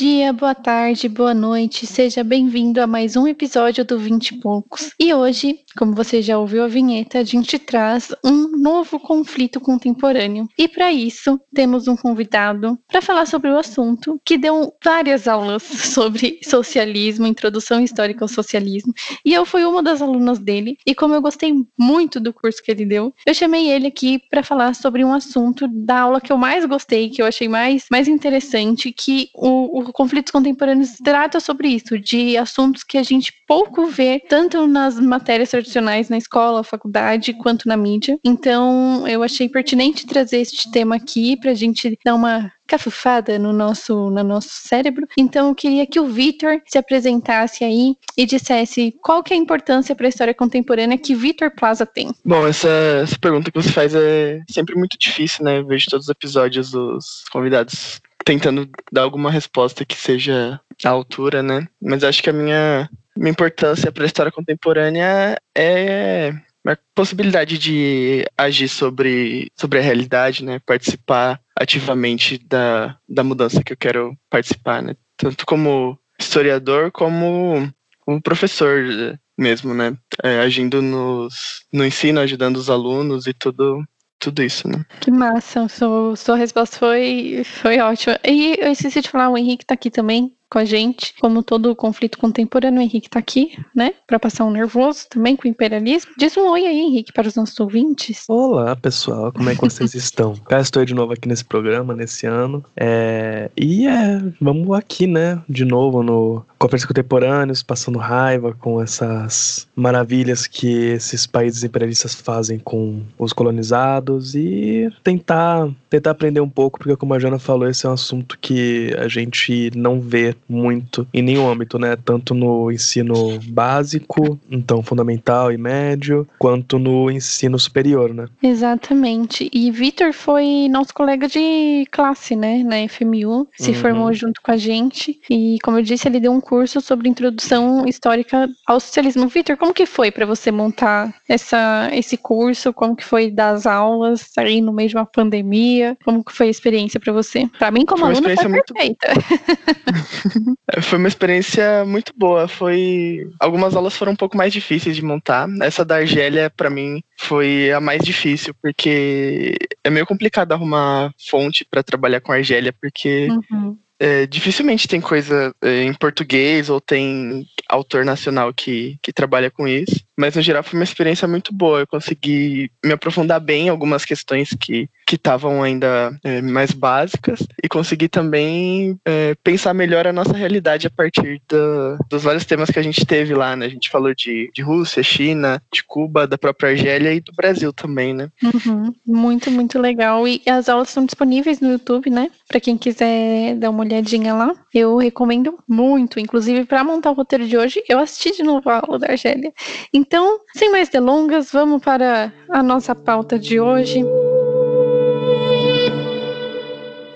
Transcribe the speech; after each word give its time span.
Bom 0.00 0.19
boa 0.32 0.54
tarde, 0.54 1.08
boa 1.08 1.34
noite, 1.34 1.86
seja 1.86 2.24
bem-vindo 2.24 2.80
a 2.80 2.86
mais 2.86 3.16
um 3.16 3.26
episódio 3.26 3.84
do 3.84 3.98
20 3.98 4.30
e 4.30 4.40
Poucos. 4.40 4.90
E 4.98 5.12
hoje, 5.12 5.60
como 5.76 5.94
você 5.94 6.20
já 6.22 6.38
ouviu 6.38 6.64
a 6.64 6.68
vinheta, 6.68 7.18
a 7.18 7.24
gente 7.24 7.58
traz 7.58 8.12
um 8.24 8.56
novo 8.56 8.98
conflito 8.98 9.60
contemporâneo. 9.60 10.48
E 10.58 10.66
para 10.66 10.92
isso, 10.92 11.40
temos 11.54 11.88
um 11.88 11.96
convidado 11.96 12.78
para 12.88 13.02
falar 13.02 13.26
sobre 13.26 13.50
o 13.50 13.58
assunto, 13.58 14.20
que 14.24 14.36
deu 14.36 14.72
várias 14.84 15.26
aulas 15.26 15.62
sobre 15.62 16.40
socialismo, 16.44 17.26
introdução 17.26 17.80
histórica 17.80 18.24
ao 18.24 18.28
socialismo, 18.28 18.92
e 19.24 19.32
eu 19.32 19.44
fui 19.44 19.64
uma 19.64 19.82
das 19.82 20.02
alunas 20.02 20.38
dele, 20.38 20.76
e 20.86 20.94
como 20.94 21.14
eu 21.14 21.22
gostei 21.22 21.52
muito 21.78 22.20
do 22.20 22.32
curso 22.32 22.62
que 22.62 22.70
ele 22.70 22.84
deu, 22.84 23.12
eu 23.26 23.34
chamei 23.34 23.70
ele 23.70 23.86
aqui 23.86 24.20
para 24.30 24.42
falar 24.42 24.74
sobre 24.74 25.04
um 25.04 25.12
assunto 25.12 25.66
da 25.68 26.00
aula 26.00 26.20
que 26.20 26.32
eu 26.32 26.38
mais 26.38 26.64
gostei, 26.64 27.10
que 27.10 27.20
eu 27.20 27.26
achei 27.26 27.48
mais, 27.48 27.86
mais 27.90 28.08
interessante, 28.08 28.92
que 28.92 29.28
o 29.34 29.50
o, 29.50 29.80
o 29.80 29.92
Conflitos 30.20 30.32
Contemporâneos 30.32 30.90
trata 31.02 31.40
sobre 31.40 31.68
isso, 31.68 31.98
de 31.98 32.36
assuntos 32.36 32.82
que 32.84 32.98
a 32.98 33.02
gente 33.02 33.32
pouco 33.46 33.86
vê, 33.86 34.20
tanto 34.28 34.66
nas 34.66 34.98
matérias 35.00 35.50
tradicionais 35.50 36.08
na 36.08 36.18
escola, 36.18 36.62
faculdade, 36.62 37.32
quanto 37.34 37.66
na 37.66 37.76
mídia. 37.76 38.18
Então, 38.24 39.06
eu 39.08 39.22
achei 39.22 39.48
pertinente 39.48 40.06
trazer 40.06 40.38
este 40.38 40.70
tema 40.70 40.96
aqui 40.96 41.36
para 41.36 41.50
a 41.50 41.54
gente 41.54 41.98
dar 42.04 42.14
uma 42.14 42.52
cafufada 42.66 43.36
no 43.36 43.52
nosso, 43.52 44.10
no 44.10 44.22
nosso 44.22 44.50
cérebro. 44.50 45.04
Então 45.18 45.48
eu 45.48 45.54
queria 45.56 45.84
que 45.84 45.98
o 45.98 46.06
Vitor 46.06 46.60
se 46.64 46.78
apresentasse 46.78 47.64
aí 47.64 47.96
e 48.16 48.24
dissesse 48.24 48.94
qual 49.02 49.24
que 49.24 49.34
é 49.34 49.36
a 49.36 49.40
importância 49.40 49.92
para 49.96 50.06
a 50.06 50.08
história 50.08 50.32
contemporânea 50.32 50.96
que 50.96 51.12
Vitor 51.12 51.50
Plaza 51.50 51.84
tem. 51.84 52.14
Bom, 52.24 52.46
essa, 52.46 52.68
essa 53.02 53.18
pergunta 53.18 53.50
que 53.50 53.60
você 53.60 53.70
faz 53.70 53.92
é 53.92 54.40
sempre 54.48 54.76
muito 54.76 54.96
difícil, 54.96 55.44
né? 55.44 55.58
Eu 55.58 55.66
vejo 55.66 55.90
todos 55.90 56.06
os 56.06 56.10
episódios 56.10 56.70
dos 56.70 57.24
convidados 57.32 58.00
tentando 58.30 58.70
dar 58.92 59.02
alguma 59.02 59.28
resposta 59.28 59.84
que 59.84 59.96
seja 59.96 60.60
à 60.84 60.88
altura, 60.88 61.42
né? 61.42 61.66
Mas 61.82 62.04
acho 62.04 62.22
que 62.22 62.30
a 62.30 62.32
minha, 62.32 62.88
minha 63.16 63.32
importância 63.32 63.90
para 63.90 64.04
a 64.04 64.06
história 64.06 64.30
contemporânea 64.30 65.36
é 65.52 66.32
a 66.64 66.78
possibilidade 66.94 67.58
de 67.58 68.24
agir 68.38 68.68
sobre, 68.68 69.50
sobre 69.58 69.80
a 69.80 69.82
realidade, 69.82 70.44
né? 70.44 70.60
Participar 70.64 71.40
ativamente 71.56 72.38
da, 72.38 72.96
da 73.08 73.24
mudança 73.24 73.64
que 73.64 73.72
eu 73.72 73.76
quero 73.76 74.16
participar, 74.30 74.80
né? 74.80 74.94
Tanto 75.16 75.44
como 75.44 75.98
historiador 76.16 76.92
como 76.92 77.68
como 77.98 78.22
professor 78.22 79.18
mesmo, 79.36 79.74
né? 79.74 79.96
É, 80.22 80.38
agindo 80.38 80.80
nos, 80.80 81.64
no 81.72 81.84
ensino, 81.84 82.20
ajudando 82.20 82.58
os 82.58 82.70
alunos 82.70 83.26
e 83.26 83.32
tudo 83.32 83.84
tudo 84.20 84.42
isso, 84.42 84.68
né? 84.68 84.84
Que 85.00 85.10
massa, 85.10 85.66
sua, 85.68 86.14
sua 86.14 86.36
resposta 86.36 86.78
foi, 86.78 87.42
foi 87.44 87.80
ótima. 87.80 88.20
E 88.24 88.56
eu 88.60 88.70
esqueci 88.70 89.00
de 89.00 89.08
falar, 89.08 89.30
o 89.30 89.38
Henrique 89.38 89.66
tá 89.66 89.74
aqui 89.74 89.90
também 89.90 90.32
com 90.50 90.58
a 90.58 90.64
gente, 90.64 91.14
como 91.20 91.42
todo 91.42 91.70
o 91.70 91.76
conflito 91.76 92.18
contemporâneo, 92.18 92.80
o 92.80 92.82
Henrique 92.82 93.08
tá 93.08 93.20
aqui, 93.20 93.56
né, 93.74 93.94
para 94.06 94.18
passar 94.18 94.44
um 94.44 94.50
nervoso 94.50 95.06
também 95.08 95.36
com 95.36 95.46
o 95.46 95.50
imperialismo. 95.50 96.10
Diz 96.18 96.36
um 96.36 96.48
oi 96.48 96.66
aí, 96.66 96.80
Henrique, 96.80 97.12
para 97.12 97.28
os 97.28 97.36
nossos 97.36 97.58
ouvintes. 97.60 98.24
Olá, 98.28 98.74
pessoal, 98.74 99.32
como 99.32 99.48
é 99.48 99.54
que 99.54 99.60
vocês 99.60 99.94
estão? 99.94 100.34
Cá 100.48 100.60
estou 100.60 100.84
de 100.84 100.92
novo 100.92 101.12
aqui 101.12 101.28
nesse 101.28 101.44
programa, 101.44 101.94
nesse 101.94 102.26
ano. 102.26 102.64
É... 102.76 103.48
E 103.56 103.86
é, 103.86 104.20
vamos 104.40 104.76
aqui, 104.76 105.06
né, 105.06 105.40
de 105.48 105.64
novo 105.64 106.02
no 106.02 106.44
conflitos 106.58 106.84
contemporâneos, 106.84 107.62
passando 107.62 107.98
raiva 107.98 108.52
com 108.52 108.82
essas 108.82 109.66
maravilhas 109.74 110.46
que 110.46 110.68
esses 110.68 111.26
países 111.26 111.64
imperialistas 111.64 112.14
fazem 112.14 112.58
com 112.58 113.02
os 113.18 113.32
colonizados 113.32 114.34
e 114.34 114.92
tentar 115.02 115.70
tentar 115.88 116.10
aprender 116.10 116.40
um 116.40 116.48
pouco, 116.48 116.78
porque 116.78 116.96
como 116.96 117.14
a 117.14 117.18
Jana 117.18 117.38
falou, 117.38 117.68
esse 117.68 117.86
é 117.86 117.88
um 117.88 117.94
assunto 117.94 118.38
que 118.38 118.94
a 118.98 119.08
gente 119.08 119.70
não 119.74 120.00
vê 120.00 120.36
muito 120.48 121.06
em 121.12 121.22
nenhum 121.22 121.48
âmbito, 121.48 121.78
né? 121.78 121.96
Tanto 121.96 122.34
no 122.34 122.70
ensino 122.70 123.38
básico, 123.48 124.38
então 124.50 124.82
fundamental 124.82 125.52
e 125.52 125.58
médio, 125.58 126.26
quanto 126.38 126.78
no 126.78 127.10
ensino 127.10 127.58
superior, 127.58 128.12
né? 128.12 128.26
Exatamente. 128.42 129.50
E 129.52 129.70
Vitor 129.70 130.12
foi 130.12 130.68
nosso 130.70 130.92
colega 130.94 131.28
de 131.28 131.86
classe, 131.90 132.34
né, 132.36 132.62
na 132.62 132.76
FMU, 132.88 133.48
se 133.56 133.70
uhum. 133.70 133.76
formou 133.76 134.12
junto 134.12 134.40
com 134.42 134.50
a 134.50 134.56
gente 134.56 135.20
e, 135.30 135.58
como 135.62 135.78
eu 135.78 135.82
disse, 135.82 136.08
ele 136.08 136.20
deu 136.20 136.32
um 136.32 136.40
curso 136.40 136.80
sobre 136.80 137.08
introdução 137.08 137.86
histórica 137.86 138.48
ao 138.66 138.80
socialismo. 138.80 139.28
Vitor, 139.28 139.56
como 139.56 139.74
que 139.74 139.86
foi 139.86 140.10
para 140.10 140.26
você 140.26 140.50
montar 140.50 141.14
essa, 141.28 141.88
esse 141.92 142.16
curso? 142.16 142.72
Como 142.72 142.96
que 142.96 143.04
foi 143.04 143.30
dar 143.30 143.50
as 143.54 143.66
aulas 143.66 144.30
aí 144.36 144.60
no 144.60 144.72
meio 144.72 144.88
de 144.88 144.96
uma 144.96 145.06
pandemia? 145.06 145.96
Como 146.04 146.24
que 146.24 146.32
foi 146.32 146.48
a 146.48 146.50
experiência 146.50 147.00
para 147.00 147.12
você? 147.12 147.48
Para 147.58 147.70
mim, 147.70 147.84
como 147.84 148.04
aluna, 148.04 148.34
foi 148.36 148.48
muito... 148.48 148.74
perfeita. 148.74 149.08
foi 150.82 150.98
uma 150.98 151.08
experiência 151.08 151.84
muito 151.84 152.12
boa. 152.16 152.48
Foi 152.48 153.28
algumas 153.38 153.74
aulas 153.74 153.96
foram 153.96 154.12
um 154.12 154.16
pouco 154.16 154.36
mais 154.36 154.52
difíceis 154.52 154.96
de 154.96 155.04
montar. 155.04 155.48
Essa 155.62 155.84
da 155.84 155.96
Argélia, 155.96 156.50
para 156.50 156.70
mim, 156.70 157.02
foi 157.18 157.72
a 157.72 157.80
mais 157.80 158.02
difícil 158.02 158.54
porque 158.62 159.56
é 159.84 159.90
meio 159.90 160.06
complicado 160.06 160.52
arrumar 160.52 161.12
fonte 161.28 161.66
para 161.68 161.82
trabalhar 161.82 162.20
com 162.20 162.32
Argélia, 162.32 162.72
porque 162.80 163.28
uhum 163.50 163.76
é, 164.00 164.26
dificilmente 164.26 164.88
tem 164.88 164.98
coisa 164.98 165.54
é, 165.62 165.82
em 165.82 165.92
português 165.92 166.70
ou 166.70 166.80
tem 166.80 167.46
autor 167.68 168.02
nacional 168.02 168.52
que, 168.52 168.98
que 169.02 169.12
trabalha 169.12 169.50
com 169.50 169.68
isso. 169.68 170.02
Mas 170.18 170.34
no 170.34 170.40
geral 170.40 170.62
foi 170.62 170.78
uma 170.78 170.84
experiência 170.84 171.28
muito 171.28 171.52
boa. 171.52 171.80
Eu 171.80 171.86
consegui 171.86 172.70
me 172.82 172.92
aprofundar 172.92 173.38
bem 173.38 173.66
em 173.66 173.68
algumas 173.68 174.06
questões 174.06 174.56
que 174.58 174.88
estavam 175.16 175.62
ainda 175.62 176.16
é, 176.24 176.40
mais 176.40 176.72
básicas 176.72 177.46
e 177.62 177.68
consegui 177.68 178.08
também 178.08 178.98
é, 179.04 179.34
pensar 179.42 179.74
melhor 179.74 180.06
a 180.06 180.12
nossa 180.12 180.32
realidade 180.32 180.86
a 180.86 180.90
partir 180.90 181.40
da, 181.48 181.98
dos 182.08 182.22
vários 182.22 182.44
temas 182.44 182.70
que 182.70 182.78
a 182.78 182.82
gente 182.82 183.04
teve 183.04 183.34
lá. 183.34 183.54
Né? 183.56 183.66
A 183.66 183.68
gente 183.68 183.90
falou 183.90 184.14
de, 184.14 184.50
de 184.54 184.62
Rússia, 184.62 185.02
China, 185.02 185.62
de 185.72 185.84
Cuba, 185.84 186.26
da 186.26 186.38
própria 186.38 186.70
Argélia 186.70 187.12
e 187.12 187.20
do 187.20 187.32
Brasil 187.32 187.72
também, 187.72 188.14
né? 188.14 188.28
Uhum. 188.42 188.92
Muito, 189.06 189.50
muito 189.50 189.78
legal. 189.78 190.26
E 190.26 190.42
as 190.46 190.68
aulas 190.68 190.88
estão 190.88 191.04
disponíveis 191.04 191.60
no 191.60 191.72
YouTube, 191.72 192.10
né? 192.10 192.30
Para 192.48 192.60
quem 192.60 192.76
quiser 192.76 193.54
dar 193.56 193.70
uma 193.70 193.84
olhadinha 193.84 194.34
lá. 194.34 194.54
Eu 194.72 194.96
recomendo 194.96 195.58
muito. 195.68 196.20
Inclusive, 196.20 196.64
para 196.64 196.84
montar 196.84 197.10
o 197.10 197.14
roteiro 197.14 197.46
de 197.46 197.56
hoje, 197.56 197.82
eu 197.88 197.98
assisti 197.98 198.36
de 198.36 198.42
novo 198.42 198.68
a 198.70 198.80
aula 198.84 198.98
da 198.98 199.08
Argélia. 199.08 199.52
Então, 199.92 200.40
sem 200.56 200.70
mais 200.70 200.88
delongas, 200.88 201.50
vamos 201.52 201.82
para 201.82 202.32
a 202.50 202.62
nossa 202.62 202.94
pauta 202.94 203.38
de 203.38 203.60
hoje. 203.60 204.04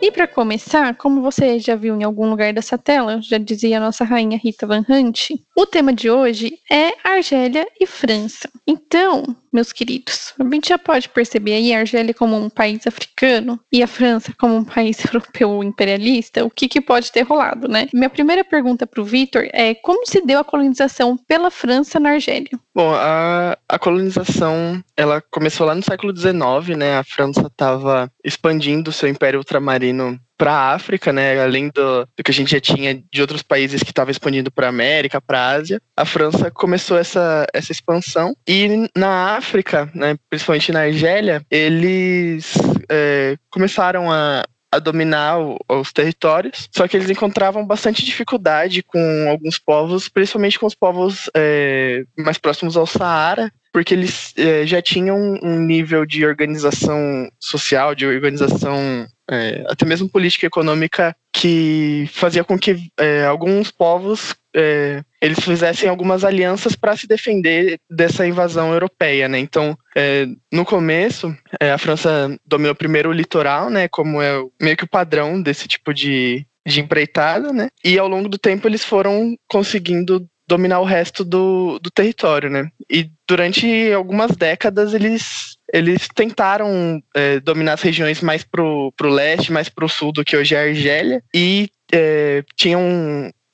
E 0.04 0.12
para 0.12 0.28
começar, 0.28 0.94
como 0.96 1.22
você 1.22 1.58
já 1.58 1.74
viu 1.74 1.98
em 1.98 2.04
algum 2.04 2.28
lugar 2.28 2.52
dessa 2.52 2.76
tela, 2.76 3.22
já 3.22 3.38
dizia 3.38 3.78
a 3.78 3.80
nossa 3.80 4.04
rainha 4.04 4.36
Rita 4.36 4.66
Van 4.66 4.84
Hunt, 4.86 5.30
o 5.56 5.66
tema 5.66 5.92
de 5.92 6.10
hoje 6.10 6.58
é 6.70 6.94
Argélia 7.04 7.66
e 7.80 7.86
França. 7.86 8.48
Então, 8.66 9.36
meus 9.52 9.72
queridos, 9.72 10.34
a 10.38 10.44
gente 10.44 10.68
já 10.68 10.78
pode 10.78 11.08
perceber 11.08 11.54
aí 11.54 11.72
a 11.72 11.80
Argélia 11.80 12.12
como 12.12 12.36
um 12.36 12.50
país 12.50 12.86
africano 12.86 13.60
e 13.72 13.82
a 13.82 13.86
França 13.86 14.32
como 14.38 14.56
um 14.56 14.64
país 14.64 14.98
europeu 15.06 15.62
imperialista, 15.62 16.44
o 16.44 16.50
que, 16.50 16.68
que 16.68 16.80
pode 16.80 17.12
ter 17.12 17.22
rolado, 17.22 17.68
né? 17.68 17.88
Minha 17.94 18.10
primeira 18.10 18.44
pergunta 18.44 18.86
para 18.86 19.00
o 19.00 19.04
Vitor 19.04 19.48
é 19.52 19.74
como 19.74 20.06
se 20.06 20.20
deu 20.20 20.40
a 20.40 20.44
colonização 20.44 21.16
pela 21.16 21.50
França 21.50 22.00
na 22.00 22.10
Argélia? 22.10 22.50
Bom, 22.74 22.92
a, 22.92 23.56
a 23.68 23.78
colonização 23.78 24.82
ela 24.96 25.22
começou 25.30 25.66
lá 25.66 25.74
no 25.74 25.82
século 25.82 26.16
XIX, 26.16 26.76
né? 26.76 26.98
A 26.98 27.04
França 27.04 27.46
estava 27.46 28.10
expandindo 28.24 28.90
seu 28.90 29.08
império 29.08 29.38
ultramarino 29.38 30.18
para 30.36 30.52
a 30.52 30.74
África, 30.74 31.12
né? 31.12 31.42
Além 31.42 31.68
do, 31.68 32.06
do, 32.16 32.24
que 32.24 32.30
a 32.30 32.34
gente 32.34 32.50
já 32.50 32.60
tinha 32.60 32.94
de 33.12 33.20
outros 33.20 33.42
países 33.42 33.82
que 33.82 33.90
estavam 33.90 34.10
expandindo 34.10 34.50
para 34.50 34.66
a 34.66 34.70
América, 34.70 35.20
para 35.20 35.38
a 35.38 35.50
Ásia, 35.50 35.80
a 35.96 36.04
França 36.04 36.50
começou 36.50 36.98
essa, 36.98 37.46
essa 37.52 37.72
expansão 37.72 38.36
e 38.46 38.88
na 38.96 39.36
África, 39.36 39.90
né? 39.94 40.16
Principalmente 40.28 40.72
na 40.72 40.80
Argélia, 40.80 41.42
eles 41.50 42.54
é, 42.90 43.36
começaram 43.50 44.10
a, 44.10 44.44
a 44.70 44.78
dominar 44.78 45.38
os 45.68 45.92
territórios, 45.92 46.68
só 46.74 46.88
que 46.88 46.96
eles 46.96 47.08
encontravam 47.08 47.64
bastante 47.64 48.04
dificuldade 48.04 48.82
com 48.82 49.28
alguns 49.30 49.58
povos, 49.58 50.08
principalmente 50.08 50.58
com 50.58 50.66
os 50.66 50.74
povos 50.74 51.30
é, 51.34 52.04
mais 52.18 52.38
próximos 52.38 52.76
ao 52.76 52.86
Saara, 52.86 53.52
porque 53.74 53.92
eles 53.92 54.32
é, 54.36 54.64
já 54.64 54.80
tinham 54.80 55.18
um 55.42 55.58
nível 55.58 56.06
de 56.06 56.24
organização 56.24 57.28
social, 57.40 57.92
de 57.92 58.06
organização 58.06 59.04
é, 59.28 59.64
até 59.68 59.84
mesmo 59.84 60.08
política 60.08 60.46
e 60.46 60.48
econômica 60.48 61.14
que 61.32 62.08
fazia 62.12 62.44
com 62.44 62.56
que 62.56 62.76
é, 62.96 63.24
alguns 63.24 63.72
povos 63.72 64.32
é, 64.54 65.02
eles 65.20 65.40
fizessem 65.40 65.88
algumas 65.88 66.22
alianças 66.22 66.76
para 66.76 66.96
se 66.96 67.08
defender 67.08 67.76
dessa 67.90 68.24
invasão 68.24 68.72
europeia, 68.72 69.28
né? 69.28 69.40
Então, 69.40 69.76
é, 69.96 70.28
no 70.52 70.64
começo, 70.64 71.36
é, 71.60 71.72
a 71.72 71.78
França 71.78 72.38
dominou 72.46 72.76
primeiro 72.76 73.10
o 73.10 73.12
litoral, 73.12 73.68
né? 73.70 73.88
Como 73.88 74.22
é 74.22 74.40
meio 74.62 74.76
que 74.76 74.84
o 74.84 74.88
padrão 74.88 75.42
desse 75.42 75.66
tipo 75.66 75.92
de, 75.92 76.46
de 76.64 76.80
empreitada, 76.80 77.52
né? 77.52 77.68
E 77.84 77.98
ao 77.98 78.06
longo 78.06 78.28
do 78.28 78.38
tempo 78.38 78.68
eles 78.68 78.84
foram 78.84 79.34
conseguindo 79.48 80.24
dominar 80.46 80.80
o 80.80 80.84
resto 80.84 81.24
do, 81.24 81.78
do 81.78 81.90
território, 81.90 82.50
né? 82.50 82.68
E 82.90 83.10
durante 83.26 83.92
algumas 83.92 84.32
décadas 84.32 84.94
eles 84.94 85.56
eles 85.72 86.06
tentaram 86.14 87.02
é, 87.16 87.40
dominar 87.40 87.72
as 87.72 87.82
regiões 87.82 88.20
mais 88.20 88.44
pro, 88.44 88.92
pro 88.96 89.10
leste, 89.10 89.50
mais 89.50 89.68
pro 89.68 89.88
sul 89.88 90.12
do 90.12 90.24
que 90.24 90.36
hoje 90.36 90.54
é 90.54 90.58
a 90.58 90.68
Argélia, 90.68 91.22
e 91.34 91.68
é, 91.92 92.44
tinha 92.54 92.78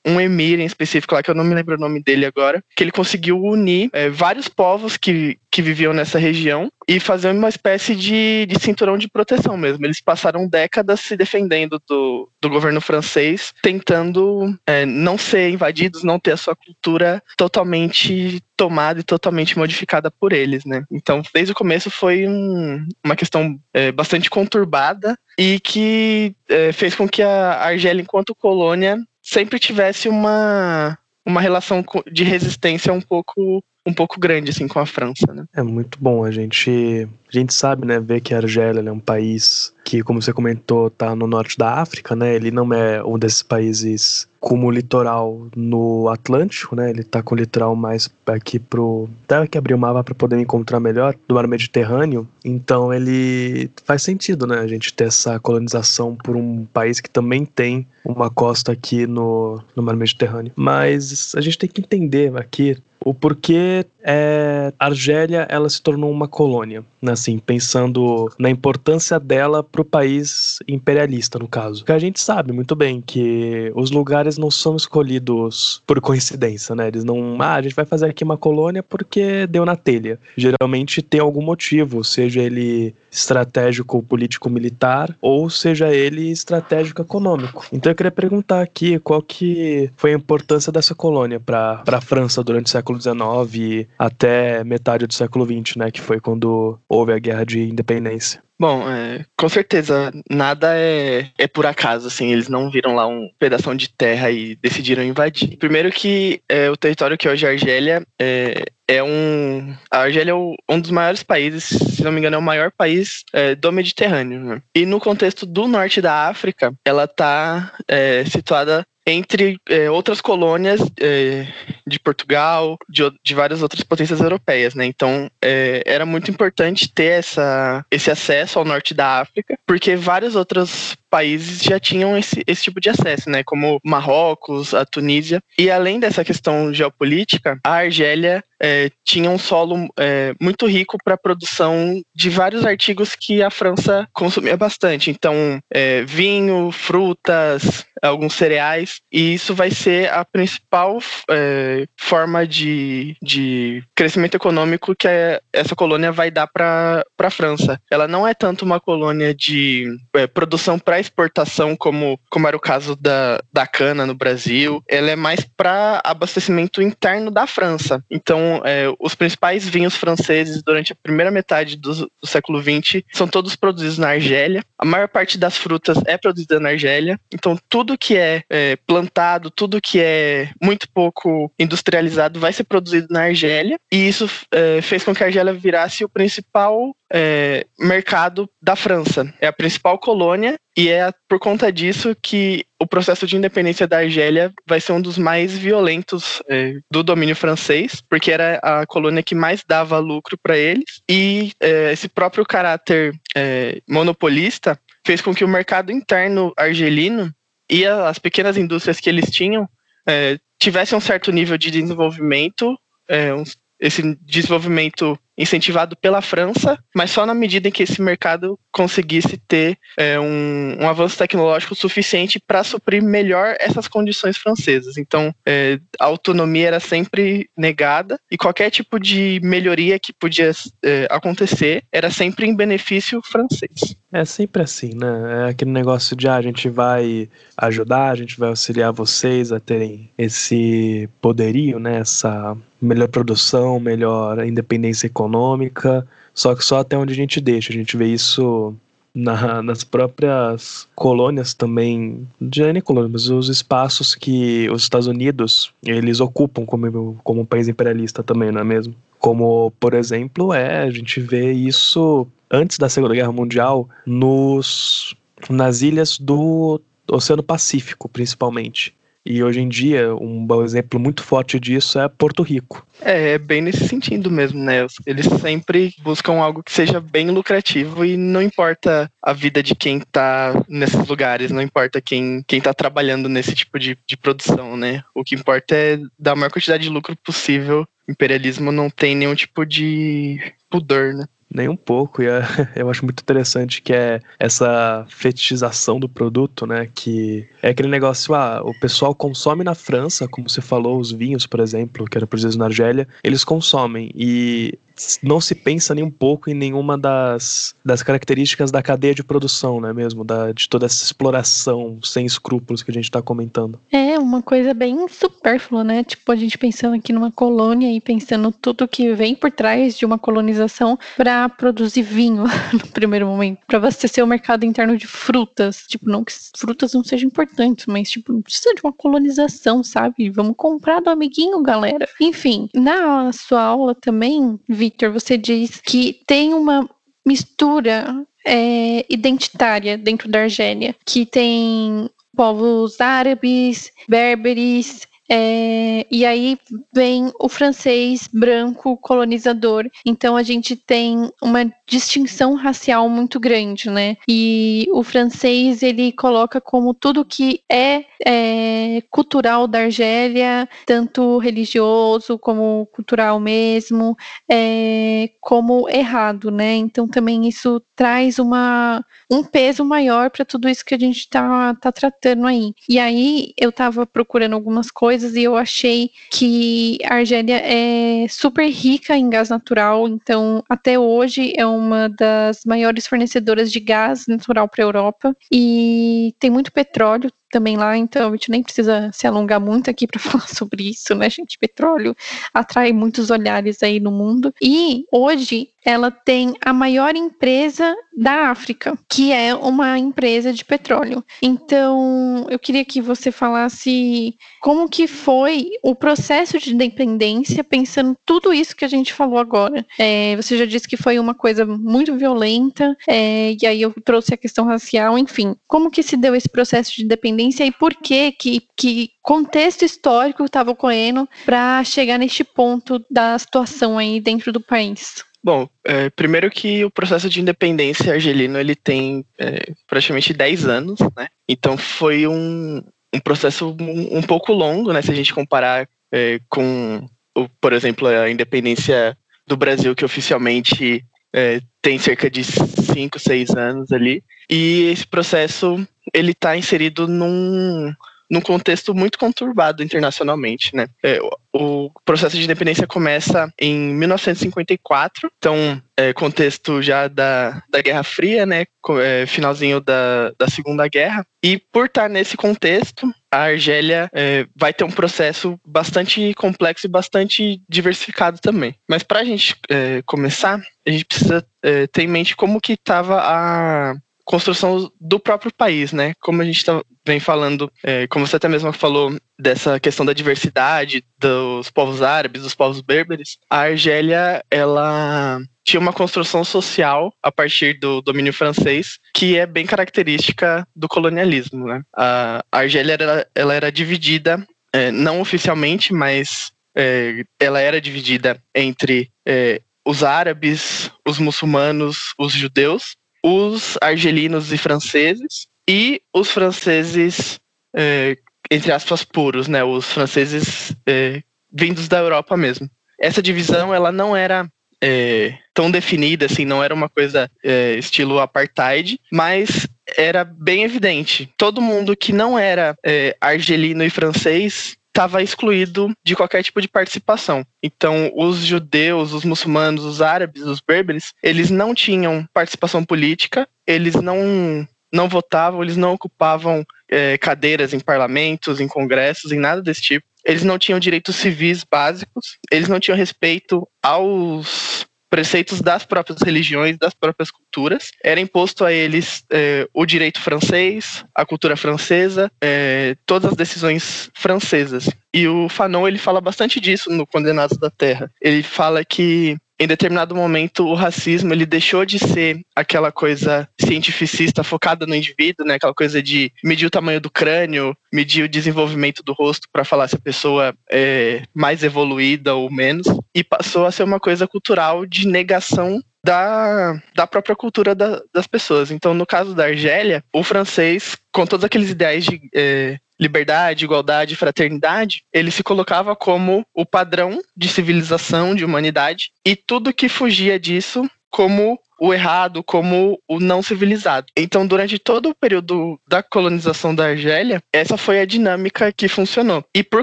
um, 0.06 0.20
emir 0.20 0.58
em 0.58 0.64
específico 0.64 1.14
lá, 1.14 1.22
que 1.22 1.30
eu 1.30 1.34
não 1.34 1.44
me 1.44 1.54
lembro 1.54 1.76
o 1.76 1.80
nome 1.80 2.02
dele 2.02 2.26
agora, 2.26 2.62
que 2.76 2.82
ele 2.82 2.92
conseguiu 2.92 3.42
unir 3.42 3.90
é, 3.92 4.08
vários 4.08 4.48
povos 4.48 4.96
que, 4.96 5.38
que 5.50 5.62
viviam 5.62 5.92
nessa 5.92 6.18
região 6.18 6.70
e 6.88 6.98
fazer 6.98 7.30
uma 7.30 7.48
espécie 7.48 7.94
de, 7.94 8.46
de 8.46 8.60
cinturão 8.60 8.98
de 8.98 9.08
proteção 9.08 9.56
mesmo. 9.56 9.84
Eles 9.86 10.00
passaram 10.00 10.48
décadas 10.48 11.00
se 11.00 11.16
defendendo 11.16 11.80
do, 11.88 12.28
do 12.40 12.48
governo 12.48 12.80
francês, 12.80 13.52
tentando 13.62 14.54
é, 14.66 14.84
não 14.84 15.16
ser 15.16 15.50
invadidos, 15.50 16.02
não 16.02 16.18
ter 16.18 16.32
a 16.32 16.36
sua 16.36 16.56
cultura 16.56 17.22
totalmente 17.36 18.42
tomada 18.56 19.00
e 19.00 19.04
totalmente 19.04 19.56
modificada 19.56 20.10
por 20.10 20.32
eles, 20.32 20.66
né? 20.66 20.84
Então, 20.90 21.22
desde 21.32 21.52
o 21.52 21.54
começo 21.54 21.90
foi 21.90 22.26
um, 22.28 22.86
uma 23.02 23.16
questão 23.16 23.58
é, 23.72 23.90
bastante 23.90 24.28
conturbada 24.28 25.16
e 25.38 25.58
que 25.60 26.34
é, 26.46 26.70
fez 26.70 26.94
com 26.94 27.08
que 27.08 27.22
a 27.22 27.54
Argélia, 27.54 28.02
enquanto 28.02 28.34
colônia, 28.34 28.98
sempre 29.22 29.58
tivesse 29.58 30.08
uma, 30.08 30.98
uma 31.26 31.40
relação 31.40 31.84
de 32.10 32.24
resistência 32.24 32.92
um 32.92 33.00
pouco 33.00 33.62
um 33.86 33.94
pouco 33.94 34.20
grande 34.20 34.50
assim 34.50 34.68
com 34.68 34.78
a 34.78 34.84
França, 34.84 35.32
né? 35.32 35.44
É 35.54 35.62
muito 35.62 35.98
bom 35.98 36.22
a 36.22 36.30
gente 36.30 37.08
a 37.32 37.38
gente 37.38 37.54
sabe, 37.54 37.86
né, 37.86 38.00
ver 38.00 38.20
que 38.20 38.34
a 38.34 38.38
Argélia 38.38 38.80
é 38.80 38.92
um 38.92 38.98
país 38.98 39.72
que, 39.84 40.02
como 40.02 40.20
você 40.20 40.32
comentou, 40.32 40.90
tá 40.90 41.14
no 41.14 41.26
norte 41.26 41.56
da 41.56 41.74
África, 41.74 42.14
né? 42.14 42.34
Ele 42.34 42.50
não 42.50 42.72
é 42.72 43.02
um 43.02 43.18
desses 43.18 43.42
países 43.42 44.28
como 44.38 44.70
litoral 44.70 45.48
no 45.54 46.08
Atlântico, 46.08 46.76
né? 46.76 46.90
Ele 46.90 47.02
tá 47.02 47.22
com 47.22 47.34
o 47.34 47.38
litoral 47.38 47.74
mais 47.74 48.08
aqui 48.26 48.58
pro. 48.58 49.08
Até 49.24 49.46
que 49.46 49.58
abrir 49.58 49.74
o 49.74 49.78
mapa 49.78 50.04
para 50.04 50.14
poder 50.14 50.38
encontrar 50.38 50.80
melhor, 50.80 51.14
do 51.26 51.34
mar 51.34 51.46
Mediterrâneo. 51.46 52.28
Então 52.44 52.92
ele 52.92 53.70
faz 53.84 54.02
sentido, 54.02 54.46
né? 54.46 54.58
A 54.60 54.66
gente 54.66 54.94
ter 54.94 55.04
essa 55.04 55.38
colonização 55.40 56.16
por 56.16 56.36
um 56.36 56.64
país 56.72 57.00
que 57.00 57.10
também 57.10 57.44
tem 57.44 57.86
uma 58.04 58.30
costa 58.30 58.72
aqui 58.72 59.06
no, 59.06 59.60
no 59.74 59.82
mar 59.82 59.96
Mediterrâneo. 59.96 60.52
Mas 60.56 61.34
a 61.36 61.40
gente 61.40 61.58
tem 61.58 61.68
que 61.68 61.80
entender 61.80 62.36
aqui 62.36 62.76
o 63.04 63.14
porquê 63.14 63.86
é, 64.02 64.72
a 64.78 64.86
Argélia 64.86 65.46
ela 65.48 65.68
se 65.68 65.80
tornou 65.80 66.10
uma 66.10 66.28
colônia, 66.28 66.84
né, 67.00 67.16
assim, 67.20 67.38
pensando 67.38 68.30
na 68.38 68.50
importância 68.50 69.20
dela 69.20 69.62
para 69.62 69.82
o 69.82 69.84
país 69.84 70.58
imperialista, 70.66 71.38
no 71.38 71.46
caso. 71.46 71.80
Porque 71.80 71.92
a 71.92 71.98
gente 71.98 72.20
sabe 72.20 72.52
muito 72.52 72.74
bem 72.74 73.00
que 73.00 73.70
os 73.74 73.90
lugares 73.90 74.38
não 74.38 74.50
são 74.50 74.74
escolhidos 74.76 75.82
por 75.86 76.00
coincidência, 76.00 76.74
né? 76.74 76.88
Eles 76.88 77.04
não, 77.04 77.40
ah, 77.40 77.54
a 77.54 77.62
gente 77.62 77.74
vai 77.74 77.84
fazer 77.84 78.06
aqui 78.06 78.24
uma 78.24 78.36
colônia 78.36 78.82
porque 78.82 79.46
deu 79.46 79.64
na 79.64 79.76
telha. 79.76 80.18
Geralmente 80.36 81.02
tem 81.02 81.20
algum 81.20 81.42
motivo, 81.42 82.02
seja 82.02 82.40
ele 82.40 82.94
estratégico 83.10 84.02
político-militar 84.02 85.16
ou 85.20 85.50
seja 85.50 85.94
ele 85.94 86.30
estratégico 86.30 87.02
econômico. 87.02 87.66
Então 87.72 87.90
eu 87.90 87.96
queria 87.96 88.10
perguntar 88.10 88.62
aqui 88.62 88.98
qual 88.98 89.22
que 89.22 89.90
foi 89.96 90.12
a 90.12 90.16
importância 90.16 90.72
dessa 90.72 90.94
colônia 90.94 91.40
para 91.40 91.82
a 91.86 92.00
França 92.00 92.42
durante 92.42 92.66
o 92.66 92.70
século 92.70 93.00
XIX 93.00 93.88
até 93.98 94.62
metade 94.64 95.06
do 95.06 95.14
século 95.14 95.44
XX, 95.44 95.76
né, 95.76 95.90
que 95.90 96.00
foi 96.00 96.20
quando 96.20 96.78
houve 96.88 97.12
a 97.12 97.18
Guerra 97.18 97.44
de 97.44 97.60
Independência. 97.62 98.42
Bom, 98.60 98.86
é, 98.90 99.24
com 99.38 99.48
certeza, 99.48 100.12
nada 100.30 100.76
é, 100.76 101.30
é 101.38 101.48
por 101.48 101.64
acaso, 101.64 102.08
assim, 102.08 102.30
eles 102.30 102.46
não 102.46 102.70
viram 102.70 102.94
lá 102.94 103.06
um 103.06 103.26
pedaço 103.38 103.74
de 103.74 103.88
terra 103.88 104.30
e 104.30 104.54
decidiram 104.56 105.02
invadir. 105.02 105.56
Primeiro 105.56 105.90
que 105.90 106.42
é, 106.46 106.68
o 106.68 106.76
território 106.76 107.16
que 107.16 107.26
hoje 107.26 107.46
é 107.46 107.48
a 107.48 107.52
Argélia 107.52 108.06
é, 108.20 108.66
é 108.86 109.02
um... 109.02 109.74
A 109.90 110.00
Argélia 110.00 110.32
é 110.32 110.34
um 110.34 110.78
dos 110.78 110.90
maiores 110.90 111.22
países, 111.22 111.64
se 111.64 112.04
não 112.04 112.12
me 112.12 112.18
engano, 112.18 112.36
é 112.36 112.38
o 112.38 112.42
maior 112.42 112.70
país 112.70 113.24
é, 113.32 113.54
do 113.54 113.72
Mediterrâneo. 113.72 114.40
Né? 114.40 114.62
E 114.76 114.84
no 114.84 115.00
contexto 115.00 115.46
do 115.46 115.66
norte 115.66 116.02
da 116.02 116.28
África, 116.28 116.74
ela 116.84 117.04
está 117.04 117.72
é, 117.88 118.26
situada 118.26 118.84
entre 119.06 119.56
é, 119.68 119.90
outras 119.90 120.20
colônias 120.20 120.80
é, 121.00 121.46
de 121.86 121.98
Portugal, 121.98 122.76
de, 122.88 123.10
de, 123.24 123.34
várias 123.34 123.62
outras 123.62 123.82
potências 123.82 124.20
europeias, 124.20 124.74
né? 124.74 124.84
Então 124.84 125.28
é, 125.42 125.82
era 125.86 126.04
muito 126.04 126.30
importante 126.30 126.92
ter 126.92 127.18
essa, 127.18 127.84
esse 127.90 128.10
acesso 128.10 128.58
ao 128.58 128.64
norte 128.64 128.94
da 128.94 129.20
África, 129.20 129.58
porque 129.66 129.96
vários 129.96 130.36
outros 130.36 130.96
países 131.08 131.62
já 131.62 131.80
tinham 131.80 132.16
esse, 132.16 132.42
esse 132.46 132.62
tipo 132.62 132.80
de 132.80 132.90
acesso, 132.90 133.28
né? 133.28 133.42
Como 133.42 133.80
Marrocos, 133.84 134.74
a 134.74 134.84
Tunísia. 134.84 135.42
E 135.58 135.70
além 135.70 135.98
dessa 135.98 136.24
questão 136.24 136.72
geopolítica, 136.72 137.58
a 137.64 137.72
Argélia 137.72 138.44
é, 138.60 138.90
tinha 139.04 139.30
um 139.30 139.38
solo 139.38 139.88
é, 139.98 140.34
muito 140.40 140.66
rico 140.66 140.98
para 141.02 141.14
a 141.14 141.18
produção 141.18 142.02
de 142.14 142.28
vários 142.28 142.64
artigos 142.64 143.14
que 143.14 143.42
a 143.42 143.50
França 143.50 144.06
consumia 144.12 144.56
bastante. 144.56 145.10
Então, 145.10 145.60
é, 145.72 146.02
vinho, 146.02 146.70
frutas, 146.70 147.84
alguns 148.02 148.34
cereais, 148.34 149.00
e 149.12 149.34
isso 149.34 149.54
vai 149.54 149.70
ser 149.70 150.10
a 150.12 150.24
principal 150.24 150.98
é, 151.30 151.86
forma 151.96 152.46
de, 152.46 153.16
de 153.22 153.82
crescimento 153.94 154.34
econômico 154.34 154.94
que 154.94 155.06
a, 155.06 155.40
essa 155.52 155.76
colônia 155.76 156.12
vai 156.12 156.30
dar 156.30 156.46
para 156.46 157.04
a 157.18 157.30
França. 157.30 157.80
Ela 157.90 158.08
não 158.08 158.26
é 158.26 158.34
tanto 158.34 158.64
uma 158.64 158.80
colônia 158.80 159.34
de 159.34 159.86
é, 160.14 160.26
produção 160.26 160.78
para 160.78 161.00
exportação, 161.00 161.76
como, 161.76 162.18
como 162.30 162.48
era 162.48 162.56
o 162.56 162.60
caso 162.60 162.96
da, 162.96 163.40
da 163.52 163.66
cana 163.66 164.06
no 164.06 164.14
Brasil, 164.14 164.82
ela 164.88 165.10
é 165.10 165.16
mais 165.16 165.40
para 165.56 166.00
abastecimento 166.04 166.82
interno 166.82 167.30
da 167.30 167.46
França. 167.46 168.02
Então, 168.10 168.49
é, 168.64 168.92
os 168.98 169.14
principais 169.14 169.68
vinhos 169.68 169.96
franceses 169.96 170.62
durante 170.62 170.92
a 170.92 170.96
primeira 170.96 171.30
metade 171.30 171.76
do, 171.76 171.94
do 171.94 172.26
século 172.26 172.60
XX 172.60 173.02
são 173.12 173.28
todos 173.28 173.56
produzidos 173.56 173.98
na 173.98 174.08
Argélia. 174.08 174.62
A 174.78 174.84
maior 174.84 175.08
parte 175.08 175.38
das 175.38 175.56
frutas 175.56 175.98
é 176.06 176.16
produzida 176.16 176.58
na 176.58 176.70
Argélia. 176.70 177.18
Então, 177.32 177.58
tudo 177.68 177.98
que 177.98 178.16
é, 178.16 178.42
é 178.50 178.76
plantado, 178.86 179.50
tudo 179.50 179.80
que 179.80 180.00
é 180.00 180.50
muito 180.62 180.88
pouco 180.90 181.52
industrializado 181.58 182.40
vai 182.40 182.52
ser 182.52 182.64
produzido 182.64 183.08
na 183.10 183.22
Argélia. 183.22 183.78
E 183.92 184.08
isso 184.08 184.28
é, 184.52 184.80
fez 184.82 185.04
com 185.04 185.14
que 185.14 185.22
a 185.22 185.26
Argélia 185.26 185.52
virasse 185.52 186.04
o 186.04 186.08
principal 186.08 186.94
é, 187.12 187.66
mercado 187.78 188.48
da 188.62 188.76
França. 188.76 189.32
É 189.40 189.46
a 189.46 189.52
principal 189.52 189.98
colônia 189.98 190.56
e 190.76 190.88
é 190.88 191.12
por 191.28 191.38
conta 191.38 191.72
disso 191.72 192.16
que 192.22 192.64
o 192.80 192.86
processo 192.86 193.26
de 193.26 193.36
independência 193.36 193.86
da 193.86 193.98
Argélia 193.98 194.52
vai 194.66 194.80
ser 194.80 194.92
um 194.92 195.00
dos 195.00 195.18
mais 195.18 195.56
violentos 195.56 196.42
é, 196.48 196.74
do 196.90 197.02
domínio 197.02 197.34
francês, 197.34 198.02
porque 198.08 198.30
era 198.30 198.58
a 198.62 198.86
colônia 198.86 199.22
que 199.22 199.34
mais 199.34 199.64
dava 199.66 199.98
lucro 199.98 200.38
para 200.42 200.56
eles. 200.56 201.02
E 201.10 201.52
é, 201.60 201.92
esse 201.92 202.08
próprio 202.08 202.44
caráter 202.44 203.12
é, 203.36 203.80
monopolista 203.88 204.78
fez 205.04 205.20
com 205.20 205.34
que 205.34 205.44
o 205.44 205.48
mercado 205.48 205.90
interno 205.90 206.52
argelino 206.56 207.32
e 207.68 207.86
as 207.86 208.18
pequenas 208.18 208.56
indústrias 208.56 209.00
que 209.00 209.08
eles 209.08 209.30
tinham 209.30 209.68
é, 210.08 210.38
tivessem 210.58 210.96
um 210.96 211.00
certo 211.00 211.30
nível 211.30 211.56
de 211.56 211.70
desenvolvimento, 211.70 212.76
é, 213.08 213.32
uns 213.34 213.56
esse 213.80 214.16
desenvolvimento 214.22 215.18
incentivado 215.40 215.96
pela 215.96 216.20
França, 216.20 216.78
mas 216.94 217.10
só 217.10 217.24
na 217.24 217.32
medida 217.32 217.68
em 217.68 217.70
que 217.70 217.82
esse 217.82 218.02
mercado 218.02 218.58
conseguisse 218.70 219.38
ter 219.48 219.78
é, 219.96 220.20
um, 220.20 220.76
um, 220.78 220.86
avanço 220.86 221.16
tecnológico 221.16 221.74
suficiente 221.74 222.38
para 222.38 222.62
suprir 222.62 223.02
melhor 223.02 223.56
essas 223.58 223.88
condições 223.88 224.36
francesas. 224.36 224.98
Então, 224.98 225.34
é, 225.46 225.80
a 225.98 226.04
autonomia 226.04 226.66
era 226.66 226.80
sempre 226.80 227.48
negada 227.56 228.20
e 228.30 228.36
qualquer 228.36 228.70
tipo 228.70 229.00
de 229.00 229.40
melhoria 229.42 229.98
que 229.98 230.12
podia 230.12 230.50
é, 230.84 231.06
acontecer 231.10 231.84
era 231.90 232.10
sempre 232.10 232.46
em 232.46 232.54
benefício 232.54 233.22
francês. 233.24 233.96
É 234.12 234.24
sempre 234.26 234.62
assim, 234.62 234.90
né? 234.94 235.46
É 235.46 235.50
aquele 235.50 235.70
negócio 235.70 236.14
de 236.14 236.28
ah, 236.28 236.34
a 236.34 236.42
gente 236.42 236.68
vai 236.68 237.30
ajudar, 237.56 238.10
a 238.10 238.14
gente 238.14 238.38
vai 238.38 238.50
auxiliar 238.50 238.92
vocês 238.92 239.52
a 239.52 239.60
terem 239.60 240.10
esse 240.18 241.08
poderio, 241.20 241.78
né? 241.78 242.00
Essa 242.00 242.56
melhor 242.80 243.08
produção, 243.08 243.78
melhor 243.78 244.44
independência 244.44 245.06
econômica, 245.06 246.06
só 246.34 246.54
que 246.54 246.64
só 246.64 246.78
até 246.78 246.96
onde 246.96 247.12
a 247.12 247.16
gente 247.16 247.40
deixa. 247.40 247.72
A 247.72 247.76
gente 247.76 247.96
vê 247.96 248.06
isso 248.06 248.74
na, 249.14 249.62
nas 249.62 249.84
próprias 249.84 250.88
colônias 250.94 251.54
também, 251.54 252.26
já 252.52 252.72
nem 252.72 252.82
colônias, 252.82 253.12
mas 253.12 253.30
os 253.30 253.48
espaços 253.48 254.14
que 254.14 254.68
os 254.70 254.82
Estados 254.82 255.06
Unidos 255.06 255.72
eles 255.84 256.20
ocupam 256.20 256.64
como, 256.64 257.18
como 257.22 257.40
um 257.42 257.46
país 257.46 257.68
imperialista 257.68 258.22
também, 258.22 258.50
não 258.50 258.60
é 258.60 258.64
mesmo? 258.64 258.94
Como, 259.18 259.70
por 259.78 259.94
exemplo, 259.94 260.52
é, 260.54 260.80
a 260.80 260.90
gente 260.90 261.20
vê 261.20 261.52
isso 261.52 262.26
antes 262.50 262.78
da 262.78 262.88
Segunda 262.88 263.14
Guerra 263.14 263.32
Mundial 263.32 263.88
nos, 264.06 265.14
nas 265.48 265.82
ilhas 265.82 266.18
do 266.18 266.80
Oceano 267.10 267.42
Pacífico, 267.42 268.08
principalmente. 268.08 268.94
E 269.24 269.42
hoje 269.42 269.60
em 269.60 269.68
dia, 269.68 270.14
um 270.14 270.46
exemplo 270.62 270.98
muito 270.98 271.22
forte 271.22 271.60
disso 271.60 272.00
é 272.00 272.08
Porto 272.08 272.42
Rico. 272.42 272.86
É, 273.02 273.32
é 273.32 273.38
bem 273.38 273.60
nesse 273.60 273.86
sentido 273.86 274.30
mesmo, 274.30 274.58
né? 274.62 274.86
Eles 275.06 275.26
sempre 275.40 275.94
buscam 276.02 276.34
algo 276.34 276.62
que 276.62 276.72
seja 276.72 277.00
bem 277.00 277.30
lucrativo 277.30 278.04
e 278.04 278.16
não 278.16 278.40
importa 278.40 279.10
a 279.22 279.32
vida 279.32 279.62
de 279.62 279.74
quem 279.74 280.00
tá 280.00 280.54
nesses 280.68 281.06
lugares, 281.06 281.50
não 281.50 281.60
importa 281.60 282.00
quem, 282.00 282.42
quem 282.46 282.60
tá 282.60 282.72
trabalhando 282.72 283.28
nesse 283.28 283.54
tipo 283.54 283.78
de, 283.78 283.98
de 284.06 284.16
produção, 284.16 284.76
né? 284.76 285.04
O 285.14 285.22
que 285.22 285.34
importa 285.34 285.74
é 285.74 285.98
dar 286.18 286.32
a 286.32 286.36
maior 286.36 286.50
quantidade 286.50 286.82
de 286.82 286.90
lucro 286.90 287.14
possível. 287.16 287.86
O 288.08 288.12
imperialismo 288.12 288.72
não 288.72 288.88
tem 288.88 289.14
nenhum 289.14 289.34
tipo 289.34 289.66
de 289.66 290.40
pudor, 290.70 291.12
né? 291.12 291.26
Nem 291.52 291.68
um 291.68 291.76
pouco, 291.76 292.22
e 292.22 292.26
é, 292.26 292.42
eu 292.76 292.88
acho 292.90 293.04
muito 293.04 293.20
interessante 293.20 293.82
que 293.82 293.92
é 293.92 294.20
essa 294.38 295.04
fetichização 295.08 295.98
do 295.98 296.08
produto, 296.08 296.66
né? 296.66 296.88
Que 296.94 297.48
é 297.62 297.70
aquele 297.70 297.88
negócio, 297.88 298.34
ah, 298.34 298.62
o 298.64 298.72
pessoal 298.80 299.14
consome 299.14 299.64
na 299.64 299.74
França, 299.74 300.28
como 300.28 300.48
você 300.48 300.60
falou, 300.60 300.98
os 300.98 301.10
vinhos, 301.10 301.46
por 301.46 301.60
exemplo, 301.60 302.06
que 302.06 302.16
eram 302.16 302.26
produzidos 302.26 302.56
na 302.56 302.66
Argélia, 302.66 303.08
eles 303.22 303.44
consomem. 303.44 304.10
E 304.14 304.78
não 305.22 305.40
se 305.40 305.54
pensa 305.54 305.94
nem 305.94 306.04
um 306.04 306.10
pouco 306.10 306.50
em 306.50 306.54
nenhuma 306.54 306.98
das, 306.98 307.74
das 307.84 308.02
características 308.02 308.70
da 308.70 308.82
cadeia 308.82 309.14
de 309.14 309.24
produção, 309.24 309.80
né 309.80 309.92
mesmo? 309.92 310.24
Da, 310.24 310.52
de 310.52 310.68
toda 310.68 310.86
essa 310.86 311.04
exploração 311.04 311.98
sem 312.02 312.26
escrúpulos 312.26 312.82
que 312.82 312.90
a 312.90 312.94
gente 312.94 313.04
está 313.04 313.22
comentando. 313.22 313.80
É, 313.90 314.18
uma 314.18 314.42
coisa 314.42 314.74
bem 314.74 315.08
supérflua, 315.08 315.84
né? 315.84 316.04
Tipo, 316.04 316.32
a 316.32 316.36
gente 316.36 316.58
pensando 316.58 316.94
aqui 316.94 317.12
numa 317.12 317.30
colônia 317.30 317.90
e 317.90 318.00
pensando 318.00 318.52
tudo 318.52 318.88
que 318.88 319.12
vem 319.14 319.34
por 319.34 319.50
trás 319.50 319.96
de 319.96 320.04
uma 320.04 320.18
colonização 320.18 320.98
para 321.16 321.39
produzir 321.48 322.02
vinho 322.02 322.44
no 322.72 322.86
primeiro 322.92 323.26
momento, 323.26 323.60
para 323.66 323.78
abastecer 323.78 324.22
o 324.22 324.26
mercado 324.26 324.64
interno 324.64 324.96
de 324.96 325.06
frutas. 325.06 325.84
Tipo, 325.88 326.10
não 326.10 326.24
que 326.24 326.32
frutas 326.56 326.92
não 326.92 327.02
sejam 327.02 327.28
importantes, 327.28 327.86
mas, 327.86 328.10
tipo, 328.10 328.32
não 328.32 328.42
precisa 328.42 328.74
de 328.74 328.82
uma 328.84 328.92
colonização, 328.92 329.82
sabe? 329.82 330.30
Vamos 330.30 330.54
comprar 330.56 331.00
do 331.00 331.10
amiguinho, 331.10 331.62
galera. 331.62 332.06
Enfim, 332.20 332.68
na 332.74 333.32
sua 333.32 333.62
aula 333.62 333.94
também, 333.94 334.60
vi 334.68 334.90
Victor, 334.90 335.12
você 335.12 335.38
diz 335.38 335.80
que 335.80 336.20
tem 336.26 336.52
uma 336.52 336.88
mistura 337.24 338.26
é, 338.44 339.06
identitária 339.08 339.96
dentro 339.96 340.28
da 340.28 340.40
Argélia, 340.40 340.96
que 341.06 341.24
tem 341.24 342.10
povos 342.36 343.00
árabes, 343.00 343.92
berberes, 344.08 345.06
é, 345.30 346.04
e 346.10 346.26
aí 346.26 346.58
vem 346.92 347.30
o 347.38 347.48
francês 347.48 348.28
branco 348.32 348.96
colonizador. 348.96 349.88
Então 350.04 350.36
a 350.36 350.42
gente 350.42 350.74
tem 350.74 351.30
uma 351.40 351.72
distinção 351.86 352.54
racial 352.54 353.08
muito 353.08 353.38
grande, 353.38 353.88
né? 353.88 354.16
E 354.28 354.88
o 354.92 355.04
francês 355.04 355.82
ele 355.84 356.10
coloca 356.12 356.60
como 356.60 356.92
tudo 356.92 357.24
que 357.24 357.60
é, 357.70 358.04
é 358.26 359.02
cultural 359.08 359.68
da 359.68 359.80
Argélia, 359.80 360.68
tanto 360.84 361.38
religioso 361.38 362.36
como 362.36 362.88
cultural 362.92 363.38
mesmo, 363.38 364.16
é, 364.50 365.30
como 365.40 365.88
errado, 365.88 366.50
né? 366.50 366.74
Então 366.74 367.06
também 367.06 367.46
isso 367.48 367.80
traz 367.94 368.38
uma, 368.38 369.04
um 369.30 369.44
peso 369.44 369.84
maior 369.84 370.30
para 370.30 370.44
tudo 370.44 370.68
isso 370.68 370.84
que 370.84 370.94
a 370.94 370.98
gente 370.98 371.18
está 371.18 371.74
tá 371.74 371.92
tratando 371.92 372.46
aí. 372.46 372.72
E 372.88 372.98
aí 372.98 373.52
eu 373.56 373.70
estava 373.70 374.06
procurando 374.06 374.54
algumas 374.54 374.90
coisas 374.90 375.19
coisas 375.20 375.36
e 375.36 375.42
eu 375.42 375.56
achei 375.56 376.10
que 376.30 376.98
a 377.04 377.16
Argélia 377.16 377.60
é 377.62 378.26
super 378.28 378.68
rica 378.68 379.16
em 379.16 379.28
gás 379.28 379.50
natural, 379.50 380.08
então 380.08 380.64
até 380.68 380.98
hoje 380.98 381.52
é 381.56 381.66
uma 381.66 382.08
das 382.08 382.64
maiores 382.64 383.06
fornecedoras 383.06 383.70
de 383.70 383.80
gás 383.80 384.26
natural 384.26 384.68
para 384.68 384.82
a 384.82 384.86
Europa 384.86 385.36
e 385.52 386.34
tem 386.40 386.50
muito 386.50 386.72
petróleo 386.72 387.30
também 387.50 387.76
lá, 387.76 387.96
então 387.96 388.28
a 388.28 388.32
gente 388.32 388.50
nem 388.50 388.62
precisa 388.62 389.10
se 389.12 389.26
alongar 389.26 389.60
muito 389.60 389.90
aqui 389.90 390.06
para 390.06 390.20
falar 390.20 390.48
sobre 390.48 390.88
isso, 390.88 391.14
né, 391.14 391.28
gente? 391.28 391.58
Petróleo 391.58 392.14
atrai 392.54 392.92
muitos 392.92 393.30
olhares 393.30 393.82
aí 393.82 393.98
no 394.00 394.12
mundo. 394.12 394.54
E 394.62 395.04
hoje 395.12 395.68
ela 395.84 396.10
tem 396.10 396.54
a 396.64 396.72
maior 396.72 397.16
empresa 397.16 397.94
da 398.16 398.50
África, 398.50 398.98
que 399.08 399.32
é 399.32 399.54
uma 399.54 399.98
empresa 399.98 400.52
de 400.52 400.64
petróleo. 400.64 401.24
Então, 401.40 402.46
eu 402.50 402.58
queria 402.58 402.84
que 402.84 403.00
você 403.00 403.32
falasse 403.32 404.34
como 404.60 404.88
que 404.88 405.06
foi 405.06 405.70
o 405.82 405.94
processo 405.94 406.58
de 406.58 406.74
independência, 406.74 407.64
pensando 407.64 408.16
tudo 408.26 408.52
isso 408.52 408.76
que 408.76 408.84
a 408.84 408.88
gente 408.88 409.12
falou 409.12 409.38
agora. 409.38 409.86
É, 409.98 410.36
você 410.36 410.58
já 410.58 410.66
disse 410.66 410.86
que 410.86 410.96
foi 410.96 411.18
uma 411.18 411.34
coisa 411.34 411.64
muito 411.64 412.14
violenta, 412.16 412.96
é, 413.08 413.56
e 413.60 413.66
aí 413.66 413.80
eu 413.80 413.94
trouxe 414.04 414.34
a 414.34 414.38
questão 414.38 414.66
racial, 414.66 415.16
enfim. 415.18 415.56
Como 415.66 415.90
que 415.90 416.02
se 416.02 416.16
deu 416.16 416.34
esse 416.34 416.48
processo 416.48 416.94
de 416.94 417.04
independência 417.04 417.64
e 417.64 417.72
por 417.72 417.94
que 417.94 418.32
que, 418.32 418.62
que 418.76 419.10
contexto 419.22 419.84
histórico 419.84 420.44
estava 420.44 420.70
ocorrendo 420.70 421.28
para 421.44 421.82
chegar 421.84 422.18
neste 422.18 422.44
ponto 422.44 423.04
da 423.10 423.38
situação 423.38 423.96
aí 423.96 424.20
dentro 424.20 424.52
do 424.52 424.60
país? 424.60 425.24
Bom, 425.42 425.68
é, 425.84 426.10
primeiro 426.10 426.50
que 426.50 426.84
o 426.84 426.90
processo 426.90 427.28
de 427.28 427.40
independência 427.40 428.12
argelino 428.12 428.58
ele 428.58 428.74
tem 428.74 429.24
é, 429.38 429.72
praticamente 429.86 430.34
10 430.34 430.66
anos, 430.66 431.00
né? 431.16 431.28
Então 431.48 431.78
foi 431.78 432.26
um, 432.26 432.82
um 433.14 433.20
processo 433.20 433.74
um, 433.80 434.18
um 434.18 434.22
pouco 434.22 434.52
longo, 434.52 434.92
né? 434.92 435.00
Se 435.00 435.10
a 435.10 435.14
gente 435.14 435.32
comparar 435.32 435.88
é, 436.12 436.40
com, 436.48 437.08
o, 437.34 437.48
por 437.60 437.72
exemplo, 437.72 438.06
a 438.06 438.30
independência 438.30 439.16
do 439.46 439.56
Brasil, 439.56 439.94
que 439.94 440.04
oficialmente 440.04 441.04
é, 441.32 441.60
tem 441.80 441.98
cerca 441.98 442.28
de 442.28 442.44
5, 442.44 443.18
6 443.18 443.50
anos 443.50 443.92
ali. 443.92 444.22
E 444.48 444.90
esse 444.92 445.06
processo 445.06 445.86
ele 446.12 446.32
está 446.32 446.56
inserido 446.56 447.08
num, 447.08 447.94
num 448.30 448.40
contexto 448.40 448.94
muito 448.94 449.18
conturbado 449.18 449.82
internacionalmente, 449.82 450.74
né? 450.74 450.86
É, 451.04 451.18
o 451.52 451.90
processo 452.04 452.36
de 452.36 452.44
independência 452.44 452.86
começa 452.86 453.52
em 453.58 453.92
1954, 453.94 455.30
então 455.36 455.82
é, 455.96 456.12
contexto 456.12 456.80
já 456.80 457.08
da, 457.08 457.60
da 457.68 457.82
Guerra 457.82 458.04
Fria, 458.04 458.46
né? 458.46 458.64
É, 459.02 459.26
finalzinho 459.26 459.80
da, 459.80 460.32
da 460.38 460.48
Segunda 460.48 460.86
Guerra. 460.86 461.26
E 461.42 461.58
por 461.72 461.86
estar 461.86 462.08
nesse 462.08 462.36
contexto, 462.36 463.10
a 463.32 463.42
Argélia 463.44 464.08
é, 464.14 464.46
vai 464.54 464.72
ter 464.72 464.84
um 464.84 464.90
processo 464.90 465.58
bastante 465.66 466.32
complexo 466.34 466.86
e 466.86 466.90
bastante 466.90 467.60
diversificado 467.68 468.38
também. 468.40 468.74
Mas 468.88 469.02
para 469.02 469.20
a 469.20 469.24
gente 469.24 469.56
é, 469.68 470.02
começar, 470.06 470.60
a 470.86 470.90
gente 470.90 471.04
precisa 471.04 471.44
é, 471.62 471.86
ter 471.88 472.02
em 472.02 472.08
mente 472.08 472.36
como 472.36 472.60
que 472.60 472.74
estava 472.74 473.20
a 473.20 473.94
construção 474.30 474.88
do 475.00 475.18
próprio 475.18 475.52
país, 475.52 475.92
né? 475.92 476.12
Como 476.20 476.40
a 476.40 476.44
gente 476.44 476.64
tá, 476.64 476.80
vem 477.04 477.18
falando, 477.18 477.68
é, 477.82 478.06
como 478.06 478.24
você 478.24 478.36
até 478.36 478.48
mesmo 478.48 478.72
falou, 478.72 479.12
dessa 479.36 479.80
questão 479.80 480.06
da 480.06 480.12
diversidade 480.12 481.02
dos 481.18 481.68
povos 481.68 482.00
árabes, 482.00 482.42
dos 482.42 482.54
povos 482.54 482.80
berberes, 482.80 483.38
a 483.50 483.62
Argélia, 483.62 484.40
ela 484.48 485.40
tinha 485.64 485.80
uma 485.80 485.92
construção 485.92 486.44
social 486.44 487.12
a 487.20 487.32
partir 487.32 487.80
do 487.80 488.00
domínio 488.00 488.32
francês 488.32 489.00
que 489.16 489.36
é 489.36 489.46
bem 489.46 489.66
característica 489.66 490.64
do 490.76 490.86
colonialismo, 490.86 491.66
né? 491.66 491.82
A 491.96 492.44
Argélia, 492.52 492.92
era, 492.92 493.26
ela 493.34 493.52
era 493.52 493.72
dividida, 493.72 494.46
é, 494.72 494.92
não 494.92 495.20
oficialmente, 495.20 495.92
mas 495.92 496.52
é, 496.76 497.24
ela 497.40 497.58
era 497.58 497.80
dividida 497.80 498.40
entre 498.54 499.10
é, 499.26 499.60
os 499.84 500.04
árabes, 500.04 500.88
os 501.04 501.18
muçulmanos, 501.18 502.14
os 502.16 502.32
judeus, 502.32 502.94
os 503.22 503.76
argelinos 503.82 504.52
e 504.52 504.58
franceses 504.58 505.46
e 505.68 506.00
os 506.12 506.30
franceses, 506.30 507.40
é, 507.76 508.16
entre 508.50 508.72
aspas, 508.72 509.04
puros, 509.04 509.48
né? 509.48 509.62
Os 509.62 509.86
franceses 509.86 510.74
é, 510.86 511.22
vindos 511.52 511.88
da 511.88 511.98
Europa 511.98 512.36
mesmo. 512.36 512.68
Essa 513.00 513.22
divisão, 513.22 513.74
ela 513.74 513.90
não 513.90 514.16
era 514.16 514.48
é, 514.82 515.34
tão 515.54 515.70
definida, 515.70 516.26
assim, 516.26 516.44
não 516.44 516.62
era 516.62 516.74
uma 516.74 516.88
coisa 516.88 517.30
é, 517.44 517.74
estilo 517.74 518.18
apartheid, 518.18 518.98
mas 519.12 519.66
era 519.96 520.24
bem 520.24 520.64
evidente. 520.64 521.30
Todo 521.36 521.60
mundo 521.60 521.96
que 521.96 522.12
não 522.12 522.38
era 522.38 522.74
é, 522.84 523.16
argelino 523.20 523.84
e 523.84 523.90
francês 523.90 524.76
estava 525.00 525.22
excluído 525.22 525.90
de 526.04 526.14
qualquer 526.14 526.42
tipo 526.42 526.60
de 526.60 526.68
participação. 526.68 527.44
Então, 527.62 528.12
os 528.14 528.38
judeus, 528.38 529.14
os 529.14 529.24
muçulmanos, 529.24 529.84
os 529.84 530.02
árabes, 530.02 530.42
os 530.42 530.60
berberes, 530.60 531.14
eles 531.22 531.50
não 531.50 531.74
tinham 531.74 532.28
participação 532.34 532.84
política, 532.84 533.48
eles 533.66 533.94
não 533.94 534.66
não 534.92 535.08
votavam, 535.08 535.62
eles 535.62 535.76
não 535.76 535.92
ocupavam 535.92 536.66
é, 536.90 537.16
cadeiras 537.16 537.72
em 537.72 537.78
parlamentos, 537.78 538.60
em 538.60 538.66
congressos, 538.66 539.30
em 539.30 539.38
nada 539.38 539.62
desse 539.62 539.80
tipo. 539.80 540.04
Eles 540.24 540.42
não 540.42 540.58
tinham 540.58 540.80
direitos 540.80 541.14
civis 541.14 541.64
básicos, 541.64 542.38
eles 542.50 542.68
não 542.68 542.80
tinham 542.80 542.96
respeito 542.96 543.66
aos 543.80 544.84
preceitos 545.10 545.60
das 545.60 545.84
próprias 545.84 546.22
religiões, 546.22 546.78
das 546.78 546.94
próprias 546.94 547.30
culturas. 547.30 547.90
Era 548.02 548.20
imposto 548.20 548.64
a 548.64 548.72
eles 548.72 549.24
é, 549.30 549.68
o 549.74 549.84
direito 549.84 550.20
francês, 550.20 551.04
a 551.14 551.26
cultura 551.26 551.56
francesa, 551.56 552.30
é, 552.40 552.96
todas 553.04 553.32
as 553.32 553.36
decisões 553.36 554.08
francesas. 554.14 554.88
E 555.12 555.26
o 555.26 555.48
Fanon 555.48 555.88
ele 555.88 555.98
fala 555.98 556.20
bastante 556.20 556.60
disso 556.60 556.88
no 556.90 557.06
Condenados 557.06 557.58
da 557.58 557.68
Terra. 557.68 558.10
Ele 558.22 558.42
fala 558.42 558.84
que 558.84 559.36
em 559.60 559.66
determinado 559.66 560.16
momento 560.16 560.66
o 560.66 560.74
racismo 560.74 561.34
ele 561.34 561.44
deixou 561.44 561.84
de 561.84 561.98
ser 561.98 562.40
aquela 562.56 562.90
coisa 562.90 563.46
cientificista 563.60 564.42
focada 564.42 564.86
no 564.86 564.94
indivíduo, 564.94 565.46
né? 565.46 565.54
Aquela 565.54 565.74
coisa 565.74 566.02
de 566.02 566.32
medir 566.42 566.64
o 566.64 566.70
tamanho 566.70 566.98
do 566.98 567.10
crânio, 567.10 567.76
medir 567.92 568.24
o 568.24 568.28
desenvolvimento 568.28 569.02
do 569.02 569.12
rosto 569.12 569.46
para 569.52 569.62
falar 569.62 569.86
se 569.86 569.96
a 569.96 570.00
pessoa 570.00 570.54
é 570.72 571.22
mais 571.34 571.62
evoluída 571.62 572.34
ou 572.34 572.50
menos, 572.50 572.86
e 573.14 573.22
passou 573.22 573.66
a 573.66 573.70
ser 573.70 573.82
uma 573.82 574.00
coisa 574.00 574.26
cultural 574.26 574.86
de 574.86 575.06
negação 575.06 575.82
da, 576.02 576.80
da 576.94 577.06
própria 577.06 577.36
cultura 577.36 577.74
da, 577.74 578.00
das 578.14 578.26
pessoas. 578.26 578.70
Então, 578.70 578.94
no 578.94 579.04
caso 579.04 579.34
da 579.34 579.44
Argélia, 579.44 580.02
o 580.12 580.22
francês, 580.22 580.96
com 581.12 581.26
todos 581.26 581.44
aqueles 581.44 581.68
ideais 581.68 582.04
de 582.04 582.18
é, 582.34 582.78
liberdade, 583.00 583.64
igualdade, 583.64 584.14
fraternidade, 584.14 585.02
ele 585.12 585.30
se 585.30 585.42
colocava 585.42 585.96
como 585.96 586.44
o 586.54 586.66
padrão 586.66 587.18
de 587.34 587.48
civilização, 587.48 588.34
de 588.34 588.44
humanidade, 588.44 589.10
e 589.26 589.34
tudo 589.34 589.72
que 589.72 589.88
fugia 589.88 590.38
disso 590.38 590.88
como 591.10 591.58
o 591.80 591.92
errado, 591.94 592.44
como 592.44 593.00
o 593.08 593.18
não 593.18 593.42
civilizado. 593.42 594.06
Então, 594.16 594.46
durante 594.46 594.78
todo 594.78 595.08
o 595.08 595.14
período 595.14 595.80
da 595.88 596.02
colonização 596.02 596.74
da 596.74 596.86
Argélia, 596.86 597.42
essa 597.52 597.76
foi 597.76 598.00
a 598.00 598.04
dinâmica 598.04 598.70
que 598.70 598.86
funcionou. 598.86 599.42
E 599.54 599.64
por 599.64 599.82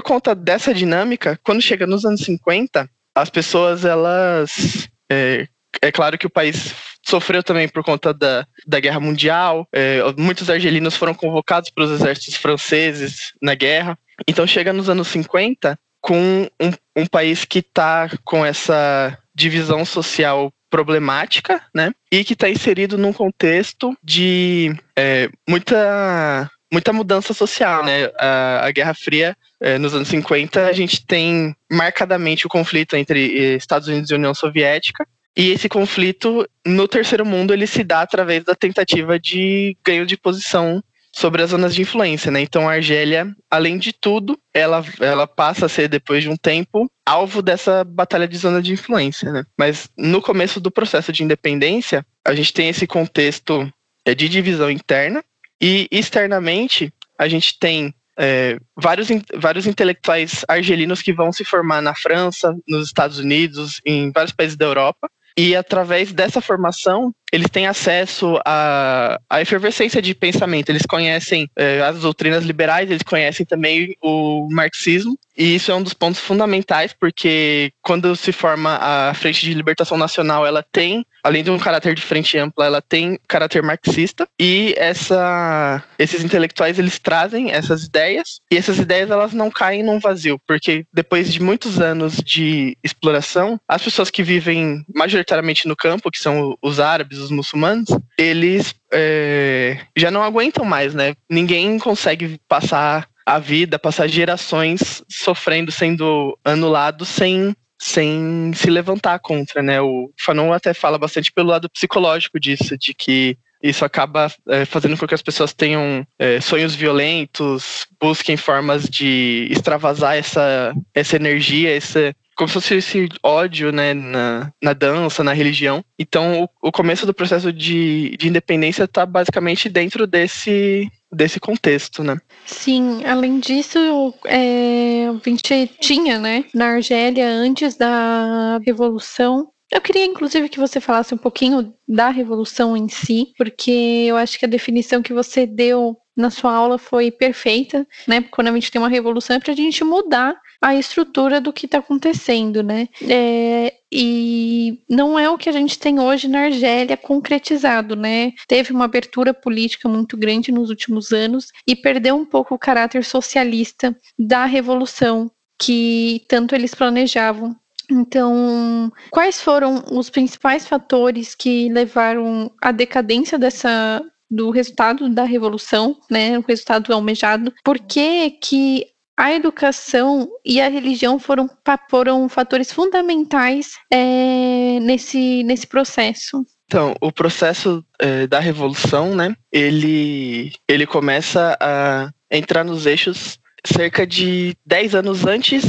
conta 0.00 0.34
dessa 0.34 0.72
dinâmica, 0.72 1.38
quando 1.44 1.60
chega 1.60 1.86
nos 1.86 2.04
anos 2.04 2.20
50, 2.22 2.88
as 3.14 3.28
pessoas, 3.28 3.84
elas. 3.84 4.88
É, 5.10 5.48
é 5.82 5.90
claro 5.90 6.16
que 6.16 6.26
o 6.26 6.30
país 6.30 6.72
sofreu 7.08 7.42
também 7.42 7.68
por 7.68 7.82
conta 7.82 8.12
da, 8.12 8.46
da 8.66 8.78
Guerra 8.78 9.00
Mundial. 9.00 9.66
É, 9.72 10.00
muitos 10.16 10.50
argelinos 10.50 10.96
foram 10.96 11.14
convocados 11.14 11.70
para 11.70 11.84
os 11.84 11.90
exércitos 11.90 12.36
franceses 12.36 13.32
na 13.40 13.54
guerra. 13.54 13.98
Então 14.26 14.46
chega 14.46 14.72
nos 14.72 14.88
anos 14.88 15.08
50 15.08 15.78
com 16.00 16.48
um, 16.60 16.70
um 16.96 17.06
país 17.06 17.44
que 17.44 17.58
está 17.60 18.08
com 18.24 18.44
essa 18.44 19.16
divisão 19.34 19.84
social 19.84 20.52
problemática, 20.70 21.62
né? 21.74 21.92
E 22.12 22.22
que 22.24 22.34
está 22.34 22.48
inserido 22.48 22.98
num 22.98 23.12
contexto 23.12 23.96
de 24.02 24.74
é, 24.96 25.30
muita 25.48 26.50
muita 26.70 26.92
mudança 26.92 27.32
social, 27.32 27.82
né? 27.82 28.10
A, 28.18 28.66
a 28.66 28.70
Guerra 28.70 28.92
Fria, 28.92 29.36
é, 29.60 29.78
nos 29.78 29.94
anos 29.94 30.08
50, 30.08 30.66
a 30.66 30.72
gente 30.72 31.06
tem 31.06 31.56
marcadamente 31.70 32.46
o 32.46 32.50
conflito 32.50 32.94
entre 32.94 33.56
Estados 33.56 33.88
Unidos 33.88 34.10
e 34.10 34.14
União 34.14 34.34
Soviética, 34.34 35.06
e 35.38 35.52
esse 35.52 35.68
conflito 35.68 36.44
no 36.66 36.88
terceiro 36.88 37.24
mundo 37.24 37.52
ele 37.54 37.68
se 37.68 37.84
dá 37.84 38.00
através 38.00 38.42
da 38.42 38.56
tentativa 38.56 39.20
de 39.20 39.76
ganho 39.86 40.04
de 40.04 40.16
posição 40.16 40.82
sobre 41.14 41.42
as 41.42 41.50
zonas 41.50 41.74
de 41.74 41.82
influência, 41.82 42.30
né? 42.30 42.40
Então 42.40 42.68
a 42.68 42.72
Argélia, 42.72 43.32
além 43.48 43.78
de 43.78 43.92
tudo, 43.92 44.36
ela, 44.52 44.84
ela 45.00 45.28
passa 45.28 45.66
a 45.66 45.68
ser 45.68 45.88
depois 45.88 46.24
de 46.24 46.28
um 46.28 46.36
tempo 46.36 46.90
alvo 47.06 47.40
dessa 47.40 47.84
batalha 47.84 48.26
de 48.26 48.36
zona 48.36 48.60
de 48.60 48.72
influência, 48.72 49.30
né? 49.32 49.44
Mas 49.56 49.88
no 49.96 50.20
começo 50.20 50.60
do 50.60 50.72
processo 50.72 51.12
de 51.12 51.22
independência, 51.22 52.04
a 52.26 52.34
gente 52.34 52.52
tem 52.52 52.68
esse 52.68 52.86
contexto 52.86 53.72
é, 54.04 54.16
de 54.16 54.28
divisão 54.28 54.68
interna 54.68 55.24
e 55.60 55.86
externamente 55.90 56.92
a 57.16 57.28
gente 57.28 57.58
tem 57.60 57.94
é, 58.18 58.58
vários, 58.76 59.08
vários 59.36 59.66
intelectuais 59.68 60.44
argelinos 60.48 61.00
que 61.00 61.12
vão 61.12 61.32
se 61.32 61.44
formar 61.44 61.80
na 61.80 61.94
França, 61.94 62.56
nos 62.66 62.88
Estados 62.88 63.18
Unidos, 63.18 63.80
em 63.86 64.10
vários 64.10 64.32
países 64.32 64.56
da 64.56 64.66
Europa, 64.66 65.08
e 65.38 65.54
através 65.54 66.12
dessa 66.12 66.40
formação, 66.40 67.14
eles 67.32 67.48
têm 67.50 67.66
acesso 67.66 68.38
à, 68.44 69.18
à 69.28 69.40
efervescência 69.40 70.00
de 70.00 70.14
pensamento. 70.14 70.70
Eles 70.70 70.86
conhecem 70.86 71.48
é, 71.56 71.80
as 71.82 72.00
doutrinas 72.00 72.44
liberais, 72.44 72.90
eles 72.90 73.02
conhecem 73.02 73.44
também 73.44 73.96
o 74.02 74.48
marxismo. 74.50 75.18
E 75.36 75.54
isso 75.54 75.70
é 75.70 75.74
um 75.74 75.82
dos 75.82 75.94
pontos 75.94 76.20
fundamentais, 76.20 76.92
porque 76.92 77.70
quando 77.80 78.16
se 78.16 78.32
forma 78.32 78.76
a 78.80 79.14
Frente 79.14 79.42
de 79.42 79.54
Libertação 79.54 79.96
Nacional, 79.96 80.44
ela 80.44 80.64
tem, 80.64 81.06
além 81.22 81.44
de 81.44 81.50
um 81.50 81.58
caráter 81.60 81.94
de 81.94 82.02
frente 82.02 82.36
ampla, 82.36 82.66
ela 82.66 82.82
tem 82.82 83.16
caráter 83.28 83.62
marxista. 83.62 84.26
E 84.36 84.74
essa, 84.76 85.84
esses 85.96 86.24
intelectuais, 86.24 86.76
eles 86.76 86.98
trazem 86.98 87.52
essas 87.52 87.84
ideias, 87.84 88.40
e 88.50 88.56
essas 88.56 88.78
ideias 88.78 89.12
elas 89.12 89.32
não 89.32 89.48
caem 89.48 89.84
num 89.84 90.00
vazio, 90.00 90.40
porque 90.44 90.84
depois 90.92 91.32
de 91.32 91.40
muitos 91.40 91.78
anos 91.80 92.16
de 92.16 92.76
exploração, 92.82 93.60
as 93.68 93.82
pessoas 93.82 94.10
que 94.10 94.24
vivem 94.24 94.84
majoritariamente 94.92 95.68
no 95.68 95.76
campo, 95.76 96.10
que 96.10 96.18
são 96.18 96.58
os 96.60 96.80
árabes, 96.80 97.17
os 97.20 97.30
muçulmanos, 97.30 97.88
eles 98.18 98.74
é, 98.92 99.78
já 99.96 100.10
não 100.10 100.22
aguentam 100.22 100.64
mais, 100.64 100.94
né? 100.94 101.14
Ninguém 101.30 101.78
consegue 101.78 102.40
passar 102.48 103.08
a 103.24 103.38
vida, 103.38 103.78
passar 103.78 104.08
gerações 104.08 105.02
sofrendo, 105.08 105.70
sendo 105.70 106.38
anulado 106.44 107.04
sem 107.04 107.54
sem 107.80 108.52
se 108.54 108.68
levantar 108.68 109.20
contra, 109.20 109.62
né? 109.62 109.80
O 109.80 110.10
Fanon 110.18 110.52
até 110.52 110.74
fala 110.74 110.98
bastante 110.98 111.30
pelo 111.30 111.50
lado 111.50 111.70
psicológico 111.70 112.40
disso, 112.40 112.76
de 112.76 112.92
que 112.92 113.38
isso 113.62 113.84
acaba 113.84 114.32
é, 114.48 114.64
fazendo 114.64 114.96
com 114.96 115.06
que 115.06 115.14
as 115.14 115.22
pessoas 115.22 115.52
tenham 115.52 116.06
é, 116.18 116.40
sonhos 116.40 116.74
violentos, 116.74 117.86
busquem 118.00 118.36
formas 118.36 118.84
de 118.84 119.48
extravasar 119.50 120.16
essa, 120.16 120.72
essa 120.94 121.16
energia, 121.16 121.74
esse, 121.74 122.14
como 122.38 122.48
se 122.48 122.54
fosse 122.54 122.74
esse 122.76 123.08
ódio, 123.20 123.72
né, 123.72 123.92
na, 123.92 124.52
na 124.62 124.72
dança, 124.72 125.24
na 125.24 125.32
religião. 125.32 125.84
Então, 125.98 126.44
o, 126.62 126.68
o 126.68 126.72
começo 126.72 127.04
do 127.04 127.12
processo 127.12 127.52
de, 127.52 128.16
de 128.16 128.28
independência 128.28 128.84
está 128.84 129.04
basicamente 129.04 129.68
dentro 129.68 130.06
desse, 130.06 130.88
desse 131.12 131.40
contexto, 131.40 132.04
né? 132.04 132.16
Sim, 132.46 133.04
além 133.04 133.40
disso, 133.40 134.14
é, 134.24 135.08
gente 135.26 135.66
tinha, 135.80 136.20
né, 136.20 136.44
na 136.54 136.74
Argélia, 136.74 137.26
antes 137.28 137.74
da 137.74 138.58
Revolução, 138.64 139.50
eu 139.70 139.80
queria, 139.80 140.04
inclusive, 140.04 140.48
que 140.48 140.60
você 140.60 140.80
falasse 140.80 141.12
um 141.12 141.18
pouquinho 141.18 141.74
da 141.86 142.08
revolução 142.08 142.76
em 142.76 142.88
si, 142.88 143.32
porque 143.36 144.06
eu 144.06 144.16
acho 144.16 144.38
que 144.38 144.46
a 144.46 144.48
definição 144.48 145.02
que 145.02 145.12
você 145.12 145.44
deu 145.44 145.96
na 146.16 146.30
sua 146.30 146.54
aula 146.54 146.78
foi 146.78 147.10
perfeita, 147.10 147.86
né? 148.06 148.22
Quando 148.22 148.48
a 148.48 148.52
gente 148.52 148.70
tem 148.70 148.80
uma 148.80 148.88
revolução 148.88 149.36
é 149.36 149.40
para 149.40 149.52
a 149.52 149.56
gente 149.56 149.84
mudar 149.84 150.34
a 150.60 150.74
estrutura 150.74 151.40
do 151.40 151.52
que 151.52 151.66
está 151.66 151.78
acontecendo, 151.78 152.62
né? 152.62 152.88
É, 153.08 153.74
e 153.90 154.80
não 154.88 155.18
é 155.18 155.30
o 155.30 155.38
que 155.38 155.48
a 155.48 155.52
gente 155.52 155.78
tem 155.78 156.00
hoje 156.00 156.28
na 156.28 156.42
Argélia 156.42 156.96
concretizado, 156.96 157.94
né? 157.94 158.32
Teve 158.46 158.72
uma 158.72 158.84
abertura 158.84 159.32
política 159.32 159.88
muito 159.88 160.16
grande 160.16 160.52
nos 160.52 160.68
últimos 160.68 161.12
anos 161.12 161.48
e 161.66 161.76
perdeu 161.76 162.16
um 162.16 162.24
pouco 162.24 162.54
o 162.54 162.58
caráter 162.58 163.04
socialista 163.04 163.96
da 164.18 164.44
revolução 164.44 165.30
que 165.58 166.24
tanto 166.28 166.54
eles 166.54 166.74
planejavam. 166.74 167.54
Então, 167.90 168.92
quais 169.10 169.40
foram 169.40 169.82
os 169.90 170.10
principais 170.10 170.66
fatores 170.66 171.34
que 171.34 171.68
levaram 171.70 172.50
à 172.62 172.70
decadência 172.70 173.38
dessa 173.38 174.02
do 174.30 174.50
resultado 174.50 175.08
da 175.08 175.24
revolução, 175.24 175.96
né, 176.10 176.38
o 176.38 176.44
resultado 176.46 176.92
almejado? 176.92 177.50
Por 177.64 177.78
que 177.78 178.32
que 178.32 178.86
a 179.18 179.34
educação 179.34 180.28
e 180.44 180.60
a 180.60 180.68
religião 180.68 181.18
foram, 181.18 181.50
foram 181.90 182.28
fatores 182.28 182.70
fundamentais 182.70 183.72
é, 183.92 184.78
nesse, 184.80 185.42
nesse 185.42 185.66
processo. 185.66 186.46
Então, 186.66 186.94
o 187.00 187.10
processo 187.10 187.84
é, 187.98 188.28
da 188.28 188.38
revolução, 188.38 189.16
né, 189.16 189.34
ele, 189.50 190.52
ele 190.68 190.86
começa 190.86 191.56
a 191.60 192.10
entrar 192.30 192.62
nos 192.62 192.86
eixos 192.86 193.40
cerca 193.66 194.06
de 194.06 194.54
10 194.64 194.94
anos 194.94 195.26
antes 195.26 195.64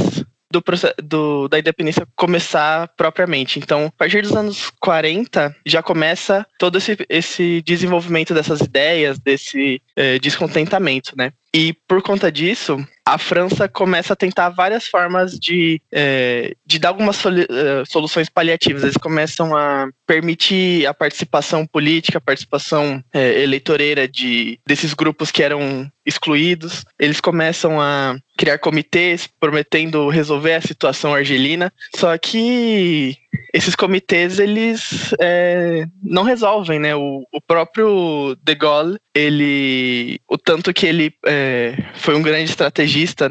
do, 0.50 0.62
do, 1.02 1.48
da 1.48 1.58
independência 1.58 2.06
começar 2.16 2.88
propriamente. 2.96 3.58
Então, 3.58 3.86
a 3.86 3.92
partir 3.92 4.22
dos 4.22 4.34
anos 4.34 4.70
40, 4.80 5.54
já 5.64 5.82
começa 5.82 6.46
todo 6.58 6.78
esse, 6.78 6.96
esse 7.08 7.62
desenvolvimento 7.62 8.34
dessas 8.34 8.60
ideias, 8.60 9.18
desse 9.18 9.80
é, 9.96 10.18
descontentamento, 10.18 11.14
né? 11.16 11.32
E 11.52 11.72
por 11.88 12.00
conta 12.00 12.30
disso, 12.30 12.78
a 13.04 13.18
França 13.18 13.68
começa 13.68 14.12
a 14.12 14.16
tentar 14.16 14.50
várias 14.50 14.86
formas 14.86 15.36
de, 15.36 15.82
é, 15.90 16.54
de 16.64 16.78
dar 16.78 16.90
algumas 16.90 17.20
é, 17.26 17.84
soluções 17.86 18.28
paliativas. 18.28 18.84
Eles 18.84 18.96
começam 18.96 19.56
a 19.56 19.88
permitir 20.06 20.86
a 20.86 20.94
participação 20.94 21.66
política, 21.66 22.18
a 22.18 22.20
participação 22.20 23.02
é, 23.12 23.42
eleitoreira 23.42 24.06
de, 24.06 24.60
desses 24.64 24.94
grupos 24.94 25.32
que 25.32 25.42
eram 25.42 25.90
excluídos. 26.06 26.84
Eles 26.98 27.20
começam 27.20 27.80
a 27.80 28.16
criar 28.38 28.58
comitês 28.58 29.28
prometendo 29.40 30.08
resolver 30.08 30.54
a 30.54 30.60
situação 30.60 31.12
argelina. 31.12 31.72
Só 31.96 32.16
que 32.16 33.16
esses 33.52 33.74
comitês 33.74 34.38
eles 34.38 35.14
é, 35.20 35.86
não 36.02 36.22
resolvem, 36.22 36.78
né? 36.78 36.94
O, 36.94 37.24
o, 37.32 37.40
próprio 37.40 38.36
De 38.42 38.54
Gaulle, 38.54 38.98
ele, 39.14 40.20
o 40.28 40.38
tanto 40.38 40.72
que 40.72 40.86
ele 40.86 41.12
é, 41.26 41.76
foi 41.94 42.14
um 42.14 42.22
grande 42.22 42.50
estrategista 42.50 43.28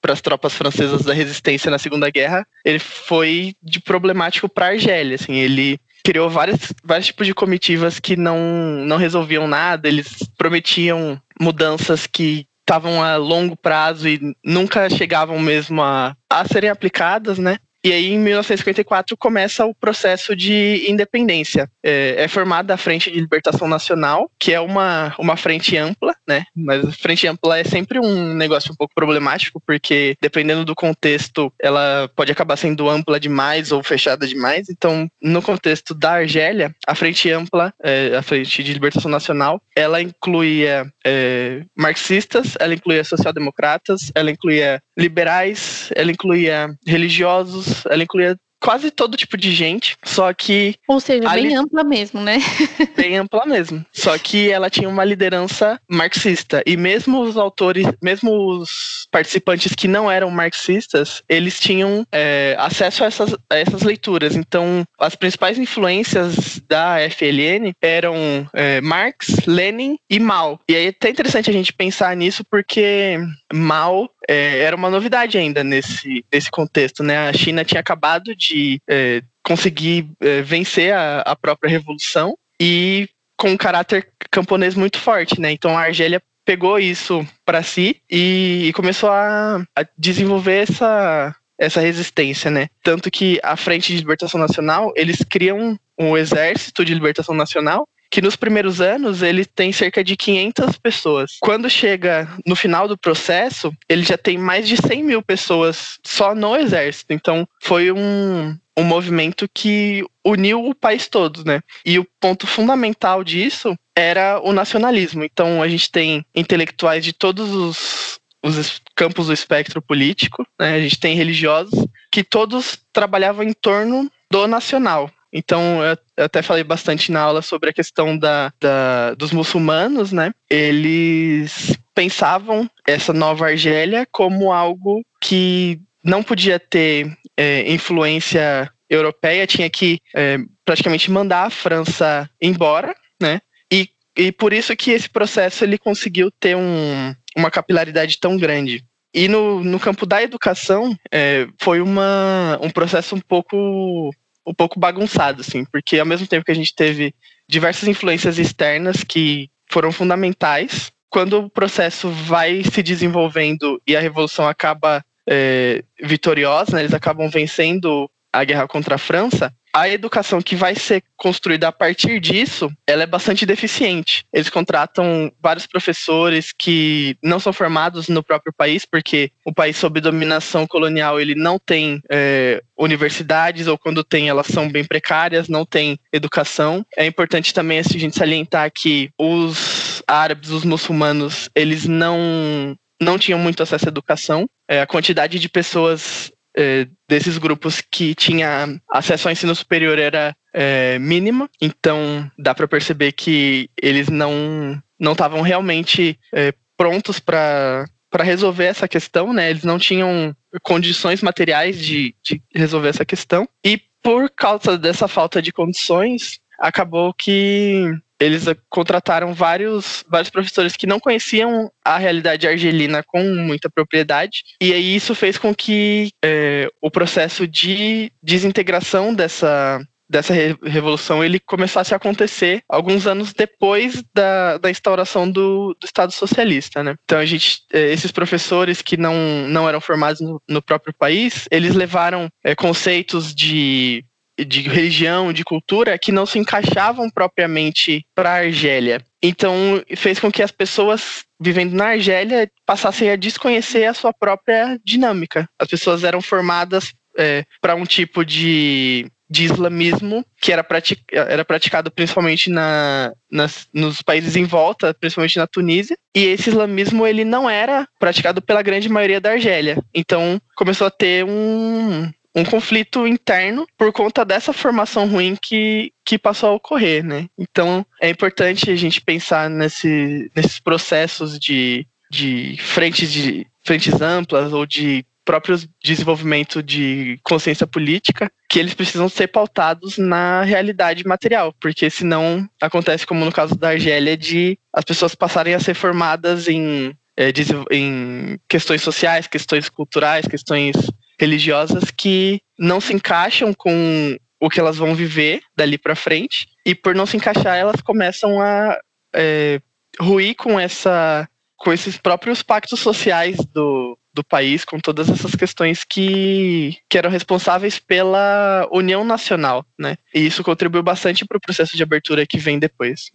para 0.00 0.12
as 0.12 0.20
tropas 0.20 0.54
francesas 0.54 1.02
da 1.02 1.12
resistência 1.12 1.70
na 1.70 1.78
Segunda 1.78 2.10
Guerra, 2.10 2.46
ele 2.64 2.78
foi 2.78 3.54
de 3.62 3.80
problemático 3.80 4.48
para 4.48 4.66
a 4.66 4.70
Argélia, 4.70 5.16
assim, 5.16 5.34
ele 5.34 5.78
criou 6.04 6.30
vários, 6.30 6.72
vários 6.84 7.06
tipos 7.06 7.26
de 7.26 7.34
comitivas 7.34 7.98
que 7.98 8.16
não, 8.16 8.38
não 8.86 8.96
resolviam 8.96 9.48
nada, 9.48 9.88
eles 9.88 10.18
prometiam 10.38 11.20
mudanças 11.40 12.06
que 12.06 12.46
estavam 12.60 13.02
a 13.02 13.16
longo 13.16 13.56
prazo 13.56 14.08
e 14.08 14.20
nunca 14.44 14.90
chegavam 14.90 15.38
mesmo 15.38 15.80
a, 15.82 16.16
a 16.28 16.44
serem 16.44 16.68
aplicadas, 16.68 17.38
né? 17.38 17.58
E 17.86 17.92
aí, 17.92 18.14
em 18.14 18.18
1954, 18.18 19.16
começa 19.16 19.64
o 19.64 19.72
processo 19.72 20.34
de 20.34 20.90
independência. 20.90 21.70
É, 21.84 22.24
é, 22.24 22.26
formada 22.26 22.74
a 22.74 22.76
Frente 22.76 23.12
de 23.12 23.20
Libertação 23.20 23.68
Nacional, 23.68 24.28
que 24.40 24.52
é 24.52 24.58
uma, 24.58 25.14
uma 25.20 25.36
frente 25.36 25.76
ampla, 25.76 26.12
né? 26.26 26.46
Mas 26.52 26.84
a 26.84 26.90
frente 26.90 27.28
ampla 27.28 27.60
é 27.60 27.62
sempre 27.62 28.00
um 28.00 28.34
negócio 28.34 28.72
um 28.72 28.74
pouco 28.74 28.92
problemático, 28.92 29.62
porque 29.64 30.16
dependendo 30.20 30.64
do 30.64 30.74
contexto, 30.74 31.52
ela 31.62 32.10
pode 32.16 32.32
acabar 32.32 32.56
sendo 32.56 32.90
ampla 32.90 33.20
demais 33.20 33.70
ou 33.70 33.84
fechada 33.84 34.26
demais. 34.26 34.68
Então, 34.68 35.08
no 35.22 35.40
contexto 35.40 35.94
da 35.94 36.14
Argélia, 36.14 36.74
a 36.88 36.94
Frente 36.96 37.30
Ampla, 37.30 37.72
é, 37.80 38.16
a 38.16 38.22
Frente 38.22 38.64
de 38.64 38.72
Libertação 38.72 39.08
Nacional, 39.08 39.62
ela 39.76 40.02
incluía 40.02 40.92
é, 41.06 41.62
marxistas, 41.76 42.56
ela 42.58 42.74
incluía 42.74 43.04
social-democratas, 43.04 44.10
ela 44.12 44.32
incluía 44.32 44.82
liberais, 44.98 45.90
ela 45.94 46.10
incluía 46.10 46.74
religiosos, 46.84 47.75
ela 47.88 48.02
incluía 48.02 48.36
quase 48.60 48.90
todo 48.90 49.16
tipo 49.16 49.36
de 49.36 49.52
gente, 49.52 49.96
só 50.04 50.32
que. 50.32 50.74
Ou 50.88 50.98
seja, 51.00 51.28
bem 51.28 51.54
ampla 51.54 51.84
mesmo, 51.84 52.20
né? 52.20 52.38
bem 52.96 53.16
ampla 53.16 53.46
mesmo. 53.46 53.84
Só 53.92 54.18
que 54.18 54.50
ela 54.50 54.70
tinha 54.70 54.88
uma 54.88 55.04
liderança 55.04 55.78
marxista. 55.88 56.62
E 56.66 56.76
mesmo 56.76 57.20
os 57.20 57.36
autores, 57.36 57.86
mesmo 58.02 58.32
os 58.32 59.06
participantes 59.10 59.72
que 59.74 59.86
não 59.86 60.10
eram 60.10 60.30
marxistas, 60.30 61.22
eles 61.28 61.60
tinham 61.60 62.04
é, 62.10 62.56
acesso 62.58 63.04
a 63.04 63.06
essas, 63.06 63.34
a 63.50 63.56
essas 63.56 63.82
leituras. 63.82 64.34
Então, 64.34 64.84
as 64.98 65.14
principais 65.14 65.58
influências 65.58 66.60
da 66.68 66.96
FLN 67.10 67.72
eram 67.80 68.16
é, 68.52 68.80
Marx, 68.80 69.46
Lenin 69.46 69.96
e 70.10 70.18
Mao. 70.18 70.60
E 70.68 70.74
aí 70.74 70.86
é 70.86 70.88
até 70.88 71.10
interessante 71.10 71.50
a 71.50 71.52
gente 71.52 71.72
pensar 71.72 72.16
nisso 72.16 72.44
porque 72.50 73.18
Mao 73.52 74.10
é, 74.28 74.60
era 74.60 74.76
uma 74.76 74.90
novidade 74.90 75.38
ainda 75.38 75.62
nesse, 75.62 76.24
nesse 76.32 76.50
contexto, 76.50 77.02
né? 77.02 77.28
A 77.28 77.32
China 77.32 77.64
tinha 77.64 77.80
acabado 77.80 78.34
de 78.34 78.80
é, 78.88 79.22
conseguir 79.42 80.08
é, 80.20 80.42
vencer 80.42 80.92
a, 80.92 81.20
a 81.20 81.36
própria 81.36 81.70
revolução 81.70 82.36
e 82.60 83.08
com 83.36 83.50
um 83.50 83.56
caráter 83.56 84.08
camponês 84.30 84.74
muito 84.74 84.98
forte, 84.98 85.40
né? 85.40 85.52
Então 85.52 85.76
a 85.76 85.82
Argélia 85.82 86.22
pegou 86.44 86.78
isso 86.78 87.26
para 87.44 87.62
si 87.62 88.00
e, 88.10 88.66
e 88.68 88.72
começou 88.72 89.10
a, 89.10 89.62
a, 89.76 89.86
desenvolver 89.96 90.62
essa 90.62 91.34
essa 91.58 91.80
resistência, 91.80 92.50
né? 92.50 92.68
Tanto 92.82 93.10
que 93.10 93.40
a 93.42 93.56
Frente 93.56 93.90
de 93.90 93.98
Libertação 93.98 94.38
Nacional, 94.38 94.92
eles 94.94 95.24
criam 95.26 95.78
um 95.98 96.14
exército 96.14 96.84
de 96.84 96.92
libertação 96.92 97.34
nacional 97.34 97.88
que 98.10 98.22
nos 98.22 98.36
primeiros 98.36 98.80
anos 98.80 99.22
ele 99.22 99.44
tem 99.44 99.72
cerca 99.72 100.02
de 100.02 100.16
500 100.16 100.78
pessoas. 100.78 101.36
Quando 101.40 101.68
chega 101.68 102.28
no 102.46 102.56
final 102.56 102.88
do 102.88 102.96
processo, 102.96 103.72
ele 103.88 104.02
já 104.02 104.16
tem 104.16 104.38
mais 104.38 104.68
de 104.68 104.76
100 104.76 105.02
mil 105.02 105.22
pessoas 105.22 105.98
só 106.04 106.34
no 106.34 106.56
exército. 106.56 107.12
Então 107.12 107.46
foi 107.62 107.90
um, 107.92 108.56
um 108.76 108.84
movimento 108.84 109.48
que 109.52 110.04
uniu 110.24 110.64
o 110.64 110.74
país 110.74 111.08
todo, 111.08 111.44
né? 111.44 111.60
E 111.84 111.98
o 111.98 112.06
ponto 112.20 112.46
fundamental 112.46 113.24
disso 113.24 113.76
era 113.96 114.40
o 114.40 114.52
nacionalismo. 114.52 115.24
Então 115.24 115.62
a 115.62 115.68
gente 115.68 115.90
tem 115.90 116.24
intelectuais 116.34 117.04
de 117.04 117.12
todos 117.12 117.50
os, 117.50 118.20
os 118.42 118.80
campos 118.94 119.26
do 119.26 119.32
espectro 119.32 119.80
político, 119.80 120.46
né? 120.60 120.74
A 120.74 120.80
gente 120.80 120.98
tem 120.98 121.16
religiosos 121.16 121.86
que 122.10 122.22
todos 122.22 122.78
trabalhavam 122.92 123.44
em 123.44 123.52
torno 123.52 124.10
do 124.30 124.46
nacional. 124.46 125.10
Então, 125.36 125.82
eu 126.16 126.24
até 126.24 126.40
falei 126.40 126.64
bastante 126.64 127.12
na 127.12 127.20
aula 127.20 127.42
sobre 127.42 127.68
a 127.68 127.72
questão 127.72 128.16
da, 128.16 128.50
da, 128.58 129.12
dos 129.12 129.32
muçulmanos, 129.32 130.10
né? 130.10 130.32
Eles 130.48 131.78
pensavam 131.94 132.70
essa 132.88 133.12
nova 133.12 133.48
Argélia 133.48 134.08
como 134.10 134.50
algo 134.50 135.04
que 135.20 135.78
não 136.02 136.22
podia 136.22 136.58
ter 136.58 137.14
é, 137.36 137.70
influência 137.70 138.72
europeia, 138.88 139.46
tinha 139.46 139.68
que 139.68 140.00
é, 140.14 140.38
praticamente 140.64 141.10
mandar 141.10 141.44
a 141.44 141.50
França 141.50 142.30
embora, 142.40 142.94
né? 143.20 143.42
E, 143.70 143.90
e 144.16 144.32
por 144.32 144.54
isso 144.54 144.74
que 144.74 144.92
esse 144.92 145.10
processo 145.10 145.64
ele 145.64 145.76
conseguiu 145.76 146.30
ter 146.30 146.56
um, 146.56 147.14
uma 147.36 147.50
capilaridade 147.50 148.18
tão 148.18 148.38
grande. 148.38 148.82
E 149.12 149.28
no, 149.28 149.62
no 149.62 149.78
campo 149.78 150.06
da 150.06 150.22
educação, 150.22 150.96
é, 151.12 151.46
foi 151.60 151.82
uma, 151.82 152.58
um 152.62 152.70
processo 152.70 153.14
um 153.14 153.20
pouco 153.20 154.10
um 154.46 154.54
pouco 154.54 154.78
bagunçado, 154.78 155.40
assim, 155.40 155.64
porque 155.64 155.98
ao 155.98 156.06
mesmo 156.06 156.26
tempo 156.26 156.44
que 156.44 156.52
a 156.52 156.54
gente 156.56 156.74
teve 156.74 157.14
diversas 157.48 157.88
influências 157.88 158.38
externas 158.38 159.02
que 159.02 159.50
foram 159.70 159.90
fundamentais, 159.90 160.92
quando 161.10 161.40
o 161.40 161.50
processo 161.50 162.08
vai 162.10 162.62
se 162.62 162.82
desenvolvendo 162.82 163.80
e 163.86 163.96
a 163.96 164.00
revolução 164.00 164.46
acaba 164.46 165.04
é, 165.28 165.82
vitoriosa, 166.00 166.76
né, 166.76 166.82
eles 166.82 166.94
acabam 166.94 167.28
vencendo 167.28 168.08
a 168.32 168.44
guerra 168.44 168.68
contra 168.68 168.94
a 168.94 168.98
França, 168.98 169.52
a 169.76 169.90
educação 169.90 170.40
que 170.40 170.56
vai 170.56 170.74
ser 170.74 171.02
construída 171.18 171.68
a 171.68 171.72
partir 171.72 172.18
disso, 172.18 172.72
ela 172.86 173.02
é 173.02 173.06
bastante 173.06 173.44
deficiente. 173.44 174.24
Eles 174.32 174.48
contratam 174.48 175.30
vários 175.38 175.66
professores 175.66 176.50
que 176.50 177.14
não 177.22 177.38
são 177.38 177.52
formados 177.52 178.08
no 178.08 178.22
próprio 178.22 178.54
país, 178.56 178.86
porque 178.86 179.30
o 179.44 179.52
país 179.52 179.76
sob 179.76 180.00
dominação 180.00 180.66
colonial 180.66 181.20
ele 181.20 181.34
não 181.34 181.58
tem 181.58 182.00
é, 182.10 182.62
universidades 182.78 183.66
ou 183.66 183.76
quando 183.76 184.02
tem 184.02 184.30
elas 184.30 184.46
são 184.46 184.66
bem 184.66 184.82
precárias, 184.82 185.46
não 185.46 185.66
tem 185.66 186.00
educação. 186.10 186.82
É 186.96 187.04
importante 187.04 187.52
também 187.52 187.78
a 187.78 187.82
gente 187.82 188.16
salientar 188.16 188.72
que 188.74 189.10
os 189.18 190.02
árabes, 190.06 190.48
os 190.48 190.64
muçulmanos, 190.64 191.50
eles 191.54 191.84
não 191.84 192.74
não 192.98 193.18
tinham 193.18 193.38
muito 193.38 193.62
acesso 193.62 193.86
à 193.86 193.90
educação. 193.90 194.48
É, 194.66 194.80
a 194.80 194.86
quantidade 194.86 195.38
de 195.38 195.48
pessoas 195.50 196.32
é, 196.56 196.86
desses 197.08 197.36
grupos 197.38 197.80
que 197.80 198.14
tinha 198.14 198.80
acesso 198.90 199.28
ao 199.28 199.32
ensino 199.32 199.54
superior 199.54 199.98
era 199.98 200.34
é, 200.54 200.98
mínima, 200.98 201.50
então 201.60 202.30
dá 202.38 202.54
para 202.54 202.66
perceber 202.66 203.12
que 203.12 203.68
eles 203.80 204.08
não 204.08 204.80
não 204.98 205.12
estavam 205.12 205.42
realmente 205.42 206.18
é, 206.32 206.54
prontos 206.76 207.20
para 207.20 207.84
para 208.08 208.24
resolver 208.24 208.64
essa 208.64 208.88
questão, 208.88 209.32
né? 209.32 209.50
Eles 209.50 209.64
não 209.64 209.78
tinham 209.78 210.34
condições 210.62 211.20
materiais 211.20 211.78
de, 211.78 212.14
de 212.24 212.40
resolver 212.54 212.88
essa 212.88 213.04
questão 213.04 213.46
e 213.64 213.78
por 214.02 214.30
causa 214.30 214.78
dessa 214.78 215.06
falta 215.06 215.42
de 215.42 215.52
condições 215.52 216.40
acabou 216.58 217.12
que 217.12 217.92
eles 218.20 218.44
contrataram 218.68 219.34
vários, 219.34 220.04
vários 220.08 220.30
professores 220.30 220.76
que 220.76 220.86
não 220.86 221.00
conheciam 221.00 221.70
a 221.84 221.98
realidade 221.98 222.46
argelina 222.46 223.02
com 223.02 223.22
muita 223.22 223.70
propriedade, 223.70 224.42
e 224.60 224.72
aí 224.72 224.96
isso 224.96 225.14
fez 225.14 225.38
com 225.38 225.54
que 225.54 226.10
é, 226.24 226.68
o 226.80 226.90
processo 226.90 227.46
de 227.46 228.10
desintegração 228.22 229.14
dessa, 229.14 229.80
dessa 230.08 230.32
revolução 230.62 231.24
ele 231.24 231.40
começasse 231.40 231.92
a 231.92 231.96
acontecer 231.96 232.62
alguns 232.68 233.06
anos 233.06 233.32
depois 233.32 234.02
da, 234.14 234.58
da 234.58 234.70
instauração 234.70 235.30
do, 235.30 235.76
do 235.80 235.84
Estado 235.84 236.12
socialista, 236.12 236.82
né? 236.82 236.94
Então 237.04 237.18
a 237.18 237.26
gente, 237.26 237.62
é, 237.72 237.92
esses 237.92 238.12
professores 238.12 238.80
que 238.80 238.96
não, 238.96 239.14
não 239.48 239.68
eram 239.68 239.80
formados 239.80 240.20
no, 240.20 240.40
no 240.48 240.62
próprio 240.62 240.94
país, 240.94 241.46
eles 241.50 241.74
levaram 241.74 242.28
é, 242.44 242.54
conceitos 242.54 243.34
de 243.34 244.04
de 244.38 244.62
religião, 244.62 245.32
de 245.32 245.44
cultura, 245.44 245.98
que 245.98 246.12
não 246.12 246.26
se 246.26 246.38
encaixavam 246.38 247.08
propriamente 247.10 248.04
para 248.14 248.30
a 248.30 248.38
Argélia. 248.38 249.02
Então, 249.22 249.82
fez 249.96 250.18
com 250.18 250.30
que 250.30 250.42
as 250.42 250.50
pessoas 250.50 251.24
vivendo 251.40 251.74
na 251.74 251.88
Argélia 251.88 252.50
passassem 252.64 253.10
a 253.10 253.16
desconhecer 253.16 253.84
a 253.84 253.94
sua 253.94 254.12
própria 254.12 254.78
dinâmica. 254.84 255.48
As 255.58 255.68
pessoas 255.68 256.04
eram 256.04 256.20
formadas 256.20 256.92
é, 257.18 257.44
para 257.60 257.74
um 257.74 257.84
tipo 257.84 258.24
de, 258.24 259.10
de 259.28 259.44
islamismo 259.44 260.24
que 260.40 260.52
era, 260.52 260.62
pratic, 260.62 261.00
era 261.12 261.44
praticado 261.44 261.90
principalmente 261.90 262.50
na, 262.50 263.12
nas, 263.30 263.66
nos 263.72 264.02
países 264.02 264.36
em 264.36 264.44
volta, 264.44 264.94
principalmente 264.94 265.38
na 265.38 265.46
Tunísia, 265.46 265.96
e 266.14 266.24
esse 266.24 266.50
islamismo 266.50 267.06
ele 267.06 267.24
não 267.24 267.48
era 267.48 267.86
praticado 267.98 268.40
pela 268.40 268.62
grande 268.62 268.88
maioria 268.88 269.20
da 269.20 269.32
Argélia. 269.32 269.78
Então 269.94 270.40
começou 270.54 270.86
a 270.86 270.90
ter 270.90 271.24
um, 271.24 272.10
um 272.36 272.44
conflito 272.44 273.06
interno 273.06 273.66
por 273.78 273.90
conta 273.92 274.22
dessa 274.24 274.52
formação 274.52 275.08
ruim 275.08 275.34
que, 275.40 275.90
que 276.04 276.18
passou 276.18 276.50
a 276.50 276.52
ocorrer, 276.52 277.02
né? 277.02 277.28
Então 277.38 277.84
é 278.00 278.10
importante 278.10 278.70
a 278.70 278.76
gente 278.76 279.00
pensar 279.00 279.48
nesse, 279.48 280.30
nesses 280.36 280.60
processos 280.60 281.38
de, 281.38 281.86
de 282.10 282.56
frentes 282.58 283.10
de 283.10 283.46
frentes 283.64 284.00
amplas 284.00 284.52
ou 284.52 284.66
de 284.66 285.04
próprio 285.24 285.58
desenvolvimento 285.82 286.62
de 286.62 287.18
consciência 287.24 287.66
política, 287.66 288.30
que 288.48 288.60
eles 288.60 288.74
precisam 288.74 289.08
ser 289.08 289.26
pautados 289.26 289.98
na 289.98 290.42
realidade 290.42 291.04
material, 291.04 291.52
porque 291.60 291.90
senão 291.90 292.48
acontece 292.62 293.04
como 293.04 293.24
no 293.24 293.32
caso 293.32 293.56
da 293.56 293.70
Argélia 293.70 294.16
de 294.16 294.56
as 294.72 294.84
pessoas 294.84 295.16
passarem 295.16 295.52
a 295.52 295.58
ser 295.58 295.74
formadas 295.74 296.46
em, 296.46 296.94
é, 297.16 297.32
em 297.72 298.38
questões 298.48 298.82
sociais, 298.82 299.26
questões 299.26 299.68
culturais, 299.68 300.28
questões 300.28 300.76
religiosas 301.18 301.90
que 301.90 302.40
não 302.58 302.80
se 302.80 302.92
encaixam 302.92 303.52
com 303.52 304.16
o 304.40 304.50
que 304.50 304.60
elas 304.60 304.76
vão 304.76 304.94
viver 304.94 305.40
dali 305.56 305.78
para 305.78 305.96
frente 305.96 306.46
e 306.64 306.74
por 306.74 306.94
não 306.94 307.06
se 307.06 307.16
encaixar 307.16 307.56
elas 307.56 307.80
começam 307.80 308.40
a 308.40 308.78
é, 309.14 309.60
ruir 309.98 310.34
com 310.36 310.60
essa 310.60 311.28
com 311.56 311.72
esses 311.72 311.96
próprios 311.96 312.42
pactos 312.42 312.80
sociais 312.80 313.36
do, 313.52 313.98
do 314.12 314.22
país, 314.22 314.64
com 314.64 314.78
todas 314.78 315.08
essas 315.08 315.34
questões 315.34 315.84
que, 315.84 316.76
que 316.88 316.98
eram 316.98 317.10
responsáveis 317.10 317.78
pela 317.78 318.68
união 318.70 319.04
nacional, 319.04 319.64
né? 319.78 319.96
E 320.14 320.26
isso 320.26 320.44
contribuiu 320.44 320.82
bastante 320.82 321.24
para 321.24 321.38
o 321.38 321.40
processo 321.40 321.76
de 321.76 321.82
abertura 321.82 322.26
que 322.26 322.38
vem 322.38 322.58
depois. 322.58 323.10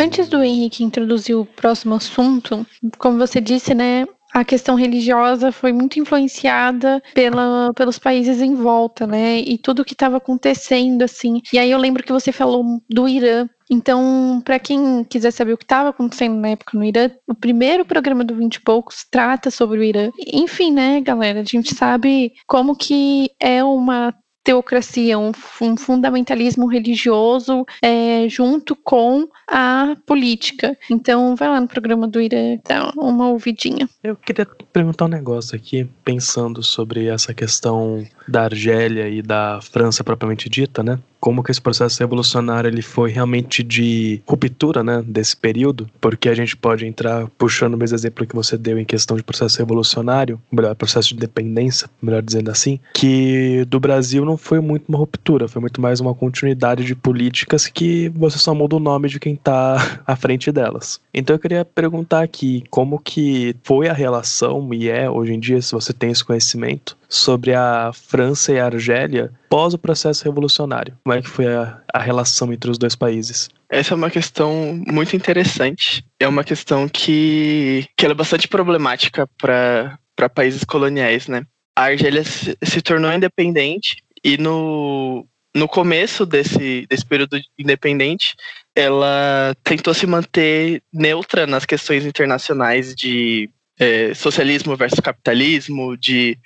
Antes 0.00 0.30
do 0.30 0.42
Henrique 0.42 0.82
introduzir 0.82 1.36
o 1.36 1.44
próximo 1.44 1.94
assunto, 1.94 2.66
como 2.98 3.18
você 3.18 3.38
disse, 3.38 3.74
né, 3.74 4.06
a 4.32 4.42
questão 4.42 4.74
religiosa 4.74 5.52
foi 5.52 5.74
muito 5.74 5.98
influenciada 5.98 7.02
pela, 7.12 7.70
pelos 7.74 7.98
países 7.98 8.40
em 8.40 8.54
volta, 8.54 9.06
né? 9.06 9.40
E 9.40 9.58
tudo 9.58 9.84
que 9.84 9.92
estava 9.92 10.16
acontecendo, 10.16 11.02
assim. 11.02 11.42
E 11.52 11.58
aí 11.58 11.70
eu 11.70 11.78
lembro 11.78 12.02
que 12.02 12.12
você 12.12 12.32
falou 12.32 12.80
do 12.88 13.06
Irã. 13.06 13.46
Então, 13.68 14.40
para 14.42 14.58
quem 14.58 15.04
quiser 15.04 15.32
saber 15.32 15.52
o 15.52 15.58
que 15.58 15.64
estava 15.64 15.90
acontecendo 15.90 16.36
na 16.36 16.48
época 16.48 16.78
no 16.78 16.84
Irã, 16.84 17.10
o 17.26 17.34
primeiro 17.34 17.84
programa 17.84 18.24
do 18.24 18.34
20 18.34 18.54
e 18.54 18.60
poucos 18.62 19.04
trata 19.08 19.50
sobre 19.50 19.80
o 19.80 19.84
Irã. 19.84 20.10
Enfim, 20.32 20.72
né, 20.72 21.00
galera, 21.02 21.40
a 21.40 21.44
gente 21.44 21.74
sabe 21.74 22.32
como 22.46 22.74
que 22.74 23.30
é 23.38 23.62
uma 23.62 24.14
teocracia, 24.50 25.16
um, 25.16 25.30
um 25.62 25.76
fundamentalismo 25.76 26.66
religioso 26.66 27.64
é, 27.80 28.28
junto 28.28 28.74
com 28.74 29.28
a 29.48 29.96
política. 30.04 30.76
Então, 30.90 31.36
vai 31.36 31.48
lá 31.48 31.60
no 31.60 31.68
programa 31.68 32.08
do 32.08 32.20
Irã, 32.20 32.58
dá 32.68 32.90
uma 32.96 33.28
ouvidinha. 33.28 33.88
Eu 34.02 34.16
queria 34.16 34.44
perguntar 34.72 35.04
um 35.04 35.08
negócio 35.08 35.54
aqui, 35.54 35.88
pensando 36.04 36.64
sobre 36.64 37.06
essa 37.06 37.32
questão 37.32 38.04
da 38.26 38.42
Argélia 38.42 39.08
e 39.08 39.22
da 39.22 39.60
França 39.62 40.02
propriamente 40.02 40.48
dita, 40.48 40.82
né? 40.82 40.98
Como 41.20 41.42
que 41.42 41.50
esse 41.50 41.60
processo 41.60 42.00
revolucionário 42.00 42.68
ele 42.68 42.82
foi 42.82 43.10
realmente 43.10 43.62
de 43.62 44.22
ruptura, 44.26 44.82
né, 44.82 45.02
desse 45.06 45.36
período, 45.36 45.88
porque 46.00 46.28
a 46.28 46.34
gente 46.34 46.56
pode 46.56 46.86
entrar 46.86 47.28
puxando 47.38 47.74
o 47.74 47.76
mesmo 47.76 47.96
exemplo 47.96 48.26
que 48.26 48.34
você 48.34 48.56
deu 48.56 48.78
em 48.78 48.84
questão 48.84 49.16
de 49.16 49.22
processo 49.22 49.58
revolucionário, 49.58 50.40
melhor 50.50 50.74
processo 50.74 51.08
de 51.08 51.14
independência, 51.14 51.88
melhor 52.00 52.22
dizendo 52.22 52.50
assim, 52.50 52.80
que 52.94 53.64
do 53.68 53.78
Brasil 53.78 54.24
não 54.24 54.36
foi 54.36 54.60
muito 54.60 54.88
uma 54.88 54.98
ruptura, 54.98 55.46
foi 55.46 55.60
muito 55.60 55.80
mais 55.80 56.00
uma 56.00 56.14
continuidade 56.14 56.84
de 56.84 56.94
políticas 56.94 57.66
que 57.66 58.08
você 58.10 58.38
só 58.38 58.54
muda 58.54 58.76
o 58.76 58.80
nome 58.80 59.08
de 59.08 59.20
quem 59.20 59.34
está 59.34 60.00
à 60.06 60.16
frente 60.16 60.50
delas. 60.50 61.00
Então 61.12 61.36
eu 61.36 61.40
queria 61.40 61.64
perguntar 61.64 62.22
aqui 62.22 62.64
como 62.70 62.98
que 62.98 63.54
foi 63.62 63.88
a 63.88 63.92
relação 63.92 64.72
e 64.72 64.88
é 64.88 65.10
hoje 65.10 65.32
em 65.34 65.40
dia, 65.40 65.60
se 65.60 65.72
você 65.72 65.92
tem 65.92 66.10
esse 66.10 66.24
conhecimento, 66.24 66.96
sobre 67.10 67.52
a 67.52 67.90
França 67.92 68.52
e 68.52 68.58
a 68.58 68.66
Argélia 68.66 69.32
pós 69.50 69.74
o 69.74 69.78
processo 69.78 70.24
revolucionário. 70.24 70.96
Como 71.04 71.14
é 71.14 71.20
que 71.20 71.28
foi 71.28 71.46
a, 71.52 71.82
a 71.92 71.98
relação 71.98 72.52
entre 72.52 72.70
os 72.70 72.78
dois 72.78 72.94
países? 72.94 73.48
Essa 73.68 73.94
é 73.94 73.96
uma 73.96 74.10
questão 74.10 74.80
muito 74.86 75.14
interessante. 75.16 76.04
É 76.18 76.28
uma 76.28 76.44
questão 76.44 76.88
que, 76.88 77.86
que 77.96 78.06
é 78.06 78.14
bastante 78.14 78.46
problemática 78.46 79.28
para 79.36 80.28
países 80.32 80.64
coloniais, 80.64 81.26
né? 81.26 81.44
A 81.76 81.84
Argélia 81.84 82.24
se, 82.24 82.56
se 82.62 82.80
tornou 82.80 83.12
independente 83.12 83.96
e 84.24 84.36
no, 84.38 85.26
no 85.54 85.66
começo 85.66 86.24
desse, 86.24 86.86
desse 86.88 87.04
período 87.04 87.40
independente, 87.58 88.34
ela 88.74 89.54
tentou 89.64 89.94
se 89.94 90.06
manter 90.06 90.82
neutra 90.92 91.46
nas 91.46 91.64
questões 91.64 92.04
internacionais 92.04 92.94
de 92.94 93.50
é, 93.78 94.12
socialismo 94.14 94.76
versus 94.76 95.00
capitalismo, 95.00 95.96
de 95.96 96.38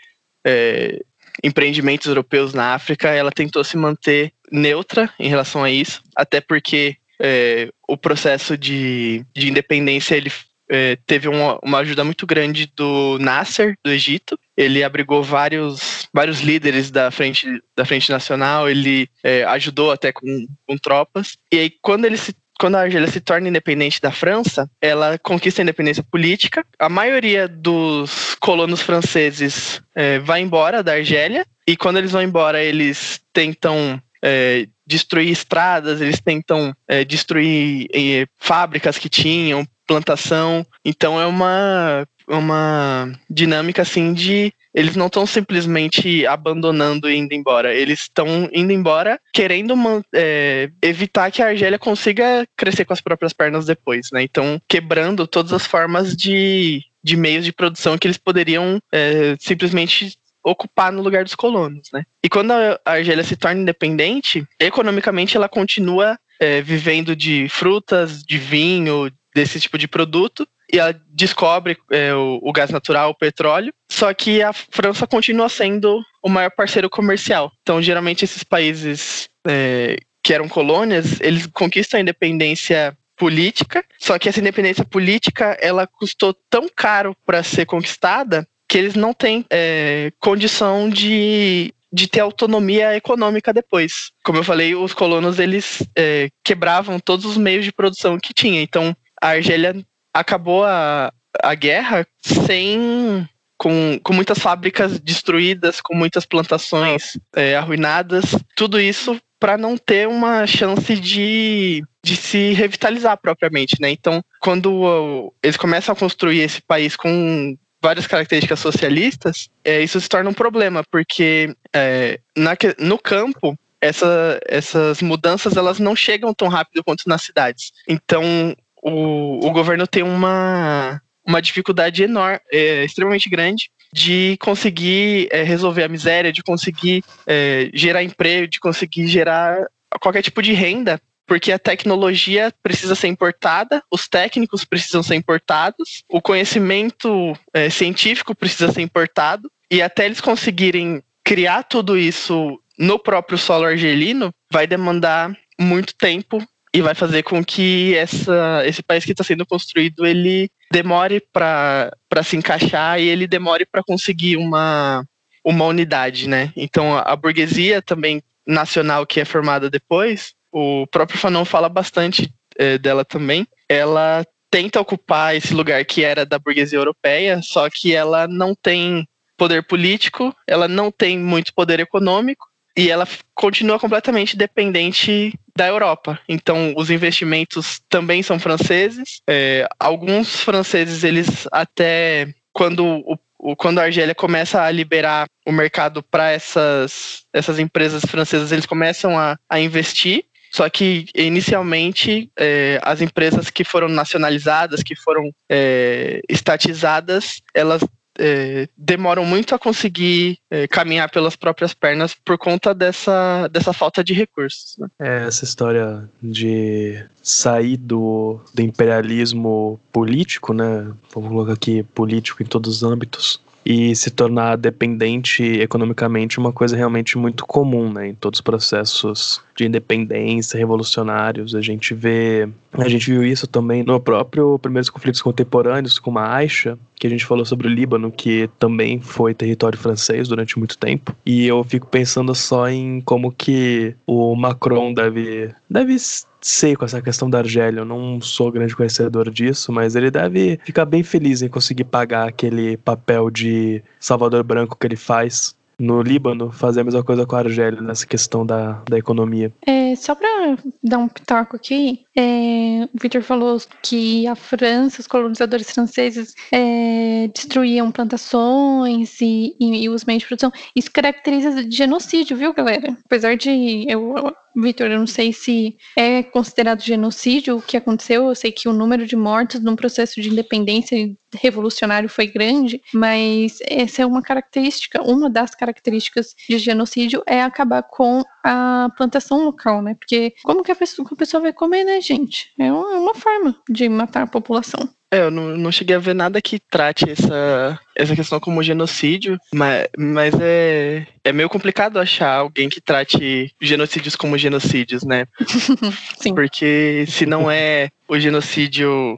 é, 0.44 1.00
empreendimentos 1.42 2.07
europeus 2.07 2.54
na 2.54 2.74
África, 2.74 3.09
ela 3.11 3.33
tentou 3.33 3.64
se 3.64 3.76
manter 3.76 4.33
neutra 4.50 5.12
em 5.18 5.28
relação 5.28 5.64
a 5.64 5.70
isso, 5.70 6.02
até 6.14 6.40
porque 6.40 6.96
é, 7.20 7.70
o 7.88 7.96
processo 7.96 8.57
de, 8.57 9.24
de 9.35 9.48
independência 9.48 10.14
ele 10.14 10.30
é, 10.70 10.96
teve 11.07 11.28
uma, 11.28 11.59
uma, 11.62 11.78
ajuda 11.78 12.04
muito 12.04 12.26
grande 12.26 12.70
do 12.74 13.18
Nasser, 13.18 13.76
do 13.85 13.90
Egito. 13.90 14.38
Ele 14.57 14.83
abrigou 14.83 15.22
vários, 15.22 16.09
vários 16.12 16.40
líderes 16.40 16.90
da 16.90 17.11
frente, 17.11 17.46
da 17.76 17.85
frente 17.85 18.11
nacional, 18.11 18.68
ele 18.68 19.09
é, 19.22 19.44
ajudou 19.44 19.90
até 19.92 20.12
com, 20.12 20.46
com 20.66 20.76
tropas. 20.78 21.37
E 21.52 21.59
aí, 21.59 21.72
quando 21.83 22.07
ele 22.07 22.16
se 22.16 22.35
quando 22.59 22.77
a 22.77 22.81
Argélia 22.81 23.11
se 23.11 23.21
torna 23.21 23.49
independente 23.49 24.01
da 24.01 24.11
França, 24.11 24.71
ela 24.81 25.19
conquista 25.19 25.61
a 25.61 25.64
independência 25.64 26.05
política. 26.05 26.64
A 26.79 26.88
maioria 26.88 27.49
dos 27.49 28.37
colonos 28.40 28.81
franceses 28.81 29.83
é, 29.95 30.19
vai 30.19 30.40
embora 30.40 30.83
da 30.83 30.93
Argélia 30.93 31.45
e 31.67 31.77
quando 31.77 31.99
eles 31.99 32.12
vão 32.12 32.23
embora, 32.23 32.62
eles 32.62 33.21
tentam 33.33 34.01
é, 34.23 34.67
destruir 34.87 35.31
estradas, 35.31 36.01
eles 36.01 36.21
tentam 36.21 36.75
é, 36.87 37.05
destruir 37.05 37.88
é, 37.93 38.27
fábricas 38.38 38.99
que 38.99 39.09
tinham, 39.09 39.67
plantação. 39.87 40.67
Então 40.85 41.21
é 41.21 41.27
uma 41.27 42.07
uma 42.27 43.12
dinâmica 43.29 43.83
assim 43.83 44.14
de 44.14 44.53
eles 44.75 44.97
não 44.97 45.07
estão 45.07 45.25
simplesmente 45.25 46.27
abandonando 46.27 47.09
e 47.09 47.17
indo 47.17 47.33
embora. 47.33 47.73
Eles 47.73 48.01
estão 48.01 48.49
indo 48.53 48.73
embora 48.73 49.21
querendo 49.33 49.75
é, 50.13 50.69
evitar 50.83 51.31
que 51.31 51.41
a 51.41 51.49
Argélia 51.49 51.79
consiga 51.79 52.47
crescer 52.57 52.85
com 52.85 52.93
as 52.93 53.01
próprias 53.01 53.33
pernas 53.33 53.65
depois, 53.65 54.11
né? 54.13 54.23
Então, 54.23 54.61
quebrando 54.69 55.27
todas 55.27 55.53
as 55.53 55.67
formas 55.67 56.17
de, 56.17 56.83
de 57.03 57.17
meios 57.17 57.45
de 57.45 57.53
produção 57.53 57.97
que 57.97 58.09
eles 58.09 58.19
poderiam 58.19 58.81
é, 58.93 59.37
simplesmente 59.39 60.19
ocupar 60.43 60.93
no 60.93 61.03
lugar 61.03 61.25
dos 61.25 61.35
colonos, 61.35 61.89
né? 61.93 62.05
E 62.23 62.29
quando 62.29 62.51
a 62.51 62.79
Argélia 62.85 63.25
se 63.25 63.37
torna 63.37 63.63
independente, 63.63 64.45
economicamente 64.61 65.37
ela 65.37 65.49
continua 65.49 66.19
é, 66.41 66.61
vivendo 66.61 67.15
de 67.15 67.49
frutas, 67.49 68.23
de 68.23 68.37
vinho, 68.37 69.11
desse 69.35 69.59
tipo 69.59 69.77
de 69.77 69.89
produto, 69.89 70.47
e 70.72 70.79
ela 70.79 70.98
descobre 71.09 71.77
é, 71.90 72.14
o, 72.14 72.40
o, 72.42 72.53
gás 72.53 72.70
natural, 72.70 73.11
o 73.11 73.14
petróleo. 73.14 73.72
Só 73.90 74.12
que 74.12 74.42
a 74.42 74.53
França 74.53 75.07
continua 75.07 75.48
sendo 75.48 76.00
o 76.22 76.29
maior 76.29 76.50
parceiro 76.50 76.88
comercial. 76.90 77.53
Então, 77.62 77.81
geralmente, 77.81 78.24
esses 78.24 78.42
países 78.42 79.29
é, 79.46 79.96
que 80.22 80.33
eram 80.33 80.48
colônias, 80.48 81.20
eles 81.20 81.46
conquistam 81.46 81.98
a 81.98 82.03
independência 82.03 82.96
política. 83.16 83.85
Só 83.98 84.18
que 84.18 84.29
essa 84.29 84.40
independência 84.40 84.85
política, 84.85 85.57
ela 85.61 85.87
custou 85.87 86.35
tão 86.50 86.68
caro 86.74 87.16
para 87.24 87.42
ser 87.42 87.66
conquistada 87.66 88.46
que 88.68 88.79
eles 88.79 88.94
não 88.94 89.12
têm 89.12 89.44
é, 89.50 90.11
condição 90.18 90.88
de 90.88 91.72
de 91.94 92.09
ter 92.09 92.18
autonomia 92.18 92.96
econômica 92.96 93.53
depois. 93.53 94.11
Como 94.24 94.38
eu 94.40 94.42
falei, 94.42 94.74
os 94.74 94.92
colonos 94.92 95.38
eles 95.38 95.81
é, 95.96 96.29
quebravam 96.42 96.98
todos 96.98 97.24
os 97.24 97.37
meios 97.37 97.64
de 97.64 97.70
produção 97.70 98.18
que 98.18 98.35
tinha. 98.35 98.61
Então 98.61 98.96
a 99.22 99.29
Argélia 99.29 99.77
acabou 100.14 100.64
a, 100.64 101.12
a 101.42 101.55
guerra 101.55 102.07
sem 102.22 103.29
com, 103.59 103.98
com 104.03 104.12
muitas 104.12 104.38
fábricas 104.38 105.00
destruídas, 105.00 105.81
com 105.81 105.94
muitas 105.94 106.24
plantações 106.24 107.18
é, 107.35 107.57
arruinadas, 107.57 108.37
tudo 108.57 108.81
isso 108.81 109.20
para 109.38 109.59
não 109.59 109.77
ter 109.77 110.09
uma 110.09 110.46
chance 110.46 110.94
de, 110.94 111.83
de 112.03 112.16
se 112.16 112.53
revitalizar 112.53 113.18
propriamente, 113.18 113.77
né? 113.81 113.90
Então, 113.90 114.24
quando 114.40 115.33
eles 115.42 115.57
começam 115.57 115.92
a 115.92 115.96
construir 115.96 116.40
esse 116.40 116.62
país 116.62 116.96
com 116.96 117.55
várias 117.83 118.07
características 118.07 118.59
socialistas, 118.61 119.50
é, 119.62 119.83
isso 119.83 120.00
se 120.00 120.09
torna 120.09 120.31
um 120.31 120.35
problema, 120.35 120.83
porque 120.90 121.55
é, 121.74 122.18
na, 122.35 122.57
no 122.79 122.98
campo 122.98 123.59
essa, 123.85 124.40
essas 124.46 125.03
mudanças 125.03 125.59
elas 125.59 125.79
não 125.79 125.94
chegam 125.94 126.33
tão 126.33 126.48
rápido 126.48 126.83
quanto 126.83 127.03
nas 127.07 127.20
cidades. 127.20 127.72
Então, 127.87 128.57
o, 128.85 129.40
o 129.47 129.51
governo 129.51 129.87
tem 129.87 130.03
uma, 130.03 131.01
uma 131.27 131.40
dificuldade 131.40 132.03
enorme, 132.03 132.38
é, 132.53 132.85
extremamente 132.85 133.31
grande 133.31 133.70
de 133.92 134.37
conseguir 134.40 135.29
é, 135.31 135.42
resolver 135.42 135.85
a 135.85 135.88
miséria, 135.88 136.33
de 136.33 136.42
conseguir 136.42 137.03
é, 137.27 137.70
gerar 137.73 138.03
emprego, 138.03 138.47
de 138.47 138.61
conseguir 138.61 139.07
gerar 139.07 139.66
qualquer 140.01 140.20
tipo 140.20 140.42
de 140.42 140.53
renda, 140.53 141.01
porque 141.27 141.51
a 141.51 141.59
tecnologia 141.59 142.53
precisa 142.62 142.94
ser 142.94 143.09
importada, 143.09 143.83
os 143.90 144.07
técnicos 144.07 144.64
precisam 144.64 145.03
ser 145.03 145.14
importados, 145.14 146.03
o 146.11 146.20
conhecimento 146.20 147.33
é, 147.55 147.70
científico 147.70 148.35
precisa 148.35 148.70
ser 148.70 148.83
importado, 148.83 149.51
e 149.70 149.81
até 149.81 150.05
eles 150.05 150.20
conseguirem 150.20 151.03
criar 151.25 151.62
tudo 151.62 151.97
isso 151.97 152.61
no 152.79 152.99
próprio 152.99 153.38
solo 153.38 153.64
argelino, 153.64 154.35
vai 154.53 154.66
demandar 154.66 155.35
muito 155.59 155.94
tempo 155.97 156.44
e 156.75 156.83
vai 156.83 156.93
fazer 156.93 157.23
com 157.23 157.45
que 157.45 157.95
essa, 157.95 158.63
esse 158.67 158.83
país 158.83 159.05
que 159.05 159.13
está 159.13 159.23
sendo 159.23 159.47
construído 159.47 160.05
ele 160.05 160.51
demore 160.73 161.23
para 161.33 161.93
se 162.25 162.37
encaixar 162.37 163.01
e 163.01 163.09
ele 163.09 163.29
demore 163.29 163.65
para 163.65 163.85
conseguir 163.85 164.37
uma, 164.37 165.07
uma 165.45 165.67
unidade, 165.67 166.29
né? 166.29 166.53
Então 166.57 166.99
a 166.99 167.15
burguesia 167.15 167.81
também 167.81 168.21
nacional 168.45 169.07
que 169.07 169.21
é 169.21 169.25
formada 169.25 169.71
depois, 169.71 170.35
o 170.51 170.85
próprio 170.89 171.17
Fanon 171.17 171.45
fala 171.45 171.69
bastante 171.69 172.35
é, 172.59 172.77
dela 172.77 173.05
também. 173.05 173.47
Ela 173.69 174.27
tenta 174.51 174.81
ocupar 174.81 175.37
esse 175.37 175.55
lugar 175.55 175.85
que 175.85 176.03
era 176.03 176.27
da 176.27 176.41
burguesia 176.41 176.79
europeia, 176.79 177.41
só 177.41 177.71
que 177.71 177.95
ela 177.95 178.27
não 178.27 178.53
tem 178.53 179.07
poder 179.37 179.65
político, 179.65 180.35
ela 180.45 180.67
não 180.67 180.91
tem 180.91 181.21
muito 181.21 181.55
poder 181.55 181.79
econômico 181.79 182.45
e 182.77 182.91
ela 182.91 183.07
continua 183.33 183.79
completamente 183.79 184.37
dependente 184.37 185.39
da 185.57 185.67
Europa. 185.67 186.19
Então, 186.29 186.75
os 186.77 186.90
investimentos 186.90 187.81
também 187.88 188.23
são 188.23 188.38
franceses. 188.38 189.21
É, 189.29 189.69
alguns 189.79 190.40
franceses, 190.40 191.05
eles 191.05 191.47
até 191.53 192.35
quando 192.53 192.85
o 192.85 193.19
quando 193.59 193.79
a 193.79 193.83
Argélia 193.83 194.14
começa 194.14 194.62
a 194.62 194.71
liberar 194.71 195.27
o 195.47 195.53
mercado 195.53 196.03
para 196.03 196.31
essas, 196.31 197.25
essas 197.31 197.59
empresas 197.59 198.03
francesas, 198.09 198.51
eles 198.51 198.64
começam 198.64 199.19
a, 199.19 199.37
a 199.51 199.61
investir. 199.61 200.25
Só 200.51 200.69
que 200.71 201.07
inicialmente 201.14 202.31
é, 202.38 202.81
as 202.83 203.03
empresas 203.03 203.51
que 203.51 203.64
foram 203.64 203.88
nacionalizadas, 203.88 204.83
que 204.83 204.95
foram 204.95 205.31
é, 205.51 206.23
estatizadas, 206.29 207.43
elas 207.53 207.83
é, 208.18 208.68
demoram 208.77 209.24
muito 209.24 209.55
a 209.55 209.59
conseguir 209.59 210.38
é, 210.50 210.66
caminhar 210.68 211.11
pelas 211.11 211.37
próprias 211.37 211.74
pernas 211.74 212.14
por 212.14 212.38
conta 212.38 212.74
dessa, 212.74 213.48
dessa 213.48 213.72
falta 213.72 214.03
de 214.03 214.12
recursos. 214.12 214.77
Né? 214.79 214.88
É, 214.98 215.27
essa 215.27 215.44
história 215.44 216.09
de 216.22 217.05
sair 217.22 217.77
do, 217.77 218.40
do 218.53 218.62
imperialismo 218.62 219.81
político, 219.92 220.53
né? 220.53 220.92
Vamos 221.12 221.31
colocar 221.31 221.53
aqui 221.53 221.83
político 221.83 222.42
em 222.42 222.46
todos 222.46 222.77
os 222.77 222.83
âmbitos, 222.83 223.40
e 223.64 223.94
se 223.96 224.11
tornar 224.11 224.57
dependente 224.57 225.42
economicamente 225.42 226.38
uma 226.38 226.53
coisa 226.53 226.77
realmente 226.77 227.16
muito 227.16 227.46
comum, 227.46 227.90
né? 227.90 228.09
Em 228.09 228.14
todos 228.14 228.38
os 228.38 228.42
processos 228.42 229.42
de 229.57 229.64
independência 229.64 230.59
revolucionários, 230.59 231.55
a 231.55 231.61
gente 231.61 231.94
vê, 231.94 232.48
a 232.72 232.88
gente 232.88 233.11
viu 233.11 233.24
isso 233.24 233.46
também 233.46 233.83
no 233.83 233.98
próprio 234.00 234.59
primeiros 234.59 234.90
conflitos 234.90 235.22
contemporâneos 235.22 235.98
com 235.98 236.18
a 236.18 236.35
Aisha, 236.35 236.79
que 236.96 237.07
a 237.07 237.11
gente 237.11 237.24
falou 237.24 237.44
sobre 237.44 237.66
o 237.68 237.70
Líbano, 237.70 238.11
que 238.11 238.50
também 238.59 239.00
foi 239.00 239.35
território 239.35 239.79
francês 239.79 240.29
durante 240.29 240.59
muito 240.59 240.77
tempo. 240.77 241.14
E 241.24 241.46
eu 241.46 241.62
fico 241.64 241.87
pensando 241.87 242.35
só 242.35 242.68
em 242.68 243.00
como 243.00 243.33
que 243.33 243.94
o 244.07 244.35
Macron 244.35 244.92
deve 244.92 245.55
deve 245.68 245.96
sei 246.44 246.76
com 246.76 246.85
essa 246.85 247.00
questão 247.00 247.30
da 247.30 247.38
Argélia, 247.38 247.80
eu 247.80 247.85
não 247.87 248.20
sou 248.20 248.52
grande 248.52 248.76
conhecedor 248.76 249.30
disso, 249.30 249.72
mas 249.72 249.96
ele 249.96 250.11
deve 250.11 250.61
ficar 250.62 250.85
bem 250.85 251.02
feliz 251.02 251.40
em 251.40 251.48
conseguir 251.48 251.85
pagar 251.85 252.28
aquele 252.28 252.76
papel 252.76 253.30
de 253.30 253.83
Salvador 253.98 254.44
Branco 254.44 254.76
que 254.78 254.87
ele 254.87 254.96
faz 254.96 255.57
no 255.78 256.02
Líbano 256.02 256.52
fazer 256.52 256.83
a 256.83 256.85
mesma 256.85 257.02
coisa 257.02 257.26
com 257.26 257.35
a 257.35 257.40
Argélia 257.40 257.80
nessa 257.80 258.07
questão 258.07 258.44
da, 258.44 258.83
da 258.88 258.98
economia. 258.98 259.52
É, 259.66 259.96
só 259.96 260.14
para 260.14 260.57
dar 260.83 260.98
um 260.98 261.09
pitaco 261.09 261.57
aqui, 261.57 262.04
é, 262.16 262.88
o 262.94 263.00
Victor 263.00 263.22
falou 263.22 263.59
que 263.83 264.26
a 264.26 264.35
França, 264.35 265.00
os 265.00 265.07
colonizadores 265.07 265.70
franceses 265.70 266.35
é, 266.52 267.28
destruíam 267.35 267.90
plantações 267.90 269.20
e, 269.20 269.57
e, 269.59 269.85
e, 269.85 269.88
os 269.88 270.04
meios 270.04 270.22
de 270.22 270.28
produção. 270.28 270.52
Isso 270.76 270.90
caracteriza 270.92 271.64
de 271.64 271.74
genocídio, 271.76 272.37
viu, 272.37 272.52
galera? 272.52 272.96
Apesar 273.04 273.37
de 273.37 273.87
eu, 273.88 274.14
Vitor, 274.57 274.90
eu 274.90 274.99
não 274.99 275.07
sei 275.07 275.33
se 275.33 275.77
é 275.97 276.23
considerado 276.23 276.81
genocídio 276.81 277.57
o 277.57 277.62
que 277.62 277.77
aconteceu. 277.77 278.29
Eu 278.29 278.35
sei 278.35 278.53
que 278.53 278.69
o 278.69 278.73
número 278.73 279.07
de 279.07 279.17
mortos 279.17 279.61
no 279.61 279.75
processo 279.77 280.21
de 280.21 280.31
independência 280.31 280.97
revolucionário 281.35 282.09
foi 282.09 282.27
grande, 282.27 282.81
mas 282.93 283.59
essa 283.67 284.03
é 284.03 284.07
uma 284.07 284.23
característica, 284.23 285.03
uma 285.03 285.29
das 285.29 285.55
características 285.55 286.35
de 286.49 286.59
genocídio 286.59 287.23
é 287.27 287.43
acabar 287.43 287.83
com 287.83 288.23
a 288.45 288.88
plantação 288.97 289.45
local, 289.45 289.83
né? 289.83 289.95
Porque 289.95 290.35
como 290.45 290.62
que 290.62 290.71
a 290.71 290.77
pessoa, 290.77 291.09
a 291.11 291.17
pessoa 291.17 291.40
vai 291.40 291.53
comer, 291.53 291.85
né, 291.85 292.01
gente? 292.01 292.53
É 292.59 292.67
é 292.67 292.73
uma 292.73 293.14
forma 293.14 293.55
de 293.69 293.88
matar 293.88 294.23
a 294.23 294.27
população. 294.27 294.88
É, 295.14 295.20
eu 295.20 295.31
não, 295.31 295.57
não 295.57 295.70
cheguei 295.70 295.94
a 295.94 296.00
ver 296.00 296.12
nada 296.12 296.42
que 296.42 296.59
trate 296.59 297.09
essa, 297.09 297.79
essa 297.94 298.16
questão 298.16 298.40
como 298.40 298.64
genocídio, 298.64 299.38
mas, 299.55 299.87
mas 299.96 300.35
é, 300.40 301.07
é 301.22 301.33
meio 301.33 301.48
complicado 301.48 302.00
achar 302.00 302.35
alguém 302.35 302.68
que 302.68 302.81
trate 302.81 303.55
genocídios 303.62 304.16
como 304.16 304.37
genocídios, 304.37 305.05
né? 305.05 305.27
Sim. 306.18 306.35
Porque 306.35 307.05
se 307.07 307.27
não 307.27 307.48
é 307.48 307.90
o 308.09 308.18
genocídio 308.18 309.16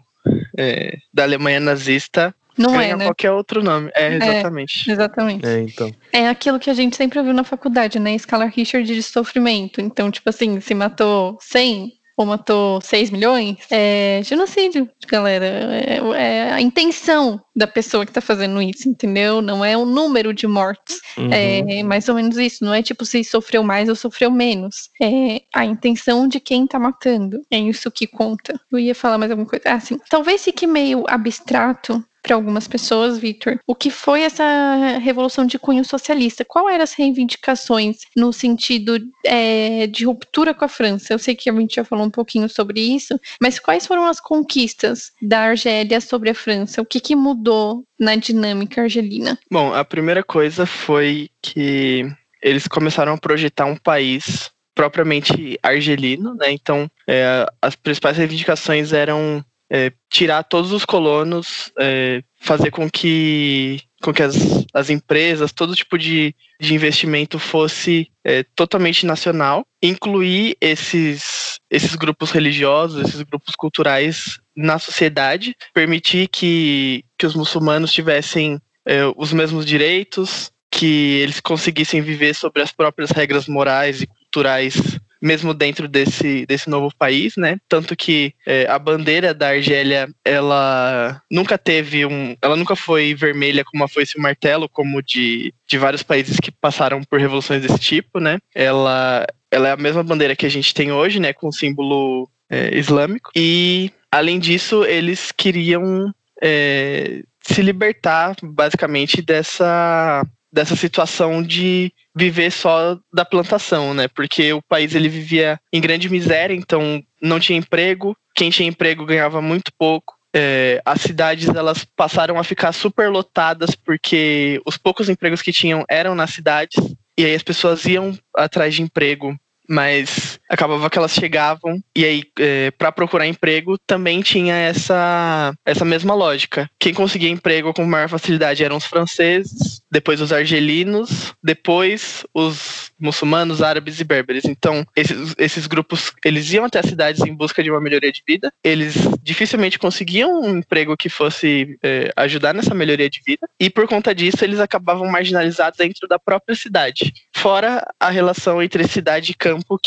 é, 0.58 0.98
da 1.14 1.22
Alemanha 1.22 1.60
nazista, 1.60 2.34
não 2.58 2.72
ganha 2.72 2.92
é, 2.92 2.96
né? 2.96 3.04
qualquer 3.06 3.30
outro 3.32 3.62
nome. 3.62 3.90
É, 3.94 4.16
exatamente. 4.16 4.90
É, 4.90 4.92
exatamente. 4.92 5.46
É, 5.46 5.60
então. 5.60 5.90
É 6.12 6.28
aquilo 6.28 6.58
que 6.58 6.68
a 6.68 6.74
gente 6.74 6.94
sempre 6.94 7.18
ouviu 7.18 7.32
na 7.32 7.44
faculdade, 7.44 7.98
né? 7.98 8.14
Escala 8.14 8.44
Richard 8.44 8.86
de 8.86 9.02
sofrimento. 9.02 9.80
Então, 9.80 10.10
tipo 10.10 10.28
assim, 10.28 10.60
se 10.60 10.74
matou 10.74 11.38
100, 11.40 11.92
ou 12.16 12.24
matou 12.24 12.80
6 12.80 13.10
milhões, 13.10 13.58
é 13.70 14.20
genocídio, 14.24 14.88
galera. 15.06 15.44
É, 15.44 15.98
é, 16.14 16.52
a 16.52 16.60
intenção 16.60 17.40
da 17.54 17.66
pessoa 17.66 18.06
que 18.06 18.12
tá 18.12 18.20
fazendo 18.20 18.60
isso, 18.62 18.88
entendeu? 18.88 19.42
Não 19.42 19.64
é 19.64 19.76
o 19.76 19.84
número 19.84 20.32
de 20.32 20.46
mortes. 20.46 20.98
Uhum. 21.16 21.32
É 21.32 21.82
mais 21.82 22.08
ou 22.08 22.14
menos 22.14 22.38
isso. 22.38 22.64
Não 22.64 22.72
é 22.72 22.82
tipo 22.82 23.04
se 23.04 23.22
sofreu 23.22 23.62
mais 23.62 23.88
ou 23.88 23.94
sofreu 23.94 24.30
menos. 24.30 24.90
É 25.00 25.42
a 25.54 25.64
intenção 25.64 26.26
de 26.26 26.40
quem 26.40 26.66
tá 26.66 26.78
matando. 26.78 27.42
É 27.50 27.58
isso 27.58 27.90
que 27.90 28.06
conta. 28.06 28.58
Eu 28.72 28.78
ia 28.78 28.94
falar 28.94 29.18
mais 29.18 29.30
alguma 29.30 29.48
coisa. 29.48 29.64
Ah, 29.66 29.80
sim. 29.80 29.98
Talvez 30.08 30.42
fique 30.42 30.66
meio 30.66 31.04
abstrato 31.08 32.02
para 32.26 32.34
algumas 32.34 32.66
pessoas, 32.66 33.18
Victor, 33.18 33.60
o 33.64 33.72
que 33.72 33.88
foi 33.88 34.22
essa 34.22 34.98
revolução 34.98 35.46
de 35.46 35.60
cunho 35.60 35.84
socialista? 35.84 36.44
Qual 36.44 36.68
eram 36.68 36.82
as 36.82 36.92
reivindicações 36.92 37.98
no 38.16 38.32
sentido 38.32 38.98
é, 39.24 39.86
de 39.86 40.04
ruptura 40.04 40.52
com 40.52 40.64
a 40.64 40.68
França? 40.68 41.14
Eu 41.14 41.20
sei 41.20 41.36
que 41.36 41.48
a 41.48 41.52
gente 41.52 41.76
já 41.76 41.84
falou 41.84 42.04
um 42.04 42.10
pouquinho 42.10 42.48
sobre 42.48 42.80
isso, 42.80 43.18
mas 43.40 43.60
quais 43.60 43.86
foram 43.86 44.06
as 44.06 44.18
conquistas 44.18 45.12
da 45.22 45.38
Argélia 45.42 46.00
sobre 46.00 46.30
a 46.30 46.34
França? 46.34 46.82
O 46.82 46.84
que, 46.84 46.98
que 46.98 47.14
mudou 47.14 47.84
na 47.98 48.16
dinâmica 48.16 48.82
argelina? 48.82 49.38
Bom, 49.48 49.72
a 49.72 49.84
primeira 49.84 50.24
coisa 50.24 50.66
foi 50.66 51.30
que 51.40 52.10
eles 52.42 52.66
começaram 52.66 53.12
a 53.12 53.18
projetar 53.18 53.66
um 53.66 53.76
país 53.76 54.50
propriamente 54.74 55.58
argelino, 55.62 56.34
né? 56.34 56.50
Então, 56.50 56.90
é, 57.08 57.46
as 57.62 57.76
principais 57.76 58.16
reivindicações 58.16 58.92
eram 58.92 59.44
é, 59.70 59.92
tirar 60.10 60.42
todos 60.44 60.72
os 60.72 60.84
colonos, 60.84 61.72
é, 61.78 62.22
fazer 62.40 62.70
com 62.70 62.88
que, 62.88 63.80
com 64.02 64.12
que 64.12 64.22
as, 64.22 64.36
as 64.72 64.90
empresas, 64.90 65.52
todo 65.52 65.74
tipo 65.74 65.98
de, 65.98 66.34
de 66.60 66.74
investimento 66.74 67.38
fosse 67.38 68.08
é, 68.24 68.44
totalmente 68.54 69.04
nacional, 69.04 69.66
incluir 69.82 70.56
esses, 70.60 71.58
esses 71.70 71.94
grupos 71.94 72.30
religiosos, 72.30 73.08
esses 73.08 73.22
grupos 73.22 73.54
culturais 73.56 74.38
na 74.56 74.78
sociedade, 74.78 75.54
permitir 75.74 76.28
que, 76.28 77.04
que 77.18 77.26
os 77.26 77.34
muçulmanos 77.34 77.92
tivessem 77.92 78.60
é, 78.86 79.00
os 79.16 79.32
mesmos 79.32 79.66
direitos, 79.66 80.50
que 80.70 81.20
eles 81.20 81.40
conseguissem 81.40 82.00
viver 82.00 82.34
sobre 82.34 82.62
as 82.62 82.72
próprias 82.72 83.10
regras 83.10 83.48
morais 83.48 84.02
e 84.02 84.06
culturais 84.06 84.98
mesmo 85.26 85.52
dentro 85.52 85.88
desse, 85.88 86.46
desse 86.46 86.70
novo 86.70 86.90
país, 86.96 87.36
né? 87.36 87.58
Tanto 87.68 87.96
que 87.96 88.32
é, 88.46 88.66
a 88.68 88.78
bandeira 88.78 89.34
da 89.34 89.48
Argélia, 89.48 90.08
ela 90.24 91.20
nunca 91.30 91.58
teve 91.58 92.06
um. 92.06 92.36
Ela 92.40 92.56
nunca 92.56 92.76
foi 92.76 93.14
vermelha 93.14 93.64
como 93.64 93.84
a 93.84 93.88
foi-se 93.88 94.16
o 94.16 94.22
martelo, 94.22 94.68
como 94.68 95.02
de, 95.02 95.52
de 95.68 95.76
vários 95.76 96.02
países 96.02 96.38
que 96.40 96.52
passaram 96.52 97.02
por 97.02 97.18
revoluções 97.18 97.62
desse 97.62 97.78
tipo, 97.78 98.20
né? 98.20 98.38
Ela, 98.54 99.26
ela 99.50 99.68
é 99.68 99.72
a 99.72 99.76
mesma 99.76 100.02
bandeira 100.02 100.36
que 100.36 100.46
a 100.46 100.50
gente 100.50 100.72
tem 100.72 100.92
hoje, 100.92 101.18
né? 101.18 101.32
Com 101.32 101.48
o 101.48 101.52
símbolo 101.52 102.30
é, 102.48 102.78
islâmico. 102.78 103.30
E, 103.34 103.90
além 104.10 104.38
disso, 104.38 104.84
eles 104.84 105.32
queriam 105.32 106.12
é, 106.40 107.22
se 107.42 107.62
libertar, 107.62 108.36
basicamente, 108.42 109.20
dessa 109.22 110.24
dessa 110.56 110.74
situação 110.74 111.42
de 111.42 111.92
viver 112.14 112.50
só 112.50 112.98
da 113.12 113.26
plantação, 113.26 113.92
né? 113.92 114.08
Porque 114.08 114.54
o 114.54 114.62
país 114.62 114.94
ele 114.94 115.06
vivia 115.06 115.60
em 115.70 115.82
grande 115.82 116.08
miséria, 116.08 116.54
então 116.54 117.02
não 117.20 117.38
tinha 117.38 117.58
emprego, 117.58 118.16
quem 118.34 118.48
tinha 118.48 118.66
emprego 118.66 119.04
ganhava 119.04 119.42
muito 119.42 119.70
pouco. 119.78 120.14
É, 120.34 120.80
as 120.82 121.02
cidades 121.02 121.48
elas 121.48 121.86
passaram 121.94 122.38
a 122.38 122.44
ficar 122.44 122.72
super 122.72 123.10
lotadas 123.10 123.74
porque 123.74 124.58
os 124.64 124.78
poucos 124.78 125.10
empregos 125.10 125.42
que 125.42 125.52
tinham 125.52 125.84
eram 125.90 126.14
nas 126.14 126.30
cidades 126.30 126.76
e 127.18 127.24
aí 127.24 127.34
as 127.34 127.42
pessoas 127.42 127.84
iam 127.84 128.18
atrás 128.34 128.74
de 128.74 128.82
emprego 128.82 129.34
mas 129.68 130.38
acabava 130.48 130.88
que 130.88 130.98
elas 130.98 131.12
chegavam 131.12 131.82
e 131.94 132.04
aí 132.04 132.22
é, 132.38 132.70
para 132.70 132.92
procurar 132.92 133.26
emprego 133.26 133.76
também 133.86 134.20
tinha 134.22 134.54
essa 134.54 135.52
essa 135.64 135.84
mesma 135.84 136.14
lógica. 136.14 136.70
Quem 136.78 136.94
conseguia 136.94 137.28
emprego 137.28 137.72
com 137.74 137.84
maior 137.84 138.08
facilidade 138.08 138.64
eram 138.64 138.76
os 138.76 138.84
franceses, 138.84 139.82
depois 139.90 140.20
os 140.20 140.32
argelinos, 140.32 141.34
depois 141.42 142.24
os 142.32 142.90
muçulmanos, 142.98 143.62
árabes 143.62 144.00
e 144.00 144.04
berberes. 144.04 144.44
Então 144.44 144.86
esses, 144.94 145.34
esses 145.38 145.66
grupos 145.66 146.12
eles 146.24 146.52
iam 146.52 146.64
até 146.64 146.78
as 146.78 146.86
cidades 146.86 147.22
em 147.22 147.34
busca 147.34 147.62
de 147.62 147.70
uma 147.70 147.80
melhoria 147.80 148.12
de 148.12 148.22
vida. 148.26 148.52
Eles 148.62 148.94
dificilmente 149.22 149.78
conseguiam 149.78 150.40
um 150.40 150.58
emprego 150.58 150.96
que 150.96 151.08
fosse 151.08 151.76
é, 151.82 152.10
ajudar 152.16 152.54
nessa 152.54 152.74
melhoria 152.74 153.10
de 153.10 153.20
vida 153.26 153.48
e 153.60 153.68
por 153.68 153.86
conta 153.88 154.14
disso 154.14 154.44
eles 154.44 154.60
acabavam 154.60 155.06
marginalizados 155.08 155.78
dentro 155.78 156.06
da 156.08 156.18
própria 156.18 156.54
cidade. 156.54 157.12
Fora 157.34 157.84
a 157.98 158.10
relação 158.10 158.62
entre 158.62 158.86
cidade 158.86 159.32
e 159.32 159.34
campo 159.34 159.56
campo 159.56 159.78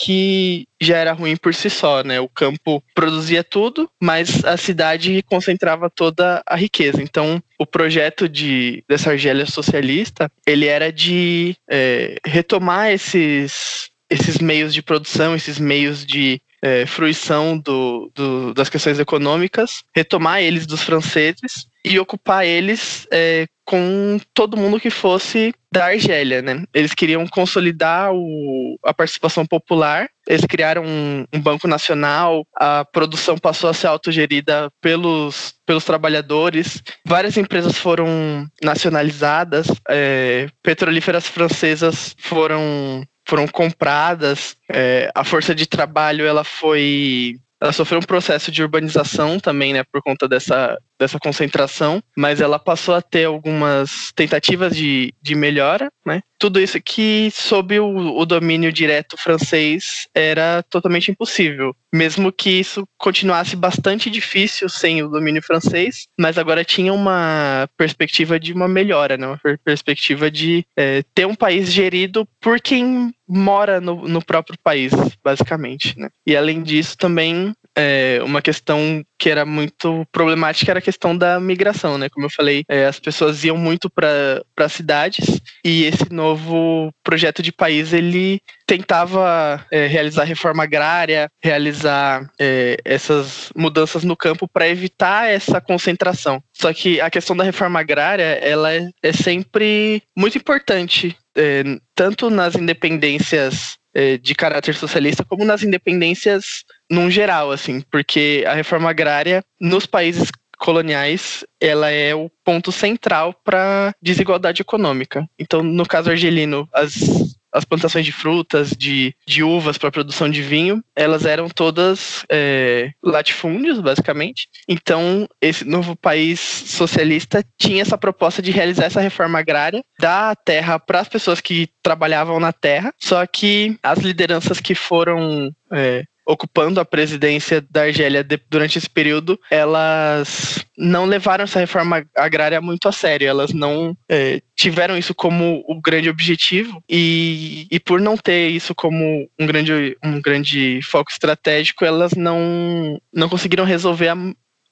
já 0.82 0.98
era 0.98 1.14
ruim 1.14 1.36
por 1.36 1.54
si 1.54 1.70
só, 1.70 2.04
né? 2.04 2.20
O 2.20 2.30
campo 2.30 2.84
produzia 2.94 3.44
tudo, 3.44 3.90
mas 4.02 4.44
a 4.46 4.58
cidade 4.58 5.24
concentrava 5.24 5.90
toda 5.90 6.42
a 6.46 6.56
riqueza. 6.56 7.02
Então, 7.02 7.42
o 7.58 7.66
projeto 7.66 8.28
de 8.30 8.84
dessa 8.88 9.12
Argélia 9.12 9.46
socialista, 9.46 10.32
ele 10.46 10.66
era 10.66 10.92
de 10.92 11.56
é, 11.70 12.16
retomar 12.26 12.92
esses 12.92 13.90
esses 14.10 14.40
meios 14.40 14.74
de 14.74 14.82
produção, 14.82 15.36
esses 15.36 15.60
meios 15.60 16.04
de 16.04 16.42
é, 16.62 16.86
fruição 16.86 17.58
do, 17.58 18.12
do, 18.14 18.54
das 18.54 18.70
questões 18.70 19.00
econômicas, 19.00 19.84
retomar 19.96 20.42
eles 20.42 20.66
dos 20.66 20.82
franceses 20.82 21.68
e 21.86 22.00
ocupar 22.00 22.46
eles 22.46 23.08
é, 23.12 23.48
com 23.64 24.20
todo 24.34 24.58
mundo 24.58 24.80
que 24.80 24.90
fosse 24.90 25.54
da 25.72 25.86
Argélia, 25.86 26.42
né? 26.42 26.64
Eles 26.74 26.94
queriam 26.94 27.28
consolidar 27.28 28.12
o, 28.14 28.80
a 28.84 28.94
participação 28.94 29.46
popular, 29.46 30.10
eles 30.28 30.46
criaram 30.46 30.84
um, 30.84 31.26
um, 31.34 31.40
banco 31.40 31.68
nacional, 31.68 32.46
a 32.56 32.84
produção 32.86 33.38
passou 33.38 33.70
a 33.70 33.74
ser 33.74 33.88
autogerida 33.88 34.70
pelos, 34.82 35.54
pelos 35.66 35.86
trabalhadores, 35.86 36.82
várias 37.06 37.38
empresas 37.38 37.78
foram 37.78 38.48
nacionalizadas, 38.64 39.68
é, 39.88 40.48
petrolíferas 40.64 41.28
francesas 41.28 42.16
foram 42.20 43.04
foram 43.28 43.48
compradas, 43.48 44.56
é, 44.72 45.12
a 45.14 45.24
força 45.24 45.54
de 45.54 45.68
trabalho 45.68 46.26
ela 46.26 46.44
foi 46.44 47.36
ela 47.62 47.74
sofreu 47.74 48.00
um 48.00 48.04
processo 48.04 48.52
de 48.52 48.64
urbanização 48.64 49.40
também, 49.40 49.74
né, 49.74 49.84
por 49.92 50.02
conta 50.02 50.28
dessa, 50.28 50.78
dessa 51.00 51.18
concentração, 51.18 52.04
mas 52.16 52.42
ela 52.42 52.60
passou 52.60 52.94
a 52.94 53.02
ter 53.02 53.26
algumas 53.26 54.12
tentativas 54.14 54.76
de, 54.76 55.14
de 55.22 55.34
melhora, 55.34 55.90
né? 56.06 56.22
Tudo 56.38 56.60
isso 56.60 56.80
que, 56.82 57.30
sob 57.32 57.80
o, 57.80 58.18
o 58.18 58.26
domínio 58.26 58.72
direto 58.72 59.18
francês, 59.18 60.08
era 60.14 60.64
totalmente 60.70 61.12
impossível. 61.12 61.76
Mesmo 61.94 62.32
que 62.32 62.50
isso 62.50 62.88
continuasse 62.98 63.56
bastante 63.56 64.10
difícil 64.10 64.70
sem 64.70 65.04
o 65.04 65.10
domínio 65.10 65.42
francês, 65.42 66.08
mas 66.18 66.38
agora 66.38 66.64
tinha 66.64 66.94
uma 66.94 67.68
perspectiva 67.76 68.40
de 68.40 68.54
uma 68.54 68.68
melhora, 68.68 69.18
né? 69.18 69.28
Uma 69.28 69.40
perspectiva 69.64 70.30
de 70.30 70.66
é, 70.78 71.04
ter 71.14 71.26
um 71.26 71.36
país 71.36 71.72
gerido 71.72 72.28
por 72.40 72.60
quem 72.60 73.12
mora 73.28 73.80
no, 73.80 74.08
no 74.08 74.24
próprio 74.24 74.58
país, 74.64 74.92
basicamente, 75.24 75.98
né? 75.98 76.10
E 76.26 76.36
além 76.36 76.64
disso, 76.64 76.98
também 76.98 77.54
é, 77.80 78.22
uma 78.24 78.42
questão 78.42 79.02
que 79.18 79.30
era 79.30 79.46
muito 79.46 80.06
problemática 80.12 80.70
era 80.70 80.80
a 80.80 80.82
questão 80.82 81.18
da 81.18 81.40
migração, 81.40 81.98
né? 81.98 82.10
Como 82.10 82.26
eu 82.26 82.30
falei, 82.30 82.64
é, 82.68 82.86
as 82.86 83.00
pessoas 83.00 83.44
iam 83.46 83.56
muito 83.56 83.90
para 83.90 84.70
cidades 84.70 85.40
e 85.64 85.86
esse 85.86 86.12
novo 86.12 86.92
projeto 87.02 87.42
de 87.42 87.54
país 87.54 87.94
ele 87.94 88.42
tentava 88.68 89.66
é, 89.72 89.88
realizar 89.88 90.26
reforma 90.26 90.64
agrária, 90.64 91.30
realizar 91.42 92.30
é, 92.38 92.78
essas 92.84 93.50
mudanças 93.56 94.04
no 94.04 94.16
campo 94.16 94.48
para 94.48 94.68
evitar 94.68 95.30
essa 95.30 95.62
concentração. 95.62 96.44
Só 96.54 96.74
que 96.74 97.00
a 97.00 97.10
questão 97.10 97.36
da 97.36 97.46
reforma 97.46 97.80
agrária 97.80 98.40
ela 98.42 98.74
é, 98.74 98.90
é 99.02 99.14
sempre 99.14 100.04
muito 100.18 100.38
importante, 100.38 101.16
é, 101.38 101.64
tanto 101.96 102.30
nas 102.30 102.56
independências 102.56 103.80
de 104.22 104.36
caráter 104.36 104.76
socialista 104.76 105.26
como 105.26 105.44
nas 105.44 105.64
independências 105.64 106.64
num 106.90 107.10
geral, 107.10 107.52
assim, 107.52 107.82
porque 107.92 108.44
a 108.48 108.54
reforma 108.54 108.90
agrária 108.90 109.44
nos 109.60 109.86
países 109.86 110.30
coloniais 110.58 111.46
ela 111.60 111.90
é 111.90 112.14
o 112.14 112.30
ponto 112.44 112.72
central 112.72 113.34
para 113.46 113.94
desigualdade 114.02 114.62
econômica. 114.62 115.26
Então, 115.40 115.64
no 115.64 115.86
caso 115.86 116.10
argelino, 116.10 116.68
as 116.74 117.38
as 117.52 117.66
plantações 117.66 118.06
de 118.06 118.12
frutas, 118.12 118.72
de, 118.72 119.14
de 119.26 119.44
uvas 119.44 119.78
para 119.78 119.92
produção 119.92 120.30
de 120.30 120.42
vinho, 120.42 120.84
elas 120.96 121.26
eram 121.26 121.50
todas 121.50 122.24
é, 122.30 122.92
latifúndios, 123.04 123.80
basicamente. 123.80 124.48
Então, 124.68 125.28
esse 125.42 125.66
novo 125.66 125.96
país 125.96 126.40
socialista 126.40 127.44
tinha 127.58 127.82
essa 127.82 127.98
proposta 127.98 128.42
de 128.42 128.52
realizar 128.52 128.86
essa 128.86 129.02
reforma 129.02 129.40
agrária, 129.40 129.84
dar 130.00 130.32
a 130.32 130.36
terra 130.36 130.80
para 130.80 131.00
as 131.00 131.10
pessoas 131.10 131.42
que 131.42 131.70
trabalhavam 131.82 132.40
na 132.40 132.54
terra, 132.54 132.94
só 133.00 133.26
que 133.26 133.78
as 133.82 134.00
lideranças 134.00 134.60
que 134.60 134.76
foram 134.76 135.52
é, 135.72 136.04
ocupando 136.30 136.80
a 136.80 136.86
presidência 136.86 137.60
da 137.72 137.82
Argélia 137.82 138.24
de, 138.24 138.40
durante 138.48 138.78
esse 138.78 138.88
período, 138.88 139.40
elas 139.50 140.64
não 140.78 141.06
levaram 141.06 141.44
essa 141.44 141.60
reforma 141.60 142.06
agrária 142.16 142.62
muito 142.62 142.88
a 142.88 142.92
sério. 142.92 143.28
Elas 143.28 143.52
não 143.52 143.98
é, 144.08 144.40
tiveram 144.56 144.96
isso 144.96 145.16
como 145.16 145.64
o 145.68 145.82
grande 145.82 146.08
objetivo 146.08 146.84
e, 146.88 147.66
e 147.72 147.80
por 147.80 148.00
não 148.00 148.16
ter 148.16 148.50
isso 148.50 148.76
como 148.76 149.28
um 149.40 149.46
grande, 149.48 149.98
um 150.04 150.22
grande 150.22 150.80
foco 150.84 151.10
estratégico, 151.10 151.84
elas 151.84 152.14
não, 152.14 153.02
não 153.12 153.28
conseguiram 153.28 153.66
resolver 153.66 154.10
a, 154.10 154.18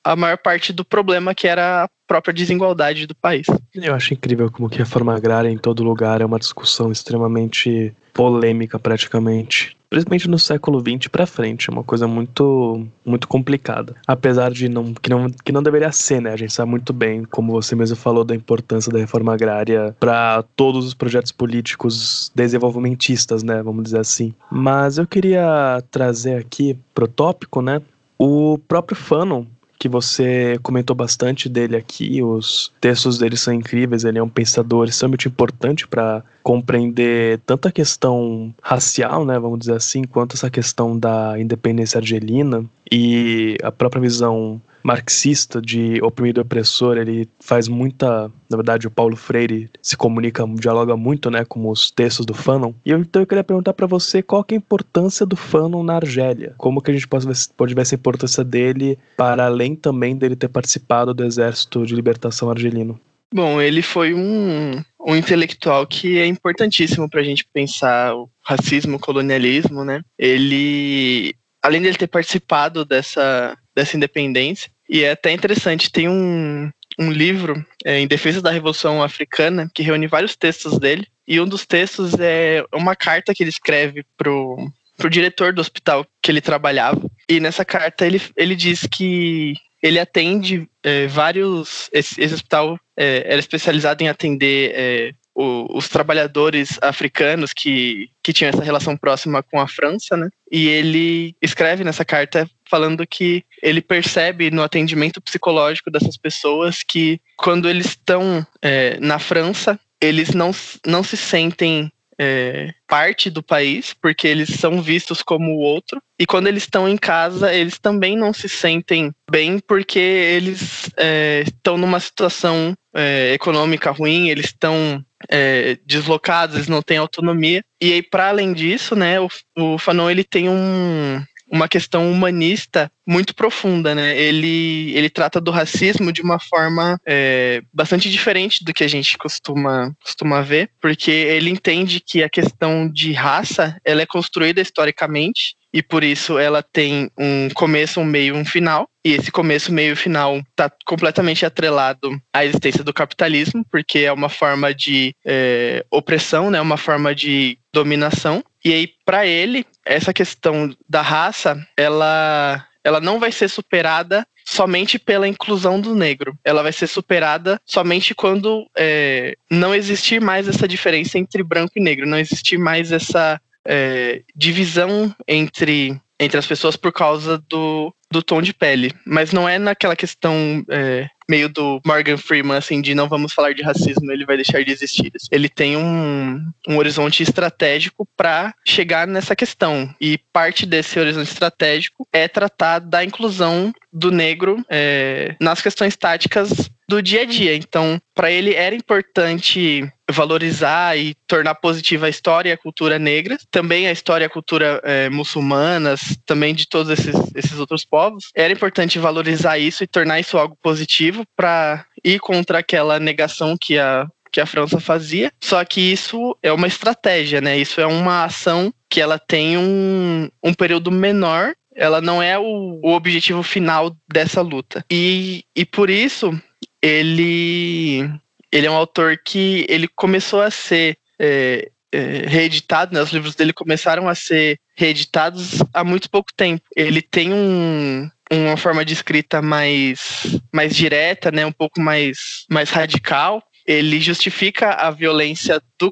a 0.03 0.15
maior 0.15 0.37
parte 0.37 0.71
do 0.71 0.85
problema 0.85 1.33
que 1.33 1.47
era 1.47 1.85
a 1.85 1.89
própria 2.07 2.35
desigualdade 2.35 3.07
do 3.07 3.15
país. 3.15 3.47
Eu 3.73 3.95
acho 3.95 4.13
incrível 4.13 4.51
como 4.51 4.69
que 4.69 4.79
a 4.79 4.85
reforma 4.85 5.15
agrária 5.15 5.49
em 5.49 5.57
todo 5.57 5.83
lugar 5.83 6.21
é 6.21 6.25
uma 6.25 6.37
discussão 6.37 6.91
extremamente 6.91 7.93
polêmica 8.13 8.77
praticamente 8.77 9.76
principalmente 9.89 10.29
no 10.29 10.39
século 10.39 10.79
XX 10.79 11.07
para 11.07 11.25
frente, 11.25 11.69
é 11.69 11.73
uma 11.73 11.83
coisa 11.83 12.07
muito 12.07 12.85
muito 13.05 13.27
complicada. 13.27 13.95
Apesar 14.05 14.51
de 14.51 14.67
não 14.69 14.93
que 14.93 15.09
não 15.09 15.27
que 15.29 15.51
não 15.51 15.63
deveria 15.63 15.91
ser, 15.91 16.21
né? 16.21 16.31
A 16.33 16.37
gente 16.37 16.53
sabe 16.53 16.69
muito 16.69 16.93
bem, 16.93 17.23
como 17.23 17.53
você 17.53 17.75
mesmo 17.75 17.95
falou 17.95 18.23
da 18.23 18.35
importância 18.35 18.91
da 18.91 18.99
reforma 18.99 19.33
agrária 19.33 19.95
para 19.99 20.43
todos 20.55 20.85
os 20.85 20.93
projetos 20.93 21.31
políticos 21.31 22.31
desenvolvimentistas, 22.35 23.43
né, 23.43 23.61
vamos 23.61 23.83
dizer 23.83 23.99
assim. 23.99 24.33
Mas 24.51 24.97
eu 24.97 25.07
queria 25.07 25.81
trazer 25.91 26.37
aqui 26.37 26.77
pro 26.93 27.07
tópico, 27.07 27.61
né, 27.61 27.81
o 28.17 28.57
próprio 28.67 28.97
Fanon, 28.97 29.45
que 29.87 29.91
você 29.91 30.59
comentou 30.61 30.95
bastante 30.95 31.47
dele 31.47 31.75
aqui, 31.75 32.21
os 32.21 32.71
textos 32.79 33.17
dele 33.17 33.37
são 33.37 33.53
incríveis, 33.53 34.03
ele 34.03 34.19
é 34.19 34.23
um 34.23 34.29
pensador 34.29 34.87
extremamente 34.87 35.27
importante 35.27 35.87
para 35.87 36.23
compreender 36.43 37.39
tanto 37.45 37.67
a 37.67 37.71
questão 37.71 38.53
racial, 38.61 39.25
né, 39.25 39.39
vamos 39.39 39.59
dizer 39.59 39.73
assim, 39.73 40.03
quanto 40.03 40.35
essa 40.35 40.49
questão 40.49 40.97
da 40.97 41.39
independência 41.39 41.97
argelina 41.97 42.63
e 42.91 43.57
a 43.63 43.71
própria 43.71 44.01
visão 44.01 44.61
marxista 44.87 45.61
de 45.61 46.01
oprimido 46.01 46.39
e 46.39 46.41
opressor, 46.41 46.97
ele 46.97 47.27
faz 47.41 47.67
muita, 47.67 48.31
na 48.49 48.55
verdade, 48.55 48.87
o 48.87 48.91
Paulo 48.91 49.17
Freire 49.17 49.69
se 49.81 49.97
comunica, 49.97 50.47
dialoga 50.55 50.95
muito, 50.95 51.29
né, 51.29 51.43
com 51.43 51.69
os 51.69 51.91
textos 51.91 52.25
do 52.25 52.33
Fanon. 52.33 52.71
E 52.85 52.91
eu, 52.91 52.99
então 52.99 53.21
eu 53.21 53.27
queria 53.27 53.43
perguntar 53.43 53.73
para 53.73 53.85
você 53.85 54.23
qual 54.23 54.45
é 54.49 54.53
a 54.53 54.57
importância 54.57 55.25
do 55.25 55.35
Fanon 55.35 55.83
na 55.83 55.97
Argélia? 55.97 56.55
Como 56.57 56.81
que 56.81 56.89
a 56.89 56.93
gente 56.93 57.05
pode 57.05 57.27
pode 57.57 57.75
ver 57.75 57.81
essa 57.81 57.95
importância 57.95 58.45
dele 58.45 58.97
para 59.17 59.45
além 59.45 59.75
também 59.75 60.15
dele 60.15 60.37
ter 60.37 60.47
participado 60.47 61.13
do 61.13 61.25
Exército 61.25 61.85
de 61.85 61.93
Libertação 61.93 62.49
Argelino? 62.49 62.97
Bom, 63.33 63.61
ele 63.61 63.81
foi 63.81 64.13
um, 64.13 64.81
um 65.05 65.15
intelectual 65.17 65.85
que 65.85 66.17
é 66.17 66.25
importantíssimo 66.25 67.09
para 67.09 67.19
a 67.19 67.23
gente 67.23 67.45
pensar 67.51 68.15
o 68.15 68.29
racismo, 68.41 68.95
o 68.95 68.99
colonialismo, 68.99 69.83
né? 69.83 70.01
Ele, 70.17 71.35
além 71.61 71.81
dele 71.81 71.97
ter 71.97 72.07
participado 72.07 72.85
dessa, 72.85 73.53
dessa 73.75 73.97
independência, 73.97 74.71
e 74.89 75.03
é 75.03 75.11
até 75.11 75.31
interessante, 75.31 75.91
tem 75.91 76.07
um, 76.07 76.69
um 76.99 77.11
livro 77.11 77.65
é, 77.85 77.99
em 77.99 78.07
defesa 78.07 78.41
da 78.41 78.51
Revolução 78.51 79.03
Africana 79.03 79.69
que 79.73 79.83
reúne 79.83 80.07
vários 80.07 80.35
textos 80.35 80.79
dele. 80.79 81.07
E 81.27 81.39
um 81.41 81.47
dos 81.47 81.65
textos 81.65 82.13
é 82.19 82.63
uma 82.73 82.95
carta 82.95 83.33
que 83.33 83.43
ele 83.43 83.49
escreve 83.49 84.05
pro, 84.17 84.71
pro 84.97 85.09
diretor 85.09 85.53
do 85.53 85.61
hospital 85.61 86.05
que 86.21 86.31
ele 86.31 86.41
trabalhava. 86.41 87.01
E 87.29 87.39
nessa 87.39 87.65
carta 87.65 88.05
ele, 88.05 88.21
ele 88.35 88.55
diz 88.55 88.87
que 88.89 89.53
ele 89.83 89.99
atende 89.99 90.67
é, 90.83 91.05
vários. 91.07 91.89
Esse, 91.91 92.19
esse 92.21 92.33
hospital 92.33 92.79
é, 92.95 93.23
era 93.25 93.39
especializado 93.39 94.03
em 94.03 94.09
atender 94.09 94.71
é, 94.73 95.11
o, 95.37 95.77
os 95.77 95.87
trabalhadores 95.87 96.79
africanos 96.81 97.53
que, 97.53 98.09
que 98.23 98.33
tinham 98.33 98.49
essa 98.49 98.63
relação 98.63 98.97
próxima 98.97 99.43
com 99.43 99.61
a 99.61 99.67
França, 99.67 100.17
né? 100.17 100.29
E 100.51 100.67
ele 100.67 101.35
escreve 101.39 101.83
nessa 101.83 102.03
carta 102.03 102.49
falando 102.67 103.05
que 103.05 103.45
ele 103.61 103.79
percebe 103.79 104.49
no 104.49 104.63
atendimento 104.63 105.21
psicológico 105.21 105.91
dessas 105.91 106.17
pessoas 106.17 106.81
que 106.81 107.21
quando 107.37 107.69
eles 107.69 107.87
estão 107.87 108.45
é, 108.63 108.99
na 108.99 109.19
França, 109.19 109.79
eles 110.01 110.33
não, 110.33 110.51
não 110.85 111.03
se 111.03 111.15
sentem 111.15 111.91
é, 112.19 112.73
parte 112.87 113.29
do 113.29 113.43
país, 113.43 113.93
porque 113.93 114.27
eles 114.27 114.49
são 114.59 114.81
vistos 114.81 115.21
como 115.21 115.51
o 115.51 115.59
outro. 115.59 116.01
E 116.19 116.25
quando 116.25 116.47
eles 116.47 116.63
estão 116.63 116.89
em 116.89 116.97
casa, 116.97 117.53
eles 117.53 117.77
também 117.77 118.17
não 118.17 118.33
se 118.33 118.49
sentem 118.49 119.13
bem, 119.29 119.59
porque 119.59 119.99
eles 119.99 120.89
é, 120.97 121.43
estão 121.45 121.77
numa 121.77 121.99
situação 121.99 122.75
é, 122.93 123.33
econômica 123.33 123.91
ruim, 123.91 124.29
eles 124.29 124.45
estão 124.45 125.03
é, 125.29 125.77
deslocados, 125.85 126.55
eles 126.55 126.67
não 126.67 126.81
têm 126.81 126.97
autonomia. 126.97 127.63
E 127.81 127.93
aí, 127.93 128.01
para 128.01 128.29
além 128.29 128.53
disso, 128.53 128.95
né, 128.95 129.19
o, 129.19 129.29
o 129.57 129.77
Fanon 129.77 130.09
ele 130.09 130.23
tem 130.23 130.49
um, 130.49 131.21
uma 131.49 131.67
questão 131.67 132.11
humanista 132.11 132.91
muito 133.07 133.33
profunda, 133.33 133.95
né? 133.95 134.17
Ele, 134.17 134.91
ele 134.95 135.09
trata 135.09 135.39
do 135.39 135.51
racismo 135.51 136.11
de 136.11 136.21
uma 136.21 136.39
forma 136.39 136.99
é, 137.07 137.61
bastante 137.73 138.09
diferente 138.09 138.63
do 138.63 138.73
que 138.73 138.83
a 138.83 138.87
gente 138.87 139.17
costuma, 139.17 139.93
costuma 140.03 140.41
ver, 140.41 140.69
porque 140.81 141.11
ele 141.11 141.49
entende 141.49 142.01
que 142.05 142.21
a 142.21 142.29
questão 142.29 142.89
de 142.89 143.13
raça 143.13 143.79
ela 143.85 144.01
é 144.01 144.05
construída 144.05 144.61
historicamente 144.61 145.55
e 145.77 145.83
por 145.83 146.03
isso 146.03 146.39
ela 146.39 146.63
tem 146.63 147.07
um 147.15 147.49
começo, 147.53 147.99
um 147.99 148.03
meio, 148.03 148.35
um 148.35 148.43
final. 148.43 148.89
E 149.05 149.11
esse 149.13 149.31
começo, 149.31 149.71
meio 149.71 149.93
e 149.93 149.95
final 149.95 150.39
está 150.39 150.71
completamente 150.87 151.45
atrelado 151.45 152.19
à 152.33 152.43
existência 152.43 152.83
do 152.83 152.91
capitalismo, 152.91 153.63
porque 153.69 153.99
é 153.99 154.11
uma 154.11 154.27
forma 154.27 154.73
de 154.73 155.13
é, 155.23 155.85
opressão, 155.91 156.49
né? 156.49 156.59
Uma 156.59 156.77
forma 156.77 157.13
de 157.13 157.59
dominação. 157.71 158.43
E 158.65 158.73
aí, 158.73 158.89
para 159.05 159.27
ele, 159.27 159.67
essa 159.85 160.11
questão 160.11 160.75
da 160.89 161.03
raça, 161.03 161.63
ela 161.77 162.65
ela 162.83 162.99
não 162.99 163.19
vai 163.19 163.31
ser 163.31 163.47
superada 163.47 164.25
somente 164.47 164.97
pela 164.97 165.27
inclusão 165.27 165.79
do 165.79 165.93
negro. 165.93 166.35
Ela 166.43 166.63
vai 166.63 166.71
ser 166.71 166.87
superada 166.87 167.59
somente 167.65 168.15
quando 168.15 168.65
é, 168.75 169.35
não 169.51 169.75
existir 169.75 170.21
mais 170.21 170.47
essa 170.47 170.67
diferença 170.67 171.19
entre 171.19 171.43
branco 171.43 171.73
e 171.75 171.81
negro, 171.81 172.07
não 172.07 172.17
existir 172.17 172.57
mais 172.57 172.91
essa 172.91 173.39
é, 173.67 174.21
divisão 174.35 175.13
entre, 175.27 175.99
entre 176.19 176.37
as 176.37 176.47
pessoas 176.47 176.75
por 176.75 176.93
causa 176.93 177.37
do, 177.49 177.93
do 178.11 178.23
tom 178.23 178.41
de 178.41 178.53
pele. 178.53 178.93
Mas 179.05 179.31
não 179.31 179.47
é 179.47 179.59
naquela 179.59 179.95
questão 179.95 180.63
é, 180.69 181.07
meio 181.29 181.49
do 181.49 181.81
Morgan 181.85 182.17
Freeman, 182.17 182.57
assim, 182.57 182.81
de 182.81 182.95
não 182.95 183.09
vamos 183.09 183.33
falar 183.33 183.53
de 183.53 183.61
racismo, 183.61 184.11
ele 184.11 184.25
vai 184.25 184.37
deixar 184.37 184.63
de 184.63 184.71
existir. 184.71 185.11
Ele 185.31 185.49
tem 185.49 185.75
um, 185.75 186.41
um 186.67 186.77
horizonte 186.77 187.21
estratégico 187.21 188.07
para 188.15 188.53
chegar 188.65 189.05
nessa 189.05 189.35
questão. 189.35 189.93
E 189.99 190.17
parte 190.31 190.65
desse 190.65 190.99
horizonte 190.99 191.29
estratégico 191.29 192.07
é 192.13 192.27
tratar 192.27 192.79
da 192.79 193.03
inclusão 193.03 193.73
do 193.91 194.11
negro 194.11 194.63
é, 194.69 195.35
nas 195.39 195.61
questões 195.61 195.95
táticas 195.95 196.69
do 196.89 197.01
dia 197.01 197.21
a 197.21 197.25
dia. 197.25 197.55
Então, 197.55 197.99
para 198.15 198.31
ele 198.31 198.53
era 198.53 198.75
importante 198.75 199.87
valorizar 200.09 200.97
e 200.97 201.13
tornar 201.27 201.55
positiva 201.55 202.05
a 202.05 202.09
história 202.09 202.49
e 202.49 202.53
a 202.53 202.57
cultura 202.57 202.97
negra, 202.97 203.37
também 203.51 203.87
a 203.87 203.91
história 203.91 204.23
e 204.23 204.27
a 204.27 204.29
cultura 204.29 204.81
é, 204.83 205.09
muçulmanas, 205.09 206.17
também 206.25 206.55
de 206.55 206.67
todos 206.67 206.91
esses, 206.91 207.15
esses 207.35 207.59
outros 207.59 207.83
povos. 207.83 208.29
Era 208.35 208.53
importante 208.53 208.99
valorizar 208.99 209.57
isso 209.57 209.83
e 209.83 209.87
tornar 209.87 210.19
isso 210.19 210.37
algo 210.37 210.57
positivo 210.61 211.25
para 211.35 211.85
ir 212.03 212.19
contra 212.19 212.59
aquela 212.59 212.99
negação 212.99 213.57
que 213.59 213.77
a 213.77 214.07
que 214.29 214.41
a 214.41 214.45
França 214.45 214.79
fazia. 214.79 215.31
Só 215.41 215.63
que 215.63 215.79
isso 215.79 216.37
é 216.43 216.51
uma 216.51 216.67
estratégia, 216.67 217.41
né? 217.41 217.57
Isso 217.57 217.79
é 217.81 217.87
uma 217.87 218.25
ação 218.25 218.73
que 218.89 219.01
ela 219.01 219.17
tem 219.17 219.57
um, 219.57 220.29
um 220.43 220.53
período 220.53 220.91
menor 220.91 221.53
ela 221.77 222.01
não 222.01 222.21
é 222.21 222.37
o, 222.37 222.79
o, 222.83 222.91
objetivo 222.93 223.43
final 223.43 223.95
dessa 224.11 224.41
luta. 224.41 224.83
E, 224.91 225.45
e 225.55 225.63
por 225.63 225.89
isso 225.89 226.37
ele 226.81 228.09
ele 228.51 228.65
é 228.65 228.71
um 228.71 228.75
autor 228.75 229.17
que 229.23 229.65
ele 229.69 229.87
começou 229.87 230.41
a 230.41 230.49
ser 230.49 230.97
é, 231.19 231.69
é, 231.91 232.23
reeditado, 232.27 232.93
né? 232.93 233.01
os 233.01 233.11
livros 233.11 233.35
dele 233.35 233.53
começaram 233.53 234.07
a 234.07 234.15
ser 234.15 234.59
reeditados 234.75 235.61
há 235.73 235.83
muito 235.83 236.09
pouco 236.09 236.31
tempo. 236.35 236.63
Ele 236.75 237.01
tem 237.01 237.33
um, 237.33 238.09
uma 238.31 238.57
forma 238.57 238.83
de 238.83 238.93
escrita 238.93 239.41
mais, 239.41 240.39
mais 240.53 240.75
direta, 240.75 241.31
né? 241.31 241.45
um 241.45 241.51
pouco 241.51 241.79
mais, 241.79 242.45
mais 242.49 242.69
radical, 242.69 243.43
ele 243.67 243.99
justifica 243.99 244.71
a 244.71 244.89
violência 244.89 245.61
do, 245.77 245.91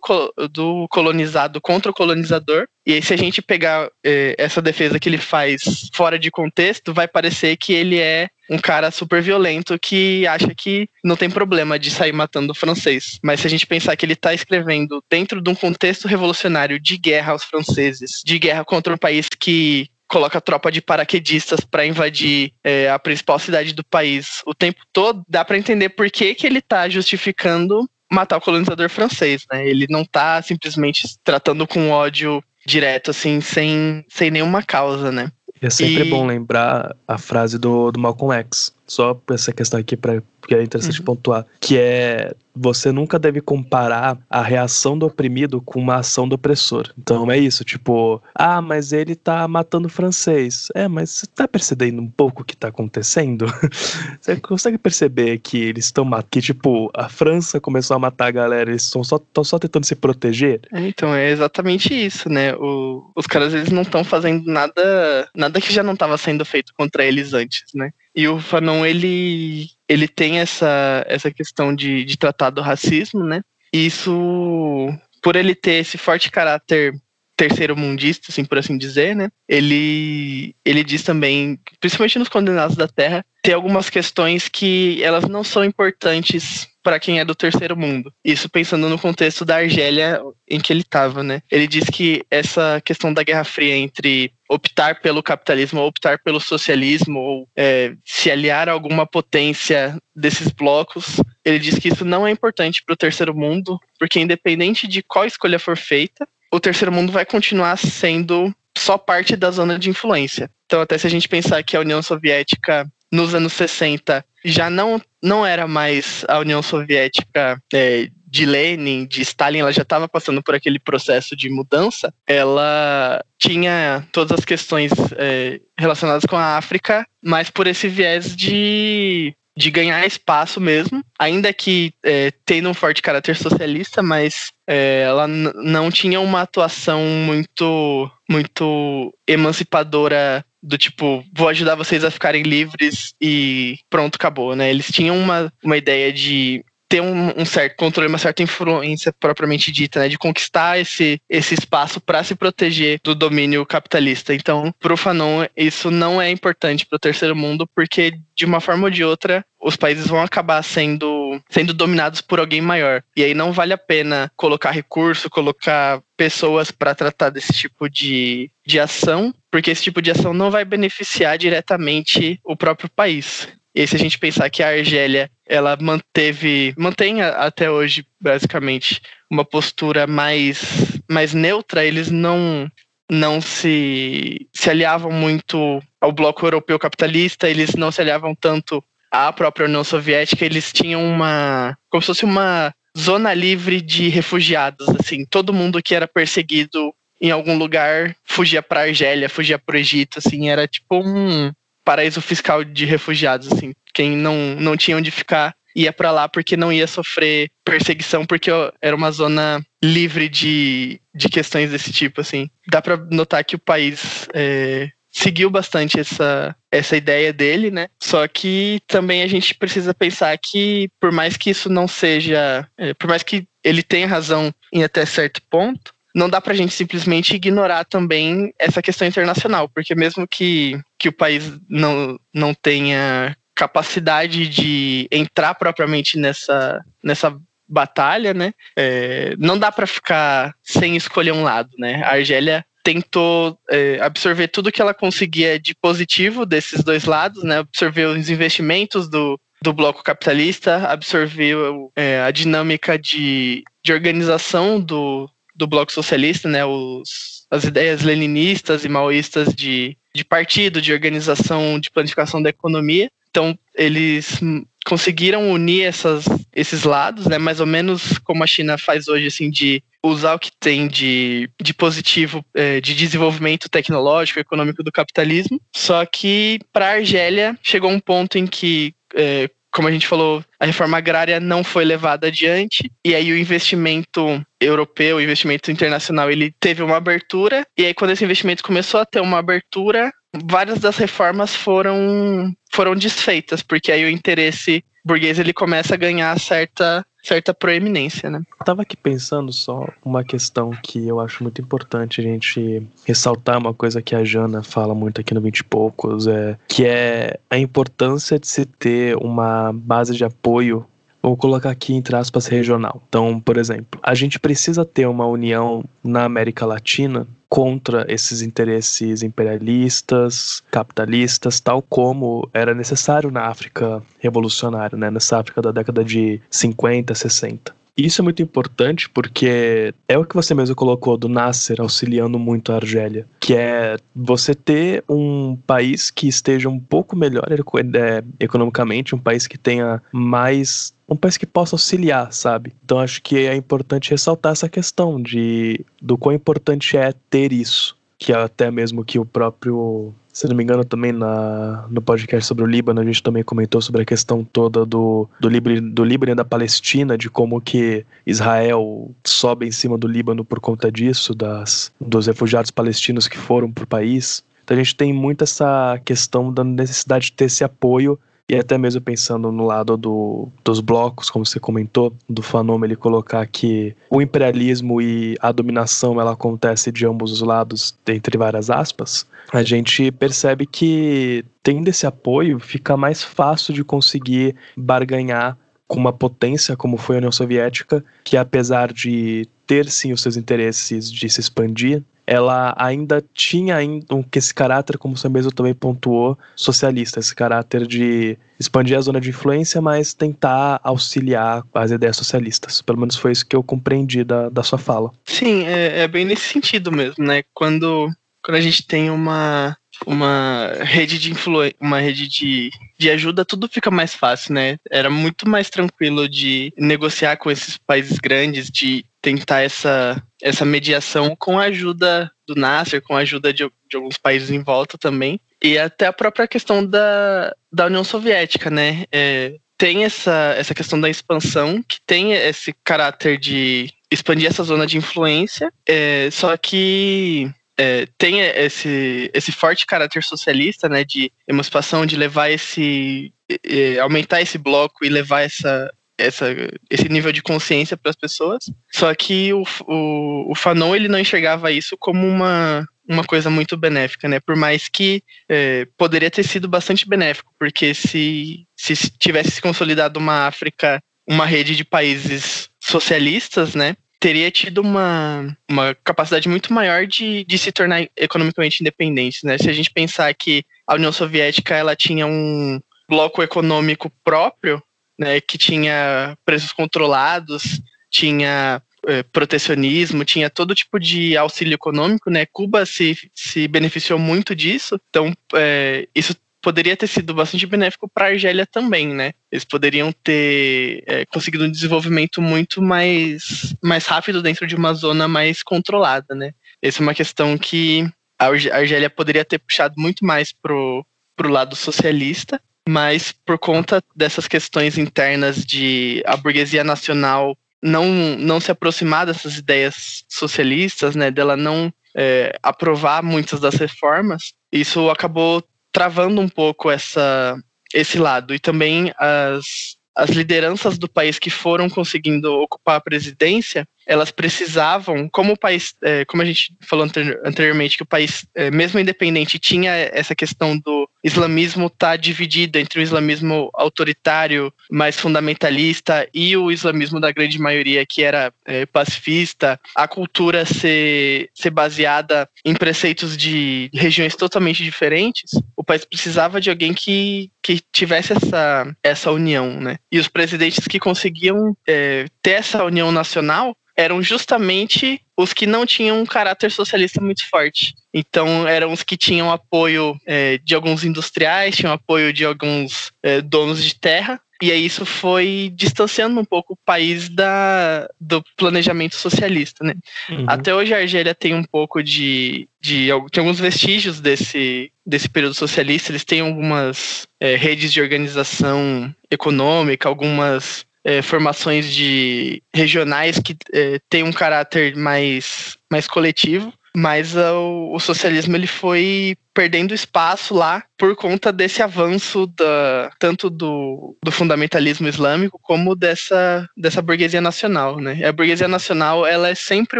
do 0.49 0.87
colonizado 0.89 1.59
contra 1.59 1.91
o 1.91 1.93
colonizador. 1.93 2.67
E 2.87 2.93
aí, 2.93 3.01
se 3.01 3.13
a 3.13 3.17
gente 3.17 3.41
pegar 3.41 3.89
eh, 4.03 4.33
essa 4.37 4.61
defesa 4.61 4.99
que 4.99 5.09
ele 5.09 5.17
faz 5.17 5.89
fora 5.93 6.17
de 6.17 6.31
contexto, 6.31 6.93
vai 6.93 7.07
parecer 7.07 7.57
que 7.57 7.73
ele 7.73 7.99
é 7.99 8.29
um 8.49 8.59
cara 8.59 8.91
super 8.91 9.21
violento 9.21 9.77
que 9.79 10.25
acha 10.27 10.53
que 10.55 10.87
não 11.03 11.15
tem 11.15 11.29
problema 11.29 11.77
de 11.77 11.89
sair 11.89 12.13
matando 12.13 12.51
o 12.51 12.55
francês. 12.55 13.19
Mas 13.23 13.41
se 13.41 13.47
a 13.47 13.49
gente 13.49 13.67
pensar 13.67 13.95
que 13.95 14.05
ele 14.05 14.13
está 14.13 14.33
escrevendo 14.33 15.03
dentro 15.09 15.41
de 15.41 15.49
um 15.49 15.55
contexto 15.55 16.07
revolucionário 16.07 16.79
de 16.79 16.97
guerra 16.97 17.33
aos 17.33 17.43
franceses, 17.43 18.21
de 18.23 18.39
guerra 18.39 18.63
contra 18.63 18.93
um 18.93 18.97
país 18.97 19.27
que 19.27 19.89
coloca 20.07 20.41
tropa 20.41 20.71
de 20.71 20.81
paraquedistas 20.81 21.61
para 21.61 21.85
invadir 21.85 22.53
é, 22.63 22.89
a 22.89 22.99
principal 22.99 23.39
cidade 23.39 23.73
do 23.73 23.83
país 23.83 24.41
o 24.45 24.53
tempo 24.53 24.81
todo, 24.93 25.23
dá 25.27 25.43
para 25.43 25.57
entender 25.57 25.89
por 25.89 26.09
que, 26.09 26.35
que 26.35 26.45
ele 26.45 26.59
está 26.59 26.87
justificando 26.87 27.89
matar 28.11 28.37
o 28.37 28.41
colonizador 28.41 28.89
francês, 28.89 29.45
né? 29.51 29.67
Ele 29.67 29.87
não 29.89 30.01
está 30.01 30.41
simplesmente 30.41 31.17
tratando 31.23 31.67
com 31.67 31.89
ódio 31.89 32.43
direto, 32.65 33.11
assim, 33.11 33.41
sem, 33.41 34.05
sem 34.09 34.31
nenhuma 34.31 34.63
causa, 34.63 35.11
né? 35.11 35.31
É 35.61 35.69
sempre 35.69 36.05
e... 36.05 36.09
bom 36.09 36.25
lembrar 36.25 36.95
a 37.07 37.17
frase 37.17 37.57
do, 37.57 37.91
do 37.91 37.99
Malcolm 37.99 38.35
X, 38.39 38.73
só 38.85 39.19
essa 39.31 39.51
questão 39.51 39.79
aqui 39.79 39.95
para 39.95 40.21
que 40.47 40.55
é 40.55 40.63
interessante 40.63 40.99
uhum. 40.99 41.05
pontuar, 41.05 41.45
que 41.59 41.77
é 41.77 42.33
você 42.55 42.91
nunca 42.91 43.19
deve 43.19 43.41
comparar 43.41 44.17
a 44.29 44.41
reação 44.41 44.97
do 44.97 45.05
oprimido 45.05 45.61
com 45.61 45.79
uma 45.79 45.97
ação 45.97 46.27
do 46.27 46.35
opressor. 46.35 46.89
Então 46.97 47.29
é 47.29 47.37
isso, 47.37 47.65
tipo, 47.65 48.23
ah, 48.33 48.61
mas 48.61 48.93
ele 48.93 49.15
tá 49.15 49.45
matando 49.47 49.89
francês. 49.89 50.67
É, 50.73 50.87
mas 50.87 51.09
você 51.09 51.27
tá 51.27 51.47
percebendo 51.47 52.01
um 52.01 52.09
pouco 52.09 52.41
o 52.41 52.45
que 52.45 52.55
tá 52.55 52.69
acontecendo? 52.69 53.45
você 54.21 54.37
consegue 54.37 54.77
perceber 54.77 55.39
que 55.39 55.57
eles 55.57 55.85
estão 55.85 56.05
matando, 56.05 56.29
que 56.31 56.41
tipo, 56.41 56.89
a 56.93 57.09
França 57.09 57.59
começou 57.59 57.95
a 57.95 57.99
matar 57.99 58.27
a 58.27 58.31
galera, 58.31 58.69
eles 58.69 58.83
estão 58.83 59.03
só, 59.03 59.19
só 59.43 59.59
tentando 59.59 59.85
se 59.85 59.95
proteger? 59.95 60.61
É, 60.71 60.87
então, 60.87 61.13
é 61.13 61.29
exatamente 61.29 61.93
isso, 61.93 62.29
né? 62.29 62.55
O, 62.55 63.11
os 63.15 63.27
caras, 63.27 63.53
eles 63.53 63.71
não 63.71 63.81
estão 63.81 64.03
fazendo 64.03 64.45
nada, 64.49 65.29
nada 65.35 65.59
que 65.59 65.73
já 65.73 65.83
não 65.83 65.93
estava 65.93 66.17
sendo 66.17 66.45
feito 66.45 66.71
contra 66.77 67.03
eles 67.03 67.33
antes, 67.33 67.63
né? 67.73 67.91
E 68.15 68.27
o 68.29 68.39
Fanon, 68.39 68.85
ele, 68.85 69.67
ele 69.87 70.07
tem 70.07 70.39
essa, 70.39 71.05
essa 71.07 71.31
questão 71.31 71.73
de, 71.73 72.03
de 72.03 72.17
tratar 72.17 72.49
do 72.49 72.61
racismo, 72.61 73.23
né? 73.23 73.41
Isso, 73.73 74.89
por 75.21 75.35
ele 75.35 75.53
ter 75.53 75.81
esse 75.81 75.97
forte 75.97 76.31
caráter 76.31 76.93
terceiro 77.35 77.75
mundista, 77.75 78.27
assim 78.29 78.45
por 78.45 78.57
assim 78.57 78.77
dizer, 78.77 79.15
né? 79.15 79.29
Ele 79.47 80.55
ele 80.63 80.83
diz 80.83 81.03
também, 81.03 81.59
principalmente 81.79 82.17
nos 82.17 82.29
Condenados 82.29 82.77
da 82.77 82.87
Terra, 82.87 83.25
tem 83.43 83.53
algumas 83.53 83.89
questões 83.89 84.47
que 84.47 85.03
elas 85.03 85.25
não 85.25 85.43
são 85.43 85.63
importantes 85.63 86.67
para 86.85 86.99
quem 86.99 87.19
é 87.19 87.25
do 87.25 87.33
terceiro 87.33 87.75
mundo. 87.75 88.13
Isso 88.23 88.47
pensando 88.47 88.87
no 88.87 88.99
contexto 88.99 89.43
da 89.43 89.55
Argélia 89.55 90.21
em 90.47 90.59
que 90.59 90.71
ele 90.71 90.81
estava, 90.81 91.23
né? 91.23 91.41
Ele 91.51 91.65
diz 91.65 91.85
que 91.85 92.23
essa 92.29 92.79
questão 92.85 93.11
da 93.11 93.23
Guerra 93.23 93.43
Fria 93.43 93.75
entre 93.75 94.31
optar 94.47 95.01
pelo 95.01 95.23
capitalismo 95.23 95.81
ou 95.81 95.87
optar 95.87 96.19
pelo 96.19 96.39
socialismo 96.39 97.19
ou 97.19 97.49
é, 97.57 97.95
se 98.05 98.29
aliar 98.29 98.69
a 98.69 98.71
alguma 98.71 99.07
potência 99.07 99.97
desses 100.15 100.51
blocos, 100.51 101.19
ele 101.43 101.57
diz 101.57 101.79
que 101.79 101.87
isso 101.87 102.05
não 102.05 102.27
é 102.27 102.29
importante 102.29 102.83
para 102.85 102.93
o 102.93 102.97
terceiro 102.97 103.33
mundo, 103.33 103.79
porque 103.97 104.19
independente 104.19 104.87
de 104.87 105.01
qual 105.01 105.25
escolha 105.25 105.57
for 105.57 105.75
feita, 105.75 106.27
o 106.53 106.59
terceiro 106.59 106.91
mundo 106.91 107.11
vai 107.11 107.25
continuar 107.25 107.75
sendo 107.79 108.53
só 108.77 108.95
parte 108.95 109.35
da 109.35 109.49
zona 109.49 109.79
de 109.79 109.89
influência. 109.89 110.51
Então, 110.67 110.81
até 110.81 110.99
se 110.99 111.07
a 111.07 111.09
gente 111.09 111.27
pensar 111.27 111.63
que 111.63 111.75
a 111.75 111.79
União 111.79 112.03
Soviética 112.03 112.87
nos 113.11 113.33
anos 113.33 113.53
60 113.53 114.23
já 114.45 114.69
não, 114.69 115.01
não 115.21 115.45
era 115.45 115.67
mais 115.67 116.23
a 116.29 116.37
União 116.39 116.61
Soviética 116.61 117.59
é, 117.73 118.07
de 118.27 118.45
Lenin, 118.45 119.05
de 119.05 119.21
Stalin, 119.21 119.59
ela 119.59 119.71
já 119.71 119.81
estava 119.81 120.07
passando 120.07 120.43
por 120.43 120.53
aquele 120.53 120.79
processo 120.79 121.35
de 121.35 121.49
mudança, 121.49 122.13
ela 122.27 123.23
tinha 123.39 124.05
todas 124.11 124.39
as 124.39 124.45
questões 124.45 124.91
é, 125.17 125.59
relacionadas 125.77 126.25
com 126.25 126.35
a 126.35 126.57
África, 126.57 127.07
mas 127.23 127.49
por 127.49 127.65
esse 127.65 127.87
viés 127.87 128.35
de 128.35 129.33
de 129.57 129.71
ganhar 129.71 130.05
espaço 130.05 130.59
mesmo, 130.59 131.01
ainda 131.17 131.53
que 131.53 131.93
é, 132.03 132.31
tendo 132.45 132.69
um 132.69 132.73
forte 132.73 133.01
caráter 133.01 133.37
socialista, 133.37 134.03
mas 134.03 134.51
é, 134.67 135.03
ela 135.03 135.27
não 135.27 135.89
tinha 135.89 136.19
uma 136.19 136.41
atuação 136.41 137.01
muito 137.01 138.11
muito 138.29 139.13
emancipadora 139.27 140.43
do 140.65 140.77
tipo, 140.77 141.23
vou 141.33 141.47
ajudar 141.47 141.75
vocês 141.75 142.03
a 142.03 142.09
ficarem 142.09 142.41
livres 142.41 143.13
e 143.21 143.77
pronto, 143.89 144.15
acabou, 144.15 144.55
né? 144.55 144.69
Eles 144.69 144.87
tinham 144.87 145.17
uma, 145.17 145.53
uma 145.63 145.77
ideia 145.77 146.11
de 146.11 146.63
ter 146.87 147.01
um, 147.01 147.33
um, 147.39 147.45
certo 147.45 147.75
controle, 147.75 148.09
uma 148.09 148.17
certa 148.17 148.43
influência 148.43 149.13
propriamente 149.13 149.71
dita, 149.71 149.99
né, 149.99 150.09
de 150.09 150.17
conquistar 150.17 150.79
esse, 150.79 151.19
esse 151.29 151.53
espaço 151.53 151.99
para 151.99 152.23
se 152.23 152.35
proteger 152.35 152.99
do 153.03 153.15
domínio 153.15 153.65
capitalista. 153.65 154.33
Então, 154.33 154.73
para 154.79 154.93
o 154.93 154.97
Fanon, 154.97 155.45
isso 155.55 155.89
não 155.89 156.21
é 156.21 156.29
importante 156.29 156.85
para 156.85 156.97
o 156.97 156.99
terceiro 156.99 157.35
mundo, 157.35 157.67
porque 157.75 158.13
de 158.35 158.45
uma 158.45 158.59
forma 158.59 158.85
ou 158.85 158.89
de 158.89 159.03
outra, 159.03 159.45
os 159.59 159.75
países 159.75 160.07
vão 160.07 160.21
acabar 160.21 160.61
sendo, 160.61 161.41
sendo 161.49 161.73
dominados 161.73 162.21
por 162.21 162.39
alguém 162.39 162.61
maior. 162.61 163.01
E 163.15 163.23
aí 163.23 163.33
não 163.33 163.51
vale 163.51 163.73
a 163.73 163.77
pena 163.77 164.31
colocar 164.35 164.71
recurso, 164.71 165.29
colocar 165.29 166.01
pessoas 166.17 166.69
para 166.69 166.93
tratar 166.93 167.29
desse 167.29 167.53
tipo 167.53 167.89
de, 167.89 168.51
de 168.65 168.79
ação, 168.79 169.33
porque 169.49 169.71
esse 169.71 169.83
tipo 169.83 170.01
de 170.01 170.11
ação 170.11 170.33
não 170.33 170.51
vai 170.51 170.65
beneficiar 170.65 171.37
diretamente 171.37 172.39
o 172.43 172.55
próprio 172.55 172.89
país. 172.89 173.47
E 173.75 173.85
se 173.85 173.95
a 173.97 173.99
gente 173.99 174.17
pensar 174.17 174.49
que 174.49 174.63
a 174.63 174.69
Argélia 174.69 175.29
ela 175.45 175.77
manteve, 175.79 176.73
mantém 176.77 177.21
até 177.21 177.69
hoje, 177.69 178.05
basicamente, 178.21 179.01
uma 179.29 179.43
postura 179.43 180.07
mais, 180.07 181.01
mais 181.09 181.33
neutra, 181.33 181.83
eles 181.83 182.09
não 182.09 182.71
não 183.11 183.39
se, 183.39 184.47
se 184.51 184.69
aliavam 184.69 185.11
muito 185.11 185.79
ao 186.01 186.11
bloco 186.11 186.43
europeu 186.43 186.79
capitalista, 186.79 187.47
eles 187.47 187.75
não 187.75 187.91
se 187.91 188.01
aliavam 188.01 188.33
tanto 188.33 188.83
à 189.11 189.31
própria 189.31 189.67
União 189.67 189.83
Soviética, 189.83 190.45
eles 190.45 190.71
tinham 190.73 191.03
uma. 191.03 191.77
como 191.89 192.01
se 192.01 192.07
fosse 192.07 192.25
uma 192.25 192.73
zona 192.97 193.33
livre 193.33 193.81
de 193.81 194.07
refugiados, 194.07 194.87
assim, 194.99 195.25
todo 195.25 195.53
mundo 195.53 195.83
que 195.83 195.93
era 195.93 196.07
perseguido 196.07 196.93
em 197.21 197.29
algum 197.29 197.57
lugar 197.57 198.15
fugia 198.23 198.61
para 198.63 198.81
Argélia, 198.81 199.29
fugia 199.29 199.59
para 199.59 199.75
o 199.75 199.79
Egito, 199.79 200.19
assim, 200.19 200.49
era 200.49 200.67
tipo 200.67 200.97
um, 200.97 201.51
paraíso 201.85 202.19
fiscal 202.21 202.63
de 202.63 202.83
refugiados, 202.85 203.51
assim. 203.51 203.73
Quem 203.93 204.17
não, 204.17 204.55
não 204.59 204.75
tinha 204.75 204.97
onde 204.97 205.11
ficar 205.11 205.55
ia 205.75 205.91
para 205.91 206.09
lá 206.09 206.27
porque 206.27 206.55
não 206.55 206.71
ia 206.71 206.87
sofrer 206.87 207.49
perseguição, 207.63 208.25
porque 208.25 208.49
era 208.81 208.95
uma 208.95 209.11
zona 209.11 209.61
livre 209.83 210.29
de, 210.29 211.01
de 211.13 211.27
questões 211.29 211.69
desse 211.69 211.91
tipo, 211.91 212.21
assim. 212.21 212.49
Dá 212.67 212.81
para 212.81 212.97
notar 213.11 213.43
que 213.43 213.55
o 213.55 213.59
país 213.59 214.27
é, 214.33 214.89
seguiu 215.11 215.49
bastante 215.49 215.99
essa, 215.99 216.55
essa 216.71 216.97
ideia 216.97 217.31
dele, 217.31 217.71
né? 217.71 217.87
Só 218.01 218.27
que 218.27 218.81
também 218.87 219.21
a 219.21 219.27
gente 219.27 219.53
precisa 219.53 219.93
pensar 219.93 220.37
que, 220.37 220.89
por 220.99 221.11
mais 221.11 221.37
que 221.37 221.49
isso 221.49 221.69
não 221.69 221.87
seja. 221.87 222.67
É, 222.77 222.93
por 222.93 223.07
mais 223.07 223.23
que 223.23 223.45
ele 223.63 223.81
tenha 223.81 224.07
razão 224.07 224.53
em 224.71 224.83
até 224.83 225.05
certo 225.05 225.41
ponto, 225.49 225.93
não 226.15 226.29
dá 226.29 226.39
para 226.39 226.53
a 226.53 226.55
gente 226.55 226.73
simplesmente 226.73 227.35
ignorar 227.35 227.83
também 227.83 228.53
essa 228.57 228.81
questão 228.81 229.05
internacional, 229.05 229.67
porque 229.67 229.93
mesmo 229.93 230.25
que, 230.25 230.79
que 230.97 231.09
o 231.09 231.13
país 231.13 231.51
não, 231.69 232.17
não 232.33 232.53
tenha 232.53 233.35
capacidade 233.53 234.47
de 234.47 235.09
entrar 235.11 235.55
propriamente 235.55 236.17
nessa, 236.17 236.81
nessa 237.03 237.35
batalha, 237.67 238.33
né? 238.33 238.53
É, 238.77 239.35
não 239.37 239.59
dá 239.59 239.71
para 239.71 239.85
ficar 239.85 240.53
sem 240.63 240.95
escolher 240.95 241.33
um 241.33 241.43
lado, 241.43 241.69
né? 241.77 242.01
A 242.03 242.13
Argélia 242.13 242.65
tentou 242.81 243.57
é, 243.69 243.99
absorver 243.99 244.47
tudo 244.47 244.71
que 244.71 244.81
ela 244.81 244.93
conseguia 244.93 245.59
de 245.59 245.75
positivo 245.75 246.45
desses 246.45 246.81
dois 246.81 247.03
lados, 247.03 247.43
né? 247.43 247.59
Absorveu 247.59 248.11
os 248.11 248.29
investimentos 248.29 249.09
do, 249.09 249.37
do 249.61 249.73
bloco 249.73 250.03
capitalista, 250.03 250.87
absorveu 250.87 251.91
é, 251.95 252.21
a 252.21 252.31
dinâmica 252.31 252.97
de, 252.97 253.63
de 253.83 253.91
organização 253.91 254.79
do, 254.79 255.29
do 255.55 255.67
bloco 255.67 255.91
socialista, 255.91 256.49
né? 256.49 256.65
Os, 256.65 257.45
as 257.49 257.63
ideias 257.63 258.01
leninistas 258.01 258.83
e 258.83 258.89
maoístas 258.89 259.53
de, 259.53 259.97
de 260.13 260.25
partido, 260.25 260.81
de 260.81 260.91
organização, 260.91 261.79
de 261.79 261.89
planificação 261.89 262.41
da 262.41 262.49
economia. 262.49 263.09
Então, 263.29 263.57
eles 263.75 264.39
conseguiram 264.85 265.51
unir 265.51 265.83
essas, 265.83 266.25
esses 266.53 266.83
lados, 266.83 267.25
né? 267.25 267.37
Mais 267.37 267.59
ou 267.59 267.65
menos 267.65 268.17
como 268.19 268.43
a 268.43 268.47
China 268.47 268.77
faz 268.77 269.07
hoje, 269.07 269.27
assim, 269.27 269.49
de 269.49 269.81
usar 270.03 270.35
o 270.35 270.39
que 270.39 270.51
tem 270.59 270.87
de, 270.87 271.49
de 271.61 271.73
positivo 271.73 272.45
é, 272.53 272.79
de 272.79 272.93
desenvolvimento 272.93 273.67
tecnológico, 273.67 274.39
econômico 274.39 274.83
do 274.83 274.91
capitalismo. 274.91 275.59
Só 275.75 276.05
que 276.05 276.59
para 276.71 276.87
a 276.87 276.93
Argélia 276.93 277.57
chegou 277.63 277.89
um 277.89 277.99
ponto 277.99 278.37
em 278.37 278.45
que 278.45 278.93
é, 279.15 279.49
como 279.75 279.89
a 279.89 279.91
gente 279.91 280.07
falou, 280.07 280.41
a 280.57 280.65
reforma 280.65 280.97
agrária 280.97 281.37
não 281.37 281.61
foi 281.61 281.83
levada 281.83 282.27
adiante, 282.27 282.89
e 283.03 283.13
aí 283.13 283.29
o 283.29 283.37
investimento 283.37 284.41
europeu, 284.59 285.17
o 285.17 285.21
investimento 285.21 285.69
internacional, 285.69 286.31
ele 286.31 286.55
teve 286.61 286.81
uma 286.81 286.95
abertura, 286.95 287.67
e 287.77 287.85
aí 287.85 287.93
quando 287.93 288.11
esse 288.11 288.23
investimento 288.23 288.63
começou 288.63 289.01
a 289.01 289.05
ter 289.05 289.19
uma 289.19 289.37
abertura, 289.37 290.13
várias 290.45 290.79
das 290.79 290.95
reformas 290.95 291.53
foram, 291.53 292.53
foram 292.73 292.95
desfeitas, 292.95 293.61
porque 293.61 293.91
aí 293.91 294.05
o 294.05 294.09
interesse 294.09 294.81
burguês 295.05 295.37
ele 295.37 295.53
começa 295.53 295.93
a 295.93 295.97
ganhar 295.97 296.37
certa 296.39 297.05
certa 297.23 297.53
proeminência, 297.53 298.29
né? 298.29 298.39
Eu 298.59 298.65
tava 298.65 298.83
aqui 298.83 298.95
pensando 298.95 299.51
só 299.51 299.87
uma 300.03 300.23
questão 300.23 300.69
que 300.83 301.07
eu 301.07 301.19
acho 301.19 301.41
muito 301.41 301.59
importante 301.59 302.21
a 302.21 302.23
gente 302.23 302.85
ressaltar, 303.03 303.57
uma 303.57 303.73
coisa 303.73 303.99
que 304.01 304.15
a 304.15 304.23
Jana 304.23 304.61
fala 304.61 304.93
muito 304.93 305.21
aqui 305.21 305.33
no 305.33 305.41
20 305.41 305.57
e 305.57 305.63
poucos, 305.63 306.27
é, 306.27 306.55
que 306.67 306.85
é 306.85 307.39
a 307.49 307.57
importância 307.57 308.37
de 308.37 308.47
se 308.47 308.65
ter 308.65 309.17
uma 309.17 309.73
base 309.73 310.15
de 310.15 310.23
apoio 310.23 310.85
Vou 311.25 311.35
colocar 311.35 311.71
aqui 311.71 311.95
entre 311.95 312.15
aspas 312.15 312.45
regional. 312.45 313.01
Então, 313.09 313.39
por 313.39 313.57
exemplo, 313.57 313.99
a 314.03 314.13
gente 314.13 314.39
precisa 314.39 314.85
ter 314.85 315.07
uma 315.07 315.25
união 315.25 315.83
na 316.03 316.23
América 316.23 316.67
Latina 316.67 317.27
contra 317.55 318.05
esses 318.09 318.41
interesses 318.41 319.23
imperialistas, 319.23 320.61
capitalistas, 320.69 321.61
tal 321.61 321.81
como 321.81 322.49
era 322.53 322.73
necessário 322.73 323.31
na 323.31 323.47
África 323.47 324.03
revolucionária, 324.19 324.97
né? 324.97 325.09
nessa 325.09 325.39
África 325.39 325.61
da 325.61 325.71
década 325.71 326.03
de 326.03 326.41
50, 326.49 327.15
60. 327.15 327.73
Isso 327.97 328.21
é 328.21 328.23
muito 328.23 328.41
importante 328.41 329.09
porque 329.09 329.93
é 330.07 330.17
o 330.17 330.25
que 330.25 330.35
você 330.35 330.53
mesmo 330.53 330.75
colocou 330.75 331.15
do 331.15 331.29
Nasser 331.29 331.79
auxiliando 331.79 332.37
muito 332.37 332.71
a 332.71 332.75
Argélia, 332.75 333.25
que 333.39 333.55
é 333.55 333.95
você 334.13 334.53
ter 334.53 335.03
um 335.07 335.55
país 335.65 336.11
que 336.11 336.27
esteja 336.27 336.67
um 336.67 336.79
pouco 336.79 337.15
melhor 337.15 337.45
é, 337.49 338.23
economicamente, 338.39 339.15
um 339.15 339.19
país 339.19 339.47
que 339.47 339.57
tenha 339.57 340.01
mais 340.11 340.93
um 341.07 341.15
país 341.15 341.37
que 341.37 341.45
possa 341.45 341.75
auxiliar, 341.75 342.33
sabe? 342.33 342.73
Então 342.83 342.99
acho 342.99 343.21
que 343.21 343.37
é 343.45 343.55
importante 343.55 344.09
ressaltar 344.09 344.51
essa 344.51 344.67
questão 344.67 345.21
de 345.21 345.85
do 346.01 346.17
quão 346.17 346.35
importante 346.35 346.97
é 346.97 347.13
ter 347.29 347.53
isso, 347.53 347.95
que 348.17 348.33
é 348.33 348.35
até 348.35 348.69
mesmo 348.71 349.05
que 349.05 349.19
o 349.19 349.25
próprio 349.25 350.13
se 350.35 350.49
não 350.49 350.55
me 350.55 350.63
engano, 350.63 350.83
também 350.83 351.13
na, 351.13 351.85
no 351.89 352.01
podcast 352.01 352.45
sobre 352.45 352.65
o 352.65 352.67
Líbano, 352.67 352.99
a 352.99 353.05
gente 353.05 353.23
também 353.23 353.41
comentou 353.41 353.81
sobre 353.81 354.01
a 354.01 354.05
questão 354.05 354.43
toda 354.43 354.85
do, 354.85 355.29
do, 355.39 355.47
Líbano, 355.47 355.89
do 355.89 356.03
Líbano 356.03 356.33
e 356.33 356.35
da 356.35 356.43
Palestina, 356.43 357.17
de 357.17 357.29
como 357.29 357.61
que 357.61 358.05
Israel 358.27 359.09
sobe 359.23 359.65
em 359.65 359.71
cima 359.71 359.97
do 359.97 360.09
Líbano 360.09 360.43
por 360.43 360.59
conta 360.59 360.91
disso, 360.91 361.33
das, 361.33 361.89
dos 362.01 362.27
refugiados 362.27 362.69
palestinos 362.69 363.29
que 363.29 363.37
foram 363.37 363.71
para 363.71 363.85
o 363.85 363.87
país. 363.87 364.43
Então 364.61 364.75
a 364.75 364.83
gente 364.83 364.97
tem 364.97 365.13
muito 365.13 365.45
essa 365.45 365.97
questão 366.03 366.51
da 366.51 366.65
necessidade 366.65 367.27
de 367.27 367.31
ter 367.31 367.45
esse 367.45 367.63
apoio 367.63 368.19
e 368.49 368.55
até 368.55 368.77
mesmo 368.77 369.01
pensando 369.01 369.51
no 369.51 369.65
lado 369.65 369.97
do, 369.97 370.49
dos 370.63 370.79
blocos, 370.79 371.29
como 371.29 371.45
você 371.45 371.59
comentou, 371.59 372.13
do 372.29 372.43
Fanon 372.43 372.83
ele 372.83 372.95
colocar 372.95 373.45
que 373.47 373.95
o 374.09 374.21
imperialismo 374.21 375.01
e 375.01 375.35
a 375.41 375.51
dominação 375.51 376.21
ela 376.21 376.33
acontece 376.33 376.91
de 376.91 377.05
ambos 377.05 377.31
os 377.31 377.41
lados, 377.41 377.95
entre 378.07 378.37
várias 378.37 378.69
aspas, 378.69 379.27
a 379.51 379.63
gente 379.63 380.11
percebe 380.11 380.65
que 380.65 381.43
tendo 381.63 381.87
esse 381.87 382.05
apoio 382.05 382.59
fica 382.59 382.95
mais 382.95 383.23
fácil 383.23 383.73
de 383.73 383.83
conseguir 383.83 384.55
barganhar 384.75 385.57
com 385.87 385.99
uma 385.99 386.13
potência 386.13 386.75
como 386.75 386.97
foi 386.97 387.15
a 387.15 387.19
União 387.19 387.31
Soviética, 387.31 388.03
que 388.23 388.37
apesar 388.37 388.91
de 388.91 389.47
ter 389.67 389.89
sim 389.89 390.13
os 390.13 390.21
seus 390.21 390.37
interesses 390.37 391.11
de 391.11 391.29
se 391.29 391.39
expandir, 391.39 392.03
ela 392.27 392.73
ainda 392.77 393.23
tinha 393.33 393.75
ainda 393.75 394.05
esse 394.35 394.53
caráter, 394.53 394.97
como 394.97 395.15
você 395.15 395.29
mesmo 395.29 395.51
também 395.51 395.73
pontuou, 395.73 396.37
socialista, 396.55 397.19
esse 397.19 397.35
caráter 397.35 397.85
de 397.85 398.37
expandir 398.59 398.97
a 398.97 399.01
zona 399.01 399.19
de 399.19 399.29
influência, 399.29 399.81
mas 399.81 400.13
tentar 400.13 400.79
auxiliar 400.83 401.63
as 401.73 401.91
ideias 401.91 402.17
socialistas. 402.17 402.81
Pelo 402.81 402.99
menos 402.99 403.15
foi 403.15 403.31
isso 403.31 403.45
que 403.45 403.55
eu 403.55 403.63
compreendi 403.63 404.23
da, 404.23 404.49
da 404.49 404.63
sua 404.63 404.77
fala. 404.77 405.11
Sim, 405.25 405.65
é, 405.65 406.01
é 406.01 406.07
bem 406.07 406.25
nesse 406.25 406.47
sentido 406.47 406.91
mesmo, 406.91 407.23
né? 407.23 407.43
Quando, 407.53 408.09
quando 408.43 408.57
a 408.57 408.61
gente 408.61 408.85
tem 408.85 409.09
uma, 409.09 409.77
uma 410.05 410.71
rede 410.81 411.19
de 411.19 411.31
influência, 411.31 411.75
uma 411.79 411.99
rede 411.99 412.27
de, 412.27 412.71
de 412.97 413.09
ajuda, 413.09 413.45
tudo 413.45 413.67
fica 413.67 413.91
mais 413.91 414.13
fácil, 414.13 414.53
né? 414.53 414.77
Era 414.89 415.09
muito 415.09 415.47
mais 415.47 415.69
tranquilo 415.69 416.27
de 416.27 416.73
negociar 416.77 417.37
com 417.37 417.51
esses 417.51 417.77
países 417.77 418.17
grandes, 418.17 418.69
de 418.69 419.05
tentar 419.25 419.61
essa, 419.61 420.21
essa 420.39 420.63
mediação 420.63 421.35
com 421.35 421.57
a 421.57 421.63
ajuda 421.63 422.31
do 422.47 422.53
Nasser, 422.53 423.01
com 423.01 423.15
a 423.15 423.21
ajuda 423.21 423.51
de, 423.51 423.67
de 423.89 423.97
alguns 423.97 424.19
países 424.19 424.51
em 424.51 424.61
volta 424.61 424.99
também. 424.99 425.41
E 425.63 425.79
até 425.79 426.05
a 426.05 426.13
própria 426.13 426.47
questão 426.47 426.85
da, 426.85 427.51
da 427.73 427.87
União 427.87 428.03
Soviética, 428.03 428.69
né? 428.69 429.05
É, 429.11 429.55
tem 429.79 430.05
essa, 430.05 430.53
essa 430.55 430.75
questão 430.75 431.01
da 431.01 431.09
expansão, 431.09 431.81
que 431.81 431.97
tem 432.05 432.33
esse 432.33 432.71
caráter 432.83 433.39
de 433.39 433.89
expandir 434.11 434.47
essa 434.47 434.63
zona 434.63 434.85
de 434.85 434.95
influência, 434.95 435.73
é, 435.89 436.29
só 436.31 436.55
que 436.55 437.49
é, 437.79 438.07
tem 438.19 438.41
esse, 438.41 439.31
esse 439.33 439.51
forte 439.51 439.87
caráter 439.87 440.23
socialista, 440.23 440.87
né, 440.87 441.03
de 441.03 441.31
emancipação, 441.47 442.05
de 442.05 442.15
levar 442.15 442.51
esse, 442.51 443.33
é, 443.65 443.97
aumentar 443.97 444.39
esse 444.39 444.59
bloco 444.59 445.03
e 445.03 445.09
levar 445.09 445.41
essa, 445.41 445.91
essa, 446.17 446.47
esse 446.89 447.09
nível 447.09 447.31
de 447.31 447.41
consciência 447.41 447.97
para 447.97 448.09
as 448.09 448.15
pessoas. 448.15 448.65
Só 448.91 449.13
que 449.13 449.53
o, 449.53 449.63
o, 449.87 450.51
o 450.51 450.55
Fanon 450.55 450.95
ele 450.95 451.07
não 451.07 451.19
enxergava 451.19 451.71
isso 451.71 451.97
como 451.97 452.27
uma, 452.27 452.87
uma 453.07 453.23
coisa 453.23 453.49
muito 453.49 453.77
benéfica, 453.77 454.27
né? 454.27 454.39
Por 454.39 454.55
mais 454.55 454.87
que 454.87 455.23
é, 455.49 455.87
poderia 455.97 456.31
ter 456.31 456.43
sido 456.43 456.67
bastante 456.67 457.07
benéfico, 457.07 457.51
porque 457.59 457.93
se, 457.93 458.65
se 458.75 458.95
tivesse 459.17 459.51
se 459.51 459.61
consolidado 459.61 460.19
uma 460.19 460.47
África, 460.47 461.01
uma 461.27 461.45
rede 461.45 461.75
de 461.75 461.83
países 461.83 462.69
socialistas, 462.79 463.75
né? 463.75 463.95
Teria 464.19 464.49
tido 464.49 464.79
uma, 464.79 465.55
uma 465.69 465.93
capacidade 466.03 466.47
muito 466.47 466.73
maior 466.73 467.05
de, 467.05 467.43
de 467.43 467.57
se 467.57 467.71
tornar 467.71 468.07
economicamente 468.17 468.81
independente, 468.81 469.45
né? 469.45 469.57
Se 469.57 469.69
a 469.69 469.73
gente 469.73 469.91
pensar 469.91 470.33
que 470.33 470.63
a 470.87 470.95
União 470.95 471.11
Soviética 471.11 471.75
ela 471.75 471.95
tinha 471.95 472.25
um 472.25 472.79
bloco 473.07 473.43
econômico 473.43 474.11
próprio, 474.23 474.81
né, 475.19 475.39
que 475.41 475.57
tinha 475.57 476.37
preços 476.45 476.71
controlados, 476.71 477.81
tinha 478.09 478.81
é, 479.07 479.23
protecionismo, 479.23 480.25
tinha 480.25 480.49
todo 480.49 480.75
tipo 480.75 480.99
de 480.99 481.37
auxílio 481.37 481.75
econômico, 481.75 482.29
né? 482.29 482.45
Cuba 482.51 482.85
se, 482.85 483.17
se 483.33 483.67
beneficiou 483.67 484.17
muito 484.17 484.55
disso, 484.55 484.99
então 485.09 485.33
é, 485.53 486.07
isso 486.15 486.35
poderia 486.61 486.97
ter 486.97 487.05
sido 487.05 487.31
bastante 487.31 487.67
benéfico 487.67 488.09
para 488.09 488.25
a 488.25 488.29
Argélia 488.29 488.65
também, 488.65 489.07
né? 489.07 489.33
Eles 489.51 489.63
poderiam 489.63 490.11
ter 490.11 491.03
é, 491.05 491.23
conseguido 491.27 491.65
um 491.65 491.69
desenvolvimento 491.71 492.41
muito 492.41 492.81
mais, 492.81 493.75
mais 493.83 494.07
rápido 494.07 494.41
dentro 494.41 494.65
de 494.65 494.75
uma 494.75 494.93
zona 494.95 495.27
mais 495.27 495.61
controlada, 495.61 496.33
né? 496.33 496.53
Essa 496.81 497.01
é 497.01 497.03
uma 497.03 497.13
questão 497.13 497.55
que 497.55 498.09
a 498.39 498.47
Argélia 498.47 499.09
poderia 499.09 499.45
ter 499.45 499.59
puxado 499.59 499.93
muito 499.97 500.25
mais 500.25 500.51
pro, 500.51 501.05
pro 501.35 501.49
lado 501.49 501.75
socialista, 501.75 502.59
mas 502.87 503.31
por 503.31 503.57
conta 503.57 504.03
dessas 504.15 504.47
questões 504.47 504.97
internas 504.97 505.65
de 505.65 506.23
a 506.25 506.37
burguesia 506.37 506.83
nacional 506.83 507.57
não, 507.81 508.05
não 508.37 508.59
se 508.59 508.71
aproximar 508.71 509.25
dessas 509.25 509.57
ideias 509.57 510.23
socialistas, 510.29 511.15
né, 511.15 511.29
dela 511.29 511.55
não 511.55 511.91
é, 512.15 512.57
aprovar 512.63 513.21
muitas 513.21 513.59
das 513.59 513.75
reformas, 513.75 514.53
isso 514.71 515.09
acabou 515.09 515.63
travando 515.91 516.41
um 516.41 516.49
pouco 516.49 516.89
essa, 516.89 517.57
esse 517.93 518.17
lado. 518.17 518.53
E 518.53 518.59
também 518.59 519.13
as, 519.17 519.95
as 520.15 520.29
lideranças 520.29 520.97
do 520.97 521.09
país 521.09 521.37
que 521.37 521.49
foram 521.49 521.89
conseguindo 521.89 522.51
ocupar 522.53 522.97
a 522.97 523.01
presidência 523.01 523.87
elas 524.05 524.31
precisavam, 524.31 525.27
como 525.29 525.53
o 525.53 525.57
país, 525.57 525.95
é, 526.03 526.25
como 526.25 526.43
a 526.43 526.45
gente 526.45 526.75
falou 526.81 527.07
anteriormente, 527.43 527.97
que 527.97 528.03
o 528.03 528.07
país, 528.07 528.45
é, 528.53 528.69
mesmo 528.69 528.99
independente, 528.99 529.59
tinha 529.59 529.91
essa 529.91 530.35
questão 530.35 530.77
do 530.77 531.09
islamismo 531.23 531.87
estar 531.87 532.11
tá 532.11 532.15
dividido 532.15 532.77
entre 532.77 532.99
o 532.99 533.03
islamismo 533.03 533.69
autoritário, 533.73 534.71
mais 534.89 535.19
fundamentalista, 535.19 536.27
e 536.33 536.55
o 536.55 536.71
islamismo 536.71 537.19
da 537.19 537.31
grande 537.31 537.59
maioria, 537.59 538.05
que 538.05 538.23
era 538.23 538.53
é, 538.65 538.85
pacifista, 538.85 539.79
a 539.95 540.07
cultura 540.07 540.65
ser, 540.65 541.49
ser 541.53 541.71
baseada 541.71 542.47
em 542.63 542.75
preceitos 542.75 543.35
de 543.35 543.89
regiões 543.93 544.35
totalmente 544.35 544.83
diferentes, 544.83 545.51
o 545.75 545.83
país 545.83 546.05
precisava 546.05 546.61
de 546.61 546.69
alguém 546.69 546.93
que, 546.93 547.49
que 547.61 547.81
tivesse 547.91 548.33
essa, 548.33 548.95
essa 549.03 549.31
união, 549.31 549.79
né? 549.79 549.97
E 550.11 550.19
os 550.19 550.27
presidentes 550.27 550.87
que 550.87 550.99
conseguiam 550.99 551.75
é, 551.87 552.25
ter 552.41 552.51
essa 552.51 552.83
união 552.83 553.11
nacional 553.11 553.75
eram 553.95 554.21
justamente 554.21 555.21
os 555.37 555.53
que 555.53 555.65
não 555.65 555.85
tinham 555.85 556.21
um 556.21 556.25
caráter 556.25 556.71
socialista 556.71 557.21
muito 557.21 557.47
forte. 557.47 557.95
Então, 558.13 558.67
eram 558.67 558.91
os 558.91 559.03
que 559.03 559.17
tinham 559.17 559.51
apoio 559.51 560.17
é, 560.25 560.57
de 560.57 560.75
alguns 560.75 561.03
industriais, 561.03 561.75
tinham 561.75 561.93
apoio 561.93 562.33
de 562.33 562.45
alguns 562.45 563.11
é, 563.23 563.41
donos 563.41 563.83
de 563.83 563.95
terra. 563.95 564.39
E 564.61 564.71
aí 564.71 564.85
isso 564.85 565.05
foi 565.05 565.71
distanciando 565.75 566.39
um 566.39 566.45
pouco 566.45 566.73
o 566.73 566.77
país 566.85 567.27
da, 567.27 568.07
do 568.19 568.41
planejamento 568.55 569.15
socialista, 569.15 569.83
né? 569.83 569.93
Uhum. 570.29 570.45
Até 570.47 570.73
hoje 570.73 570.93
a 570.93 570.99
Argélia 570.99 571.35
tem 571.35 571.53
um 571.53 571.63
pouco 571.63 572.01
de, 572.01 572.67
de 572.79 573.09
tem 573.31 573.41
alguns 573.41 573.59
vestígios 573.59 574.21
desse, 574.21 574.89
desse 575.05 575.27
período 575.27 575.53
socialista. 575.53 576.09
Eles 576.09 576.23
têm 576.23 576.39
algumas 576.39 577.27
é, 577.37 577.57
redes 577.57 577.91
de 577.91 577.99
organização 577.99 579.13
econômica, 579.29 580.07
algumas 580.07 580.85
é, 581.05 581.21
formações 581.21 581.93
de 581.93 582.63
regionais 582.73 583.37
que 583.37 583.55
é, 583.71 583.99
têm 584.09 584.23
um 584.23 584.33
caráter 584.33 584.95
mais, 584.95 585.77
mais 585.89 586.07
coletivo, 586.07 586.73
mas 586.97 587.35
o, 587.35 587.93
o, 587.93 587.99
socialismo 587.99 588.55
ele 588.55 588.65
foi 588.65 589.35
perdendo 589.53 589.93
espaço 589.93 590.55
lá 590.55 590.83
por 590.97 591.15
conta 591.15 591.51
desse 591.51 591.83
avanço 591.83 592.47
da, 592.47 593.11
tanto 593.19 593.49
do, 593.49 594.17
do 594.23 594.31
fundamentalismo 594.31 595.07
islâmico 595.07 595.59
como 595.61 595.95
dessa, 595.95 596.67
dessa 596.75 597.01
burguesia 597.01 597.41
nacional. 597.41 597.99
Né? 597.99 598.25
A 598.25 598.31
burguesia 598.31 598.67
nacional 598.67 599.25
ela 599.25 599.49
é 599.49 599.55
sempre 599.55 599.99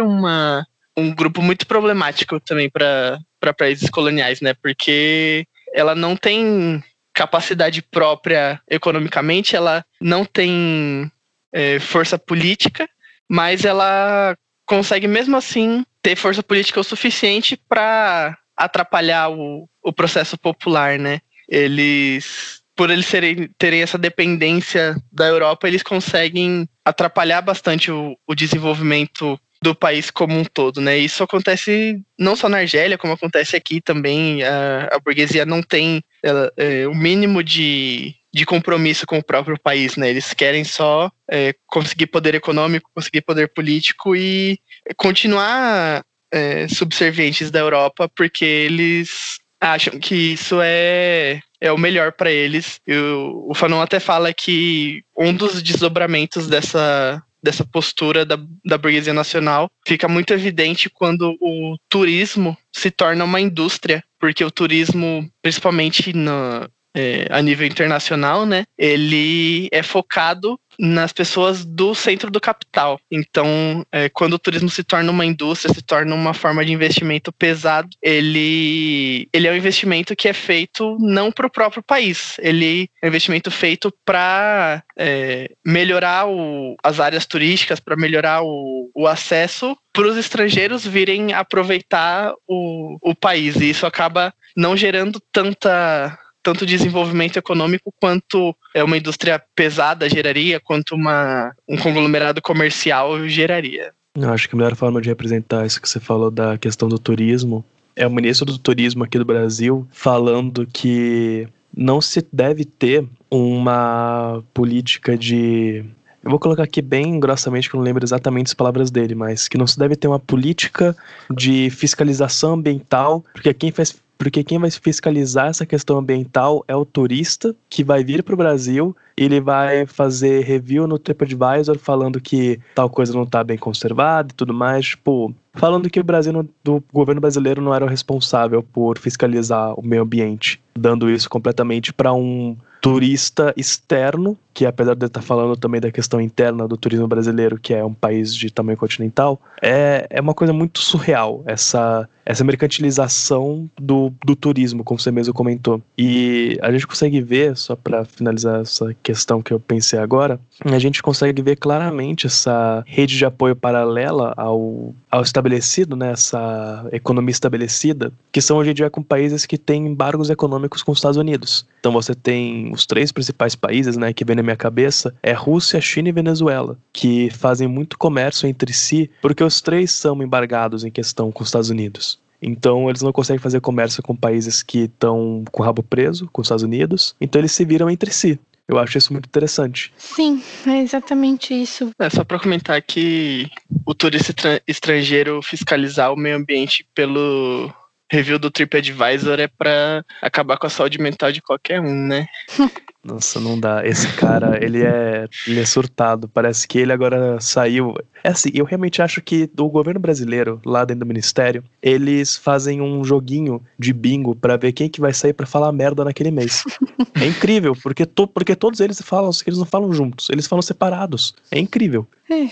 uma, 0.00 0.66
um 0.96 1.14
grupo 1.14 1.40
muito 1.40 1.66
problemático 1.66 2.40
também 2.40 2.68
para 2.70 3.20
países 3.56 3.90
coloniais, 3.90 4.40
né? 4.40 4.54
porque 4.60 5.46
ela 5.74 5.94
não 5.94 6.16
tem 6.16 6.82
capacidade 7.16 7.80
própria 7.80 8.60
economicamente, 8.68 9.56
ela 9.56 9.82
não 9.98 10.22
tem 10.22 11.10
é, 11.50 11.80
força 11.80 12.18
política, 12.18 12.86
mas 13.26 13.64
ela 13.64 14.36
consegue 14.66 15.08
mesmo 15.08 15.34
assim 15.34 15.82
ter 16.02 16.14
força 16.14 16.42
política 16.42 16.78
o 16.78 16.84
suficiente 16.84 17.58
para 17.68 18.36
atrapalhar 18.54 19.30
o, 19.30 19.66
o 19.82 19.92
processo 19.94 20.36
popular, 20.36 20.98
né? 20.98 21.20
Eles, 21.48 22.60
por 22.76 22.90
eles 22.90 23.06
serem, 23.06 23.48
terem 23.56 23.80
essa 23.80 23.96
dependência 23.96 24.94
da 25.10 25.26
Europa, 25.26 25.66
eles 25.66 25.82
conseguem 25.82 26.68
atrapalhar 26.84 27.40
bastante 27.40 27.90
o, 27.90 28.14
o 28.26 28.34
desenvolvimento 28.34 29.40
do 29.62 29.74
país 29.74 30.10
como 30.10 30.38
um 30.38 30.44
todo, 30.44 30.80
né? 30.80 30.96
Isso 30.98 31.22
acontece 31.22 32.00
não 32.18 32.36
só 32.36 32.48
na 32.48 32.58
Argélia, 32.58 32.98
como 32.98 33.12
acontece 33.12 33.56
aqui 33.56 33.80
também. 33.80 34.42
A, 34.42 34.88
a 34.92 34.98
burguesia 34.98 35.46
não 35.46 35.62
tem 35.62 36.02
ela, 36.22 36.52
é, 36.56 36.86
o 36.86 36.94
mínimo 36.94 37.42
de, 37.42 38.14
de 38.32 38.44
compromisso 38.44 39.06
com 39.06 39.18
o 39.18 39.24
próprio 39.24 39.58
país, 39.58 39.96
né? 39.96 40.10
Eles 40.10 40.32
querem 40.34 40.64
só 40.64 41.10
é, 41.30 41.54
conseguir 41.66 42.06
poder 42.06 42.34
econômico, 42.34 42.90
conseguir 42.94 43.22
poder 43.22 43.48
político 43.48 44.14
e 44.14 44.58
continuar 44.96 46.04
é, 46.32 46.68
subservientes 46.68 47.50
da 47.50 47.60
Europa, 47.60 48.10
porque 48.14 48.44
eles 48.44 49.38
acham 49.60 49.98
que 49.98 50.34
isso 50.34 50.58
é 50.62 51.40
é 51.60 51.72
o 51.72 51.78
melhor 51.78 52.12
para 52.12 52.30
eles. 52.30 52.80
E 52.86 52.94
o, 52.94 53.46
o 53.50 53.54
Fanon 53.54 53.80
até 53.80 53.98
fala 53.98 54.32
que 54.32 55.02
um 55.16 55.32
dos 55.32 55.62
desdobramentos 55.62 56.46
dessa 56.46 57.22
dessa 57.46 57.64
postura 57.64 58.24
da, 58.24 58.36
da 58.64 58.76
burguesia 58.76 59.14
nacional 59.14 59.70
fica 59.86 60.08
muito 60.08 60.34
evidente 60.34 60.90
quando 60.90 61.36
o 61.40 61.76
turismo 61.88 62.56
se 62.74 62.90
torna 62.90 63.24
uma 63.24 63.40
indústria, 63.40 64.02
porque 64.18 64.44
o 64.44 64.50
turismo, 64.50 65.30
principalmente 65.40 66.12
no, 66.12 66.68
é, 66.96 67.26
a 67.30 67.40
nível 67.40 67.66
internacional, 67.66 68.44
né, 68.44 68.64
ele 68.76 69.68
é 69.70 69.82
focado 69.82 70.58
nas 70.78 71.12
pessoas 71.12 71.64
do 71.64 71.94
centro 71.94 72.30
do 72.30 72.40
capital. 72.40 72.98
Então, 73.10 73.84
é, 73.92 74.08
quando 74.08 74.34
o 74.34 74.38
turismo 74.38 74.68
se 74.68 74.82
torna 74.82 75.10
uma 75.10 75.24
indústria, 75.24 75.72
se 75.72 75.82
torna 75.82 76.14
uma 76.14 76.34
forma 76.34 76.64
de 76.64 76.72
investimento 76.72 77.32
pesado, 77.32 77.88
ele, 78.02 79.05
ele 79.32 79.46
é 79.46 79.52
um 79.52 79.56
investimento 79.56 80.14
que 80.16 80.28
é 80.28 80.32
feito 80.32 80.96
não 81.00 81.30
para 81.30 81.46
o 81.46 81.50
próprio 81.50 81.82
país, 81.82 82.36
ele 82.38 82.88
é 83.02 83.06
um 83.06 83.08
investimento 83.08 83.50
feito 83.50 83.92
para 84.04 84.82
é, 84.96 85.50
melhorar 85.64 86.28
o, 86.28 86.76
as 86.82 87.00
áreas 87.00 87.26
turísticas, 87.26 87.80
para 87.80 87.96
melhorar 87.96 88.42
o, 88.42 88.90
o 88.94 89.06
acesso 89.06 89.76
para 89.92 90.06
os 90.06 90.16
estrangeiros 90.16 90.86
virem 90.86 91.32
aproveitar 91.32 92.32
o, 92.46 92.98
o 93.00 93.14
país. 93.14 93.56
E 93.56 93.70
isso 93.70 93.86
acaba 93.86 94.32
não 94.56 94.76
gerando 94.76 95.20
tanta 95.32 96.18
tanto 96.42 96.64
desenvolvimento 96.64 97.36
econômico 97.36 97.92
quanto 98.00 98.54
é 98.72 98.84
uma 98.84 98.96
indústria 98.96 99.42
pesada 99.56 100.08
geraria, 100.08 100.60
quanto 100.60 100.94
uma, 100.94 101.52
um 101.68 101.76
conglomerado 101.76 102.40
comercial 102.40 103.28
geraria. 103.28 103.92
Eu 104.14 104.32
acho 104.32 104.48
que 104.48 104.54
a 104.54 104.58
melhor 104.58 104.76
forma 104.76 105.00
de 105.02 105.08
representar 105.08 105.66
isso 105.66 105.82
que 105.82 105.88
você 105.88 105.98
falou 105.98 106.30
da 106.30 106.56
questão 106.56 106.88
do 106.88 107.00
turismo 107.00 107.64
é 107.96 108.06
o 108.06 108.10
ministro 108.10 108.44
do 108.44 108.58
turismo 108.58 109.02
aqui 109.02 109.18
do 109.18 109.24
Brasil 109.24 109.88
falando 109.90 110.66
que 110.70 111.48
não 111.74 112.00
se 112.00 112.24
deve 112.30 112.64
ter 112.64 113.04
uma 113.30 114.42
política 114.54 115.16
de 115.16 115.84
eu 116.22 116.30
vou 116.30 116.40
colocar 116.40 116.64
aqui 116.64 116.82
bem 116.82 117.20
grossamente, 117.20 117.70
que 117.70 117.76
eu 117.76 117.78
não 117.78 117.84
lembro 117.84 118.04
exatamente 118.04 118.48
as 118.48 118.54
palavras 118.54 118.90
dele, 118.90 119.14
mas 119.14 119.46
que 119.46 119.56
não 119.56 119.66
se 119.66 119.78
deve 119.78 119.94
ter 119.94 120.08
uma 120.08 120.18
política 120.18 120.96
de 121.30 121.70
fiscalização 121.70 122.54
ambiental, 122.54 123.24
porque 123.32 123.54
quem 123.54 123.70
faz 123.70 123.96
porque 124.18 124.42
quem 124.42 124.58
vai 124.58 124.70
fiscalizar 124.70 125.48
essa 125.48 125.66
questão 125.66 125.98
ambiental 125.98 126.64
é 126.66 126.74
o 126.74 126.86
turista 126.86 127.54
que 127.68 127.84
vai 127.84 128.02
vir 128.02 128.22
para 128.22 128.34
o 128.34 128.36
Brasil 128.36 128.96
ele 129.16 129.40
vai 129.40 129.86
fazer 129.86 130.44
review 130.44 130.86
no 130.86 130.98
TripAdvisor 130.98 131.78
falando 131.78 132.20
que 132.20 132.60
tal 132.74 132.90
coisa 132.90 133.14
não 133.14 133.22
está 133.22 133.42
bem 133.42 133.56
conservada 133.56 134.28
e 134.30 134.36
tudo 134.36 134.52
mais, 134.52 134.86
tipo, 134.86 135.34
falando 135.54 135.88
que 135.88 135.98
o 135.98 136.04
Brasil, 136.04 136.48
do 136.62 136.84
governo 136.92 137.20
brasileiro 137.20 137.62
não 137.62 137.74
era 137.74 137.88
responsável 137.88 138.62
por 138.62 138.98
fiscalizar 138.98 139.78
o 139.78 139.82
meio 139.82 140.02
ambiente, 140.02 140.60
dando 140.76 141.10
isso 141.10 141.30
completamente 141.30 141.92
para 141.92 142.12
um 142.12 142.56
turista 142.86 143.52
externo, 143.56 144.38
que 144.54 144.64
apesar 144.64 144.94
de 144.94 145.06
estar 145.06 145.20
falando 145.20 145.56
também 145.56 145.80
da 145.80 145.90
questão 145.90 146.20
interna 146.20 146.68
do 146.68 146.76
turismo 146.76 147.08
brasileiro, 147.08 147.58
que 147.58 147.74
é 147.74 147.84
um 147.84 147.92
país 147.92 148.32
de 148.32 148.48
tamanho 148.48 148.78
continental, 148.78 149.40
é, 149.60 150.06
é 150.08 150.20
uma 150.20 150.32
coisa 150.32 150.52
muito 150.52 150.78
surreal 150.78 151.42
essa, 151.46 152.08
essa 152.24 152.44
mercantilização 152.44 153.68
do, 153.76 154.12
do 154.24 154.36
turismo, 154.36 154.84
como 154.84 155.00
você 155.00 155.10
mesmo 155.10 155.34
comentou. 155.34 155.82
E 155.98 156.58
a 156.62 156.70
gente 156.70 156.86
consegue 156.86 157.20
ver, 157.20 157.56
só 157.56 157.74
para 157.74 158.04
finalizar 158.04 158.60
essa 158.60 158.94
questão 159.06 159.40
que 159.40 159.52
eu 159.52 159.60
pensei 159.60 160.00
agora, 160.00 160.40
a 160.64 160.78
gente 160.80 161.00
consegue 161.00 161.40
ver 161.40 161.54
claramente 161.54 162.26
essa 162.26 162.82
rede 162.84 163.16
de 163.16 163.24
apoio 163.24 163.54
paralela 163.54 164.34
ao, 164.36 164.92
ao 165.08 165.22
estabelecido, 165.22 165.94
né, 165.94 166.10
essa 166.10 166.88
economia 166.90 167.30
estabelecida, 167.30 168.12
que 168.32 168.40
são 168.40 168.56
hoje 168.56 168.72
em 168.72 168.74
dia 168.74 168.90
com 168.90 169.04
países 169.04 169.46
que 169.46 169.56
têm 169.56 169.86
embargos 169.86 170.28
econômicos 170.28 170.82
com 170.82 170.90
os 170.90 170.98
Estados 170.98 171.16
Unidos. 171.16 171.64
Então 171.78 171.92
você 171.92 172.16
tem 172.16 172.72
os 172.72 172.84
três 172.84 173.12
principais 173.12 173.54
países, 173.54 173.96
né, 173.96 174.12
que 174.12 174.24
vem 174.24 174.34
na 174.34 174.42
minha 174.42 174.56
cabeça, 174.56 175.14
é 175.22 175.32
Rússia, 175.32 175.80
China 175.80 176.08
e 176.08 176.12
Venezuela, 176.12 176.76
que 176.92 177.30
fazem 177.30 177.68
muito 177.68 177.96
comércio 177.96 178.48
entre 178.48 178.72
si, 178.72 179.08
porque 179.22 179.44
os 179.44 179.60
três 179.60 179.92
são 179.92 180.20
embargados 180.20 180.84
em 180.84 180.90
questão 180.90 181.30
com 181.30 181.44
os 181.44 181.48
Estados 181.48 181.70
Unidos. 181.70 182.18
Então 182.42 182.90
eles 182.90 183.02
não 183.02 183.12
conseguem 183.12 183.40
fazer 183.40 183.60
comércio 183.60 184.02
com 184.02 184.16
países 184.16 184.64
que 184.64 184.80
estão 184.80 185.44
com 185.52 185.62
o 185.62 185.64
rabo 185.64 185.82
preso, 185.82 186.28
com 186.32 186.42
os 186.42 186.46
Estados 186.46 186.64
Unidos. 186.64 187.14
Então 187.20 187.40
eles 187.40 187.52
se 187.52 187.64
viram 187.64 187.88
entre 187.88 188.12
si. 188.12 188.38
Eu 188.68 188.78
acho 188.78 188.98
isso 188.98 189.12
muito 189.12 189.26
interessante. 189.26 189.92
Sim, 189.96 190.42
é 190.66 190.78
exatamente 190.80 191.54
isso. 191.54 191.90
É 191.98 192.10
só 192.10 192.24
para 192.24 192.40
comentar 192.40 192.82
que 192.82 193.48
o 193.84 193.94
turista 193.94 194.60
estrangeiro 194.66 195.40
fiscalizar 195.40 196.12
o 196.12 196.16
meio 196.16 196.36
ambiente 196.36 196.84
pelo 196.94 197.72
review 198.10 198.38
do 198.38 198.50
TripAdvisor 198.50 199.40
é 199.40 199.48
para 199.48 200.04
acabar 200.22 200.56
com 200.56 200.66
a 200.66 200.70
saúde 200.70 200.98
mental 200.98 201.32
de 201.32 201.42
qualquer 201.42 201.80
um, 201.80 202.06
né? 202.06 202.26
Nossa, 203.06 203.38
não 203.38 203.58
dá. 203.58 203.86
Esse 203.86 204.12
cara, 204.14 204.58
ele 204.60 204.82
é, 204.82 205.28
ele 205.46 205.60
é 205.60 205.64
surtado. 205.64 206.28
Parece 206.28 206.66
que 206.66 206.78
ele 206.78 206.92
agora 206.92 207.40
saiu. 207.40 207.94
É 208.24 208.30
assim, 208.30 208.50
eu 208.52 208.64
realmente 208.64 209.00
acho 209.00 209.22
que 209.22 209.48
o 209.56 209.68
governo 209.68 210.00
brasileiro, 210.00 210.60
lá 210.66 210.84
dentro 210.84 211.00
do 211.00 211.06
ministério, 211.06 211.62
eles 211.80 212.36
fazem 212.36 212.80
um 212.80 213.04
joguinho 213.04 213.62
de 213.78 213.92
bingo 213.92 214.34
para 214.34 214.56
ver 214.56 214.72
quem 214.72 214.88
que 214.88 215.00
vai 215.00 215.14
sair 215.14 215.32
para 215.32 215.46
falar 215.46 215.70
merda 215.70 216.04
naquele 216.04 216.32
mês. 216.32 216.64
é 217.14 217.26
incrível, 217.26 217.76
porque, 217.80 218.04
to, 218.04 218.26
porque 218.26 218.56
todos 218.56 218.80
eles 218.80 219.00
falam, 219.00 219.30
eles 219.46 219.58
não 219.58 219.66
falam 219.66 219.92
juntos, 219.92 220.28
eles 220.28 220.48
falam 220.48 220.62
separados. 220.62 221.32
É 221.52 221.60
incrível. 221.60 222.08
É, 222.28 222.48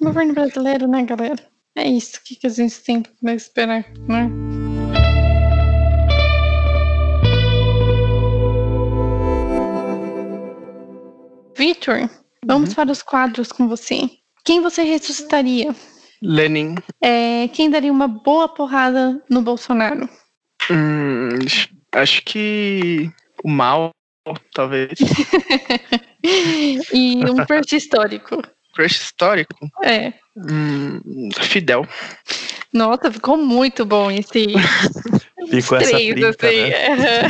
governo 0.00 0.34
brasileiro, 0.34 0.86
né, 0.86 1.02
galera? 1.02 1.42
É 1.76 1.86
isso. 1.88 2.18
O 2.18 2.20
que, 2.24 2.36
que 2.36 2.46
a 2.46 2.50
gente 2.50 2.80
tem 2.80 3.02
pra 3.02 3.34
esperar, 3.34 3.84
né? 4.08 4.24
Victor, 11.56 12.10
vamos 12.44 12.70
uhum. 12.70 12.74
para 12.74 12.92
os 12.92 13.02
quadros 13.02 13.50
com 13.50 13.66
você. 13.66 14.10
Quem 14.44 14.60
você 14.60 14.82
ressuscitaria? 14.82 15.74
Lenin. 16.22 16.74
É, 17.00 17.48
quem 17.48 17.70
daria 17.70 17.90
uma 17.90 18.06
boa 18.06 18.48
porrada 18.48 19.22
no 19.28 19.40
Bolsonaro? 19.42 20.08
Hum, 20.70 21.30
acho 21.92 22.22
que 22.24 23.10
o 23.42 23.48
mal, 23.48 23.90
talvez. 24.52 24.98
e 26.92 27.16
um 27.24 27.36
crush 27.46 27.72
histórico. 27.72 28.42
Crush 28.74 28.96
histórico? 28.96 29.68
É. 29.82 30.12
Hum, 30.36 31.30
Fidel. 31.40 31.86
Nossa, 32.72 33.10
ficou 33.10 33.38
muito 33.38 33.86
bom 33.86 34.10
esse. 34.10 34.48
Ficou 35.48 35.78
essa 35.78 35.90
três, 35.90 36.24
assim. 36.24 36.70
Né? 36.70 37.28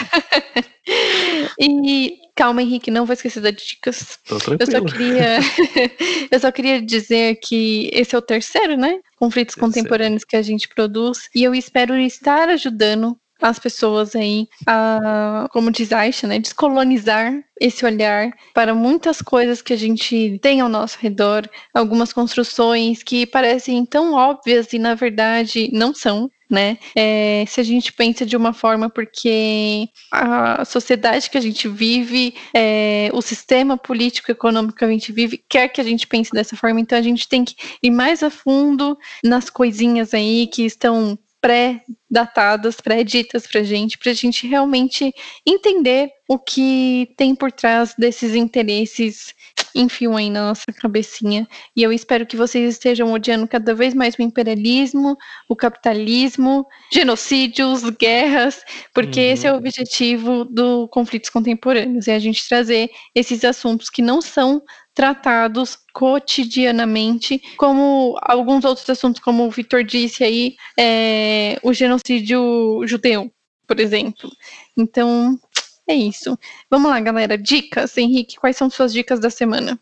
e 1.61 2.19
calma, 2.37 2.63
Henrique, 2.63 2.91
não 2.91 3.07
vou 3.07 3.15
esquecer 3.15 3.41
das 3.41 3.55
dicas. 3.55 4.19
Tô 4.29 4.37
eu 4.37 4.67
só 4.71 4.85
queria, 4.85 5.39
eu 6.31 6.39
só 6.39 6.53
queria 6.53 6.81
dizer 6.81 7.37
que 7.37 7.91
esse 7.93 8.15
é 8.15 8.19
o 8.19 8.23
terceiro, 8.23 8.77
né? 8.77 9.01
Conflitos 9.17 9.55
terceiro. 9.55 9.75
contemporâneos 9.75 10.25
que 10.25 10.37
a 10.37 10.43
gente 10.43 10.69
produz 10.69 11.29
e 11.35 11.43
eu 11.43 11.55
espero 11.55 11.97
estar 11.97 12.49
ajudando 12.51 13.19
as 13.41 13.59
pessoas 13.59 14.15
aí 14.17 14.49
a, 14.67 15.47
como 15.53 15.71
diz 15.71 15.93
Aisha, 15.93 16.27
né, 16.27 16.39
descolonizar 16.39 17.33
esse 17.61 17.85
olhar 17.85 18.31
para 18.55 18.75
muitas 18.75 19.21
coisas 19.21 19.61
que 19.61 19.73
a 19.73 19.77
gente 19.77 20.39
tem 20.41 20.61
ao 20.61 20.69
nosso 20.69 20.99
redor, 20.99 21.49
algumas 21.75 22.13
construções 22.13 23.03
que 23.03 23.27
parecem 23.27 23.85
tão 23.85 24.15
óbvias 24.15 24.73
e 24.73 24.79
na 24.79 24.95
verdade 24.95 25.71
não 25.73 25.95
são 25.95 26.31
né? 26.49 26.79
É, 26.95 27.45
se 27.47 27.61
a 27.61 27.65
gente 27.65 27.93
pensa 27.93 28.25
de 28.25 28.37
uma 28.37 28.53
forma 28.53 28.89
porque 28.89 29.89
a 30.13 30.65
sociedade 30.65 31.29
que 31.29 31.39
a 31.39 31.41
gente 31.41 31.69
vive, 31.69 32.35
é, 32.55 33.11
o 33.13 33.21
sistema 33.21 33.77
político 33.77 34.31
econômico 34.31 34.79
que 34.79 34.85
a 34.85 34.89
gente 34.89 35.13
vive 35.13 35.43
quer 35.49 35.69
que 35.69 35.81
a 35.81 35.85
gente 35.85 36.07
pense 36.07 36.33
dessa 36.33 36.57
forma, 36.57 36.81
então 36.81 36.99
a 36.99 37.03
gente 37.03 37.29
tem 37.29 37.45
que 37.45 37.55
ir 37.83 37.91
mais 37.91 38.23
a 38.23 38.31
fundo 38.31 38.97
nas 39.23 39.51
coisinhas 39.51 40.15
aí 40.15 40.47
que 40.47 40.65
estão 40.65 41.19
pré-datadas, 41.41 42.81
pré-ditas 42.81 43.47
para 43.47 43.61
a 43.61 43.65
gente, 43.65 43.99
para 43.99 44.11
a 44.11 44.15
gente 44.15 44.47
realmente 44.47 45.13
entender 45.47 46.11
o 46.29 46.39
que 46.39 47.15
tem 47.17 47.35
por 47.35 47.53
trás 47.53 47.95
desses 47.97 48.35
interesses 48.35 49.35
enfiam 49.75 50.17
aí 50.17 50.31
na 50.31 50.49
nossa 50.49 50.73
cabecinha. 50.73 51.47
E 51.77 51.83
eu 51.83 51.93
espero 51.93 52.27
que 52.27 52.37
vocês 52.37 52.75
estejam 52.75 53.13
odiando 53.13 53.47
cada 53.47 53.75
vez 53.75 53.95
mais 53.95 54.15
o 54.17 54.23
imperialismo, 54.23 55.17
o 55.49 55.55
capitalismo, 55.55 56.67
genocídios, 56.93 57.83
guerras, 57.91 58.63
porque 58.95 59.21
uhum. 59.21 59.33
esse 59.33 59.47
é 59.47 59.53
o 59.53 59.57
objetivo 59.57 60.45
do 60.45 60.89
conflitos 60.89 61.31
contemporâneos, 61.31 62.09
é 62.09 62.15
a 62.15 62.19
gente 62.19 62.49
trazer 62.49 62.91
esses 63.15 63.45
assuntos 63.45 63.91
que 63.91 64.03
não 64.03 64.23
são 64.23 64.63
tratados 64.97 65.79
cotidianamente, 65.93 67.41
como 67.59 68.19
alguns 68.23 68.65
outros 68.65 68.89
assuntos, 68.89 69.21
como 69.21 69.47
o 69.47 69.51
Vitor 69.51 69.85
disse 69.85 70.25
aí, 70.25 70.57
é, 70.77 71.59
o 71.63 71.75
genocídio 71.75 72.83
judeu, 72.87 73.31
por 73.69 73.79
exemplo. 73.79 74.31
Então, 74.75 75.39
é 75.87 75.95
isso. 75.95 76.39
Vamos 76.71 76.91
lá, 76.91 76.99
galera. 76.99 77.37
Dicas. 77.37 77.97
Henrique, 77.99 78.37
quais 78.37 78.57
são 78.57 78.71
suas 78.71 78.91
dicas 78.91 79.21
da 79.21 79.29
semana? 79.29 79.79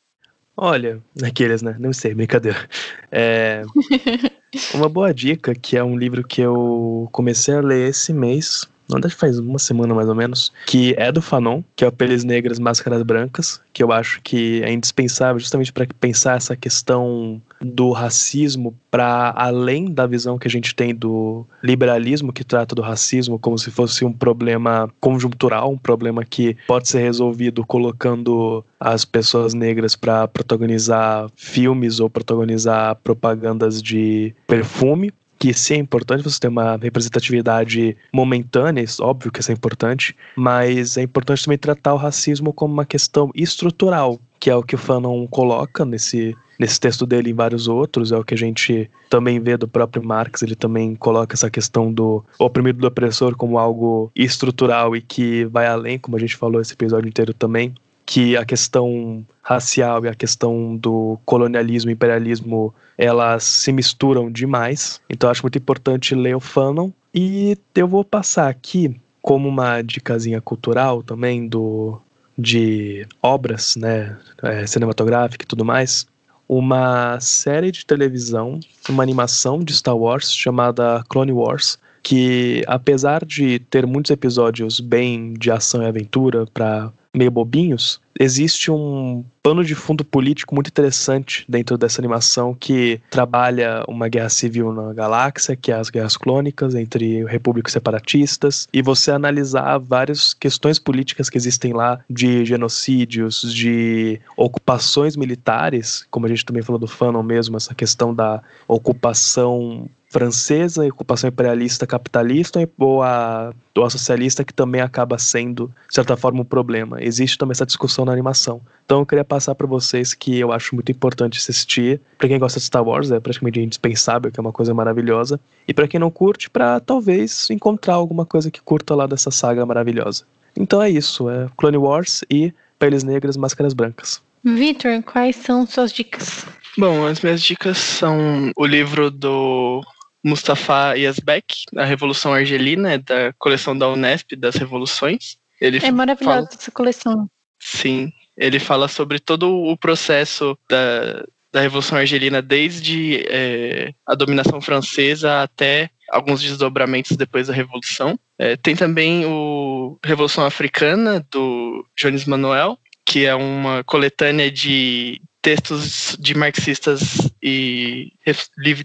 Olha, 0.56 1.00
aqueles, 1.22 1.62
né? 1.62 1.76
Não 1.78 1.92
sei, 1.92 2.12
brincadeira. 2.12 2.68
É, 3.12 3.62
uma 4.74 4.88
boa 4.88 5.14
dica, 5.14 5.54
que 5.54 5.76
é 5.76 5.84
um 5.84 5.96
livro 5.96 6.26
que 6.26 6.40
eu 6.40 7.08
comecei 7.12 7.54
a 7.54 7.60
ler 7.60 7.88
esse 7.88 8.12
mês, 8.12 8.68
acho 8.92 9.14
que 9.14 9.20
faz 9.20 9.38
uma 9.38 9.58
semana 9.58 9.94
mais 9.94 10.08
ou 10.08 10.14
menos, 10.14 10.52
que 10.66 10.94
é 10.98 11.10
do 11.10 11.22
Fanon, 11.22 11.62
que 11.74 11.84
é 11.84 11.88
o 11.88 11.92
Peles 11.92 12.24
Negras, 12.24 12.58
Máscaras 12.58 13.02
Brancas, 13.02 13.60
que 13.72 13.82
eu 13.82 13.92
acho 13.92 14.20
que 14.22 14.62
é 14.62 14.72
indispensável 14.72 15.38
justamente 15.38 15.72
para 15.72 15.86
pensar 15.98 16.36
essa 16.36 16.56
questão 16.56 17.40
do 17.60 17.90
racismo 17.92 18.74
para 18.90 19.32
além 19.36 19.90
da 19.90 20.06
visão 20.06 20.38
que 20.38 20.46
a 20.46 20.50
gente 20.50 20.74
tem 20.74 20.94
do 20.94 21.46
liberalismo 21.62 22.32
que 22.32 22.44
trata 22.44 22.74
do 22.74 22.82
racismo 22.82 23.38
como 23.38 23.58
se 23.58 23.70
fosse 23.70 24.04
um 24.04 24.12
problema 24.12 24.90
conjuntural, 25.00 25.72
um 25.72 25.78
problema 25.78 26.24
que 26.24 26.56
pode 26.66 26.88
ser 26.88 27.00
resolvido 27.00 27.64
colocando 27.64 28.64
as 28.78 29.04
pessoas 29.04 29.54
negras 29.54 29.96
para 29.96 30.28
protagonizar 30.28 31.28
filmes 31.34 32.00
ou 32.00 32.10
protagonizar 32.10 32.96
propagandas 32.96 33.82
de 33.82 34.34
perfume 34.46 35.12
que 35.44 35.52
sim 35.52 35.74
é 35.74 35.76
importante 35.76 36.24
você 36.24 36.40
ter 36.40 36.48
uma 36.48 36.78
representatividade 36.78 37.94
momentânea, 38.10 38.82
óbvio 39.02 39.30
que 39.30 39.40
isso 39.40 39.50
é 39.50 39.54
importante, 39.54 40.16
mas 40.34 40.96
é 40.96 41.02
importante 41.02 41.44
também 41.44 41.58
tratar 41.58 41.92
o 41.92 41.98
racismo 41.98 42.50
como 42.50 42.72
uma 42.72 42.86
questão 42.86 43.30
estrutural, 43.34 44.18
que 44.40 44.48
é 44.48 44.56
o 44.56 44.62
que 44.62 44.74
o 44.74 44.78
Fanon 44.78 45.26
coloca 45.26 45.84
nesse, 45.84 46.34
nesse 46.58 46.80
texto 46.80 47.04
dele 47.04 47.28
e 47.28 47.32
em 47.32 47.34
vários 47.34 47.68
outros, 47.68 48.10
é 48.10 48.16
o 48.16 48.24
que 48.24 48.32
a 48.32 48.38
gente 48.38 48.90
também 49.10 49.38
vê 49.38 49.54
do 49.58 49.68
próprio 49.68 50.02
Marx, 50.02 50.40
ele 50.42 50.56
também 50.56 50.94
coloca 50.94 51.34
essa 51.34 51.50
questão 51.50 51.92
do 51.92 52.24
oprimido 52.38 52.78
do 52.78 52.86
opressor 52.86 53.36
como 53.36 53.58
algo 53.58 54.10
estrutural 54.16 54.96
e 54.96 55.02
que 55.02 55.44
vai 55.44 55.66
além, 55.66 55.98
como 55.98 56.16
a 56.16 56.20
gente 56.20 56.36
falou 56.36 56.58
esse 56.58 56.72
episódio 56.72 57.06
inteiro 57.06 57.34
também, 57.34 57.74
que 58.06 58.36
a 58.36 58.44
questão 58.44 59.24
racial 59.42 60.04
e 60.04 60.08
a 60.08 60.14
questão 60.14 60.76
do 60.76 61.18
colonialismo 61.24 61.90
e 61.90 61.94
imperialismo 61.94 62.74
elas 62.96 63.44
se 63.44 63.72
misturam 63.72 64.30
demais. 64.30 65.00
Então 65.08 65.30
acho 65.30 65.42
muito 65.42 65.58
importante 65.58 66.14
ler 66.14 66.36
o 66.36 66.40
Fanon. 66.40 66.90
E 67.14 67.56
eu 67.74 67.88
vou 67.88 68.04
passar 68.04 68.48
aqui 68.48 69.00
como 69.22 69.48
uma 69.48 69.82
dicasinha 69.82 70.40
cultural 70.40 71.02
também 71.02 71.48
do 71.48 72.00
de 72.36 73.06
obras, 73.22 73.76
né, 73.76 74.18
é, 74.42 74.66
cinematográfica 74.66 75.44
e 75.44 75.46
tudo 75.46 75.64
mais, 75.64 76.04
uma 76.48 77.18
série 77.20 77.70
de 77.70 77.86
televisão, 77.86 78.58
uma 78.88 79.02
animação 79.02 79.60
de 79.60 79.72
Star 79.72 79.96
Wars 79.96 80.32
chamada 80.32 81.04
Clone 81.08 81.32
Wars, 81.32 81.78
que 82.02 82.62
apesar 82.66 83.24
de 83.24 83.60
ter 83.60 83.86
muitos 83.86 84.10
episódios 84.10 84.80
bem 84.80 85.32
de 85.34 85.50
ação 85.50 85.82
e 85.82 85.86
aventura 85.86 86.44
para 86.52 86.92
meio 87.14 87.30
bobinhos, 87.30 88.00
existe 88.18 88.70
um 88.70 89.24
pano 89.42 89.64
de 89.64 89.74
fundo 89.74 90.04
político 90.04 90.54
muito 90.54 90.68
interessante 90.68 91.44
dentro 91.48 91.76
dessa 91.76 92.00
animação 92.00 92.54
que 92.54 93.00
trabalha 93.10 93.84
uma 93.86 94.08
guerra 94.08 94.28
civil 94.28 94.72
na 94.72 94.92
galáxia, 94.92 95.56
que 95.56 95.70
é 95.70 95.74
as 95.74 95.90
guerras 95.90 96.16
clônicas 96.16 96.74
entre 96.74 97.24
repúblicos 97.24 97.72
separatistas, 97.72 98.68
e 98.72 98.80
você 98.80 99.10
analisar 99.10 99.78
várias 99.78 100.32
questões 100.32 100.78
políticas 100.78 101.28
que 101.28 101.36
existem 101.36 101.72
lá 101.72 102.00
de 102.08 102.44
genocídios, 102.44 103.42
de 103.52 104.20
ocupações 104.36 105.16
militares, 105.16 106.06
como 106.10 106.26
a 106.26 106.28
gente 106.28 106.44
também 106.44 106.62
falou 106.62 106.78
do 106.78 106.86
Fanon 106.86 107.22
mesmo, 107.22 107.56
essa 107.56 107.74
questão 107.74 108.14
da 108.14 108.42
ocupação 108.66 109.88
francesa, 110.14 110.86
ocupação 110.86 111.28
imperialista 111.28 111.88
capitalista 111.88 112.68
ou 112.78 113.02
a, 113.02 113.52
ou 113.74 113.84
a 113.84 113.90
socialista 113.90 114.44
que 114.44 114.54
também 114.54 114.80
acaba 114.80 115.18
sendo, 115.18 115.74
de 115.88 115.94
certa 115.94 116.16
forma, 116.16 116.42
um 116.42 116.44
problema. 116.44 117.02
Existe 117.02 117.36
também 117.36 117.50
essa 117.50 117.66
discussão 117.66 118.03
na 118.04 118.12
animação. 118.12 118.60
Então 118.84 119.00
eu 119.00 119.06
queria 119.06 119.24
passar 119.24 119.54
para 119.54 119.66
vocês 119.66 120.12
que 120.12 120.38
eu 120.38 120.52
acho 120.52 120.74
muito 120.74 120.92
importante 120.92 121.38
assistir. 121.38 122.00
Para 122.18 122.28
quem 122.28 122.38
gosta 122.38 122.58
de 122.58 122.66
Star 122.66 122.84
Wars, 122.84 123.10
é 123.10 123.18
praticamente 123.18 123.60
indispensável, 123.60 124.30
que 124.30 124.38
é 124.38 124.42
uma 124.42 124.52
coisa 124.52 124.74
maravilhosa. 124.74 125.40
E 125.66 125.72
para 125.72 125.88
quem 125.88 125.98
não 125.98 126.10
curte, 126.10 126.50
para 126.50 126.78
talvez 126.80 127.48
encontrar 127.50 127.94
alguma 127.94 128.26
coisa 128.26 128.50
que 128.50 128.60
curta 128.60 128.94
lá 128.94 129.06
dessa 129.06 129.30
saga 129.30 129.64
maravilhosa. 129.64 130.24
Então 130.56 130.82
é 130.82 130.90
isso, 130.90 131.28
é 131.30 131.48
Clone 131.56 131.78
Wars 131.78 132.22
e 132.30 132.52
Peles 132.78 133.02
Negras, 133.02 133.36
Máscaras 133.36 133.72
Brancas. 133.72 134.22
Vitor, 134.44 135.02
quais 135.02 135.36
são 135.36 135.66
suas 135.66 135.90
dicas? 135.90 136.44
Bom, 136.76 137.06
as 137.06 137.20
minhas 137.22 137.40
dicas 137.40 137.78
são 137.78 138.52
o 138.56 138.66
livro 138.66 139.10
do 139.10 139.82
Mustafa 140.22 140.94
Yazbek, 140.94 141.64
A 141.76 141.84
Revolução 141.84 142.32
Argelina, 142.32 142.92
é 142.92 142.98
da 142.98 143.32
coleção 143.38 143.76
da 143.76 143.88
Unesp 143.88 144.32
das 144.36 144.56
Revoluções. 144.56 145.36
Ele 145.60 145.78
é 145.82 145.90
maravilhosa 145.90 146.48
essa 146.52 146.70
coleção. 146.70 147.28
Sim, 147.66 148.12
ele 148.36 148.58
fala 148.58 148.88
sobre 148.88 149.18
todo 149.18 149.50
o 149.50 149.74
processo 149.74 150.56
da, 150.68 151.24
da 151.50 151.62
Revolução 151.62 151.96
Argelina, 151.96 152.42
desde 152.42 153.24
é, 153.26 153.94
a 154.06 154.14
dominação 154.14 154.60
francesa 154.60 155.40
até 155.40 155.88
alguns 156.10 156.42
desdobramentos 156.42 157.16
depois 157.16 157.46
da 157.46 157.54
Revolução. 157.54 158.20
É, 158.38 158.54
tem 158.54 158.76
também 158.76 159.24
o 159.24 159.98
Revolução 160.04 160.44
Africana, 160.44 161.26
do 161.30 161.86
Jones 161.96 162.26
Manuel, 162.26 162.78
que 163.06 163.24
é 163.24 163.34
uma 163.34 163.82
coletânea 163.82 164.50
de 164.50 165.22
textos 165.40 166.18
de 166.20 166.34
marxistas 166.34 167.16
e 167.42 168.12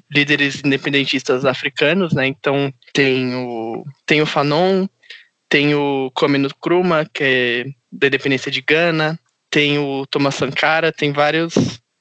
líderes 0.09 0.61
independentistas 0.63 1.43
africanos, 1.43 2.13
né? 2.13 2.27
Então 2.27 2.73
tem 2.93 3.35
o 3.35 3.83
tem 4.05 4.21
o 4.21 4.25
Fanon, 4.25 4.87
tem 5.49 5.73
o 5.73 6.11
Kwame 6.13 6.37
Nkrumah, 6.37 7.05
que 7.11 7.23
é 7.23 7.65
da 7.91 8.07
independência 8.07 8.51
de 8.51 8.61
Gana, 8.61 9.19
tem 9.49 9.79
o 9.79 10.05
Thomas 10.05 10.35
Sankara, 10.35 10.91
tem 10.91 11.11
vários 11.11 11.55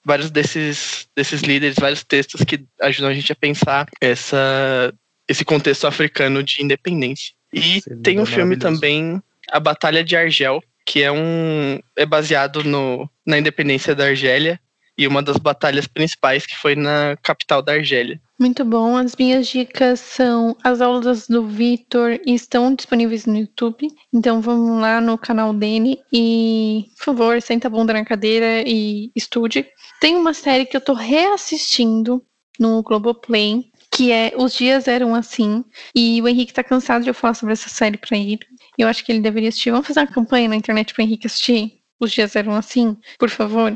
vários 0.05 0.31
desses 0.31 1.09
desses 1.17 1.43
líderes, 1.43 1.77
vários 1.79 2.05
textos 2.05 2.43
que 2.43 2.65
ajudam 2.81 3.11
a 3.11 3.15
gente 3.15 3.33
a 3.33 3.37
pensar 3.37 3.89
essa 4.01 4.93
esse 5.27 5.45
contexto 5.45 5.87
africano 5.87 6.43
de 6.43 6.63
independência. 6.63 7.33
E 7.53 7.83
tem 8.03 8.21
um 8.21 8.27
filme 8.27 8.57
também, 8.57 9.23
A 9.51 9.59
Batalha 9.59 10.05
de 10.05 10.17
Argel, 10.17 10.63
que 10.85 11.03
é 11.03 11.11
um 11.11 11.79
é 11.97 12.07
baseado 12.07 12.63
no, 12.63 13.09
na 13.27 13.39
independência 13.39 13.95
da 13.95 14.07
Argélia 14.07 14.61
e 14.97 15.07
uma 15.07 15.23
das 15.23 15.37
batalhas 15.37 15.87
principais 15.87 16.45
que 16.45 16.57
foi 16.57 16.75
na 16.75 17.17
capital 17.23 17.63
da 17.63 17.73
Argélia. 17.73 18.21
Muito 18.39 18.65
bom. 18.65 18.97
As 18.97 19.17
minhas 19.17 19.49
dicas 19.49 19.99
são 19.99 20.57
as 20.63 20.81
aulas 20.81 21.27
do 21.27 21.45
Vitor 21.49 22.21
estão 22.25 22.73
disponíveis 22.73 23.27
no 23.27 23.37
YouTube. 23.37 23.89
Então 24.13 24.41
vamos 24.41 24.81
lá 24.81 25.01
no 25.01 25.19
canal 25.19 25.53
dele 25.53 25.99
e, 26.13 26.87
por 26.97 27.05
favor, 27.05 27.43
senta 27.43 27.67
a 27.67 27.71
bunda 27.71 27.93
na 27.93 28.05
cadeira 28.05 28.63
e 28.65 29.11
estude. 29.17 29.67
Tem 30.01 30.15
uma 30.15 30.33
série 30.33 30.67
que 30.67 30.77
eu 30.77 30.81
tô 30.81 30.95
reassistindo 30.95 32.25
no 32.61 32.81
Globoplay, 32.83 33.73
que 33.91 34.13
é 34.13 34.33
Os 34.37 34.55
Dias 34.55 34.87
Eram 34.87 35.17
Assim. 35.17 35.65
E 35.93 36.23
o 36.23 36.29
Henrique 36.29 36.53
tá 36.55 36.63
cansado 36.63 37.03
de 37.03 37.11
eu 37.11 37.15
falar 37.15 37.35
sobre 37.35 37.55
essa 37.55 37.69
série 37.69 37.97
pra 37.99 38.17
ele. 38.17 38.39
Eu 38.79 38.87
acho 38.87 39.05
que 39.05 39.11
ele 39.11 39.21
deveria 39.21 39.49
assistir. 39.49 39.73
Vamos 39.73 39.87
fazer 39.89 40.01
uma 40.01 40.07
campanha 40.07 40.49
na 40.49 40.57
internet 40.57 40.95
pro 40.95 41.03
Henrique 41.03 41.27
assistir? 41.27 41.78
Os 42.01 42.13
dias 42.13 42.37
eram 42.37 42.55
assim, 42.55 42.97
por 43.19 43.29
favor. 43.31 43.73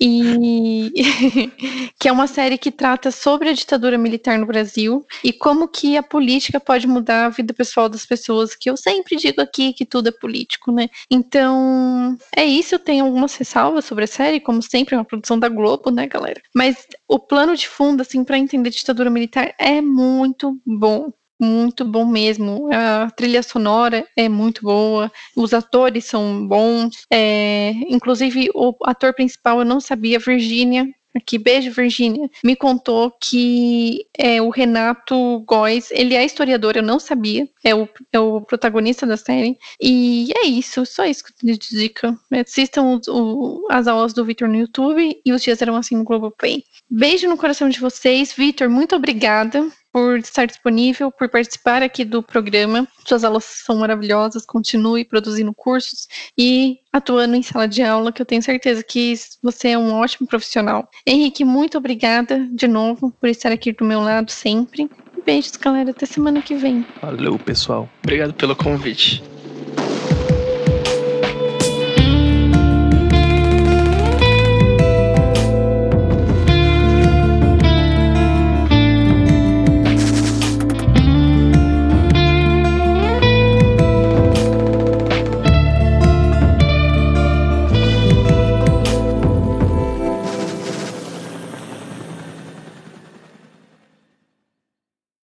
E 0.00 0.92
que 1.98 2.08
é 2.08 2.12
uma 2.12 2.26
série 2.26 2.58
que 2.58 2.70
trata 2.70 3.10
sobre 3.10 3.48
a 3.48 3.52
ditadura 3.52 3.98
militar 3.98 4.38
no 4.38 4.46
Brasil 4.46 5.04
e 5.22 5.32
como 5.32 5.68
que 5.68 5.96
a 5.96 6.02
política 6.02 6.60
pode 6.60 6.86
mudar 6.86 7.26
a 7.26 7.28
vida 7.30 7.52
pessoal 7.52 7.88
das 7.88 8.06
pessoas, 8.06 8.54
que 8.54 8.70
eu 8.70 8.76
sempre 8.76 9.16
digo 9.16 9.40
aqui 9.40 9.72
que 9.72 9.84
tudo 9.84 10.08
é 10.08 10.12
político, 10.12 10.70
né? 10.72 10.88
Então, 11.10 12.16
é 12.36 12.44
isso, 12.44 12.74
eu 12.74 12.78
tenho 12.78 13.04
algumas 13.04 13.34
ressalvas 13.36 13.84
sobre 13.84 14.04
a 14.04 14.08
série, 14.08 14.40
como 14.40 14.62
sempre, 14.62 14.94
é 14.94 14.98
uma 14.98 15.04
produção 15.04 15.38
da 15.38 15.48
Globo, 15.48 15.90
né, 15.90 16.06
galera? 16.06 16.40
Mas 16.54 16.86
o 17.08 17.18
plano 17.18 17.56
de 17.56 17.68
fundo, 17.68 18.02
assim, 18.02 18.24
para 18.24 18.38
entender 18.38 18.70
ditadura 18.70 19.10
militar 19.10 19.54
é 19.58 19.80
muito 19.80 20.58
bom 20.64 21.12
muito 21.40 21.84
bom 21.84 22.04
mesmo. 22.06 22.68
A 22.72 23.10
trilha 23.10 23.42
sonora 23.42 24.06
é 24.16 24.28
muito 24.28 24.62
boa, 24.62 25.10
os 25.36 25.52
atores 25.52 26.04
são 26.04 26.46
bons. 26.46 27.04
É, 27.12 27.72
inclusive, 27.88 28.50
o 28.54 28.74
ator 28.84 29.14
principal 29.14 29.60
eu 29.60 29.64
não 29.64 29.80
sabia, 29.80 30.18
Virginia. 30.18 30.86
Aqui, 31.16 31.38
beijo, 31.38 31.70
Virginia. 31.70 32.28
Me 32.42 32.56
contou 32.56 33.08
que 33.22 34.04
é, 34.18 34.42
o 34.42 34.50
Renato 34.50 35.44
Góes, 35.46 35.92
ele 35.92 36.14
é 36.14 36.24
historiador, 36.24 36.76
eu 36.76 36.82
não 36.82 36.98
sabia. 36.98 37.48
É 37.62 37.72
o, 37.72 37.88
é 38.12 38.18
o 38.18 38.40
protagonista 38.40 39.06
da 39.06 39.16
série. 39.16 39.56
E 39.80 40.32
é 40.36 40.46
isso, 40.46 40.84
só 40.84 41.04
isso 41.04 41.22
que 41.24 41.48
eu 41.48 41.56
de 41.56 41.68
dica. 41.68 42.18
Assistam 42.32 42.82
o, 42.82 43.00
o, 43.08 43.66
as 43.70 43.86
aulas 43.86 44.12
do 44.12 44.24
Victor 44.24 44.48
no 44.48 44.56
YouTube 44.56 45.20
e 45.24 45.32
os 45.32 45.40
dias 45.40 45.62
eram 45.62 45.76
assim 45.76 45.94
no 45.96 46.02
Globoplay. 46.02 46.64
Beijo 46.90 47.28
no 47.28 47.36
coração 47.36 47.68
de 47.68 47.78
vocês. 47.78 48.32
Victor, 48.32 48.68
muito 48.68 48.96
obrigada 48.96 49.64
por 49.94 50.18
estar 50.18 50.44
disponível, 50.44 51.12
por 51.12 51.28
participar 51.28 51.80
aqui 51.80 52.04
do 52.04 52.20
programa. 52.20 52.84
Suas 53.06 53.22
aulas 53.22 53.44
são 53.44 53.76
maravilhosas, 53.76 54.44
continue 54.44 55.04
produzindo 55.04 55.54
cursos 55.54 56.08
e 56.36 56.78
atuando 56.92 57.36
em 57.36 57.42
sala 57.44 57.68
de 57.68 57.80
aula, 57.80 58.10
que 58.10 58.20
eu 58.20 58.26
tenho 58.26 58.42
certeza 58.42 58.82
que 58.82 59.14
você 59.40 59.68
é 59.68 59.78
um 59.78 59.94
ótimo 59.94 60.26
profissional. 60.26 60.90
Henrique, 61.06 61.44
muito 61.44 61.78
obrigada 61.78 62.44
de 62.50 62.66
novo 62.66 63.12
por 63.20 63.28
estar 63.28 63.52
aqui 63.52 63.70
do 63.70 63.84
meu 63.84 64.00
lado 64.00 64.32
sempre. 64.32 64.90
Beijos, 65.24 65.56
galera. 65.56 65.92
Até 65.92 66.06
semana 66.06 66.42
que 66.42 66.56
vem. 66.56 66.84
Valeu, 67.00 67.38
pessoal. 67.38 67.88
Obrigado 68.02 68.34
pelo 68.34 68.56
convite. 68.56 69.22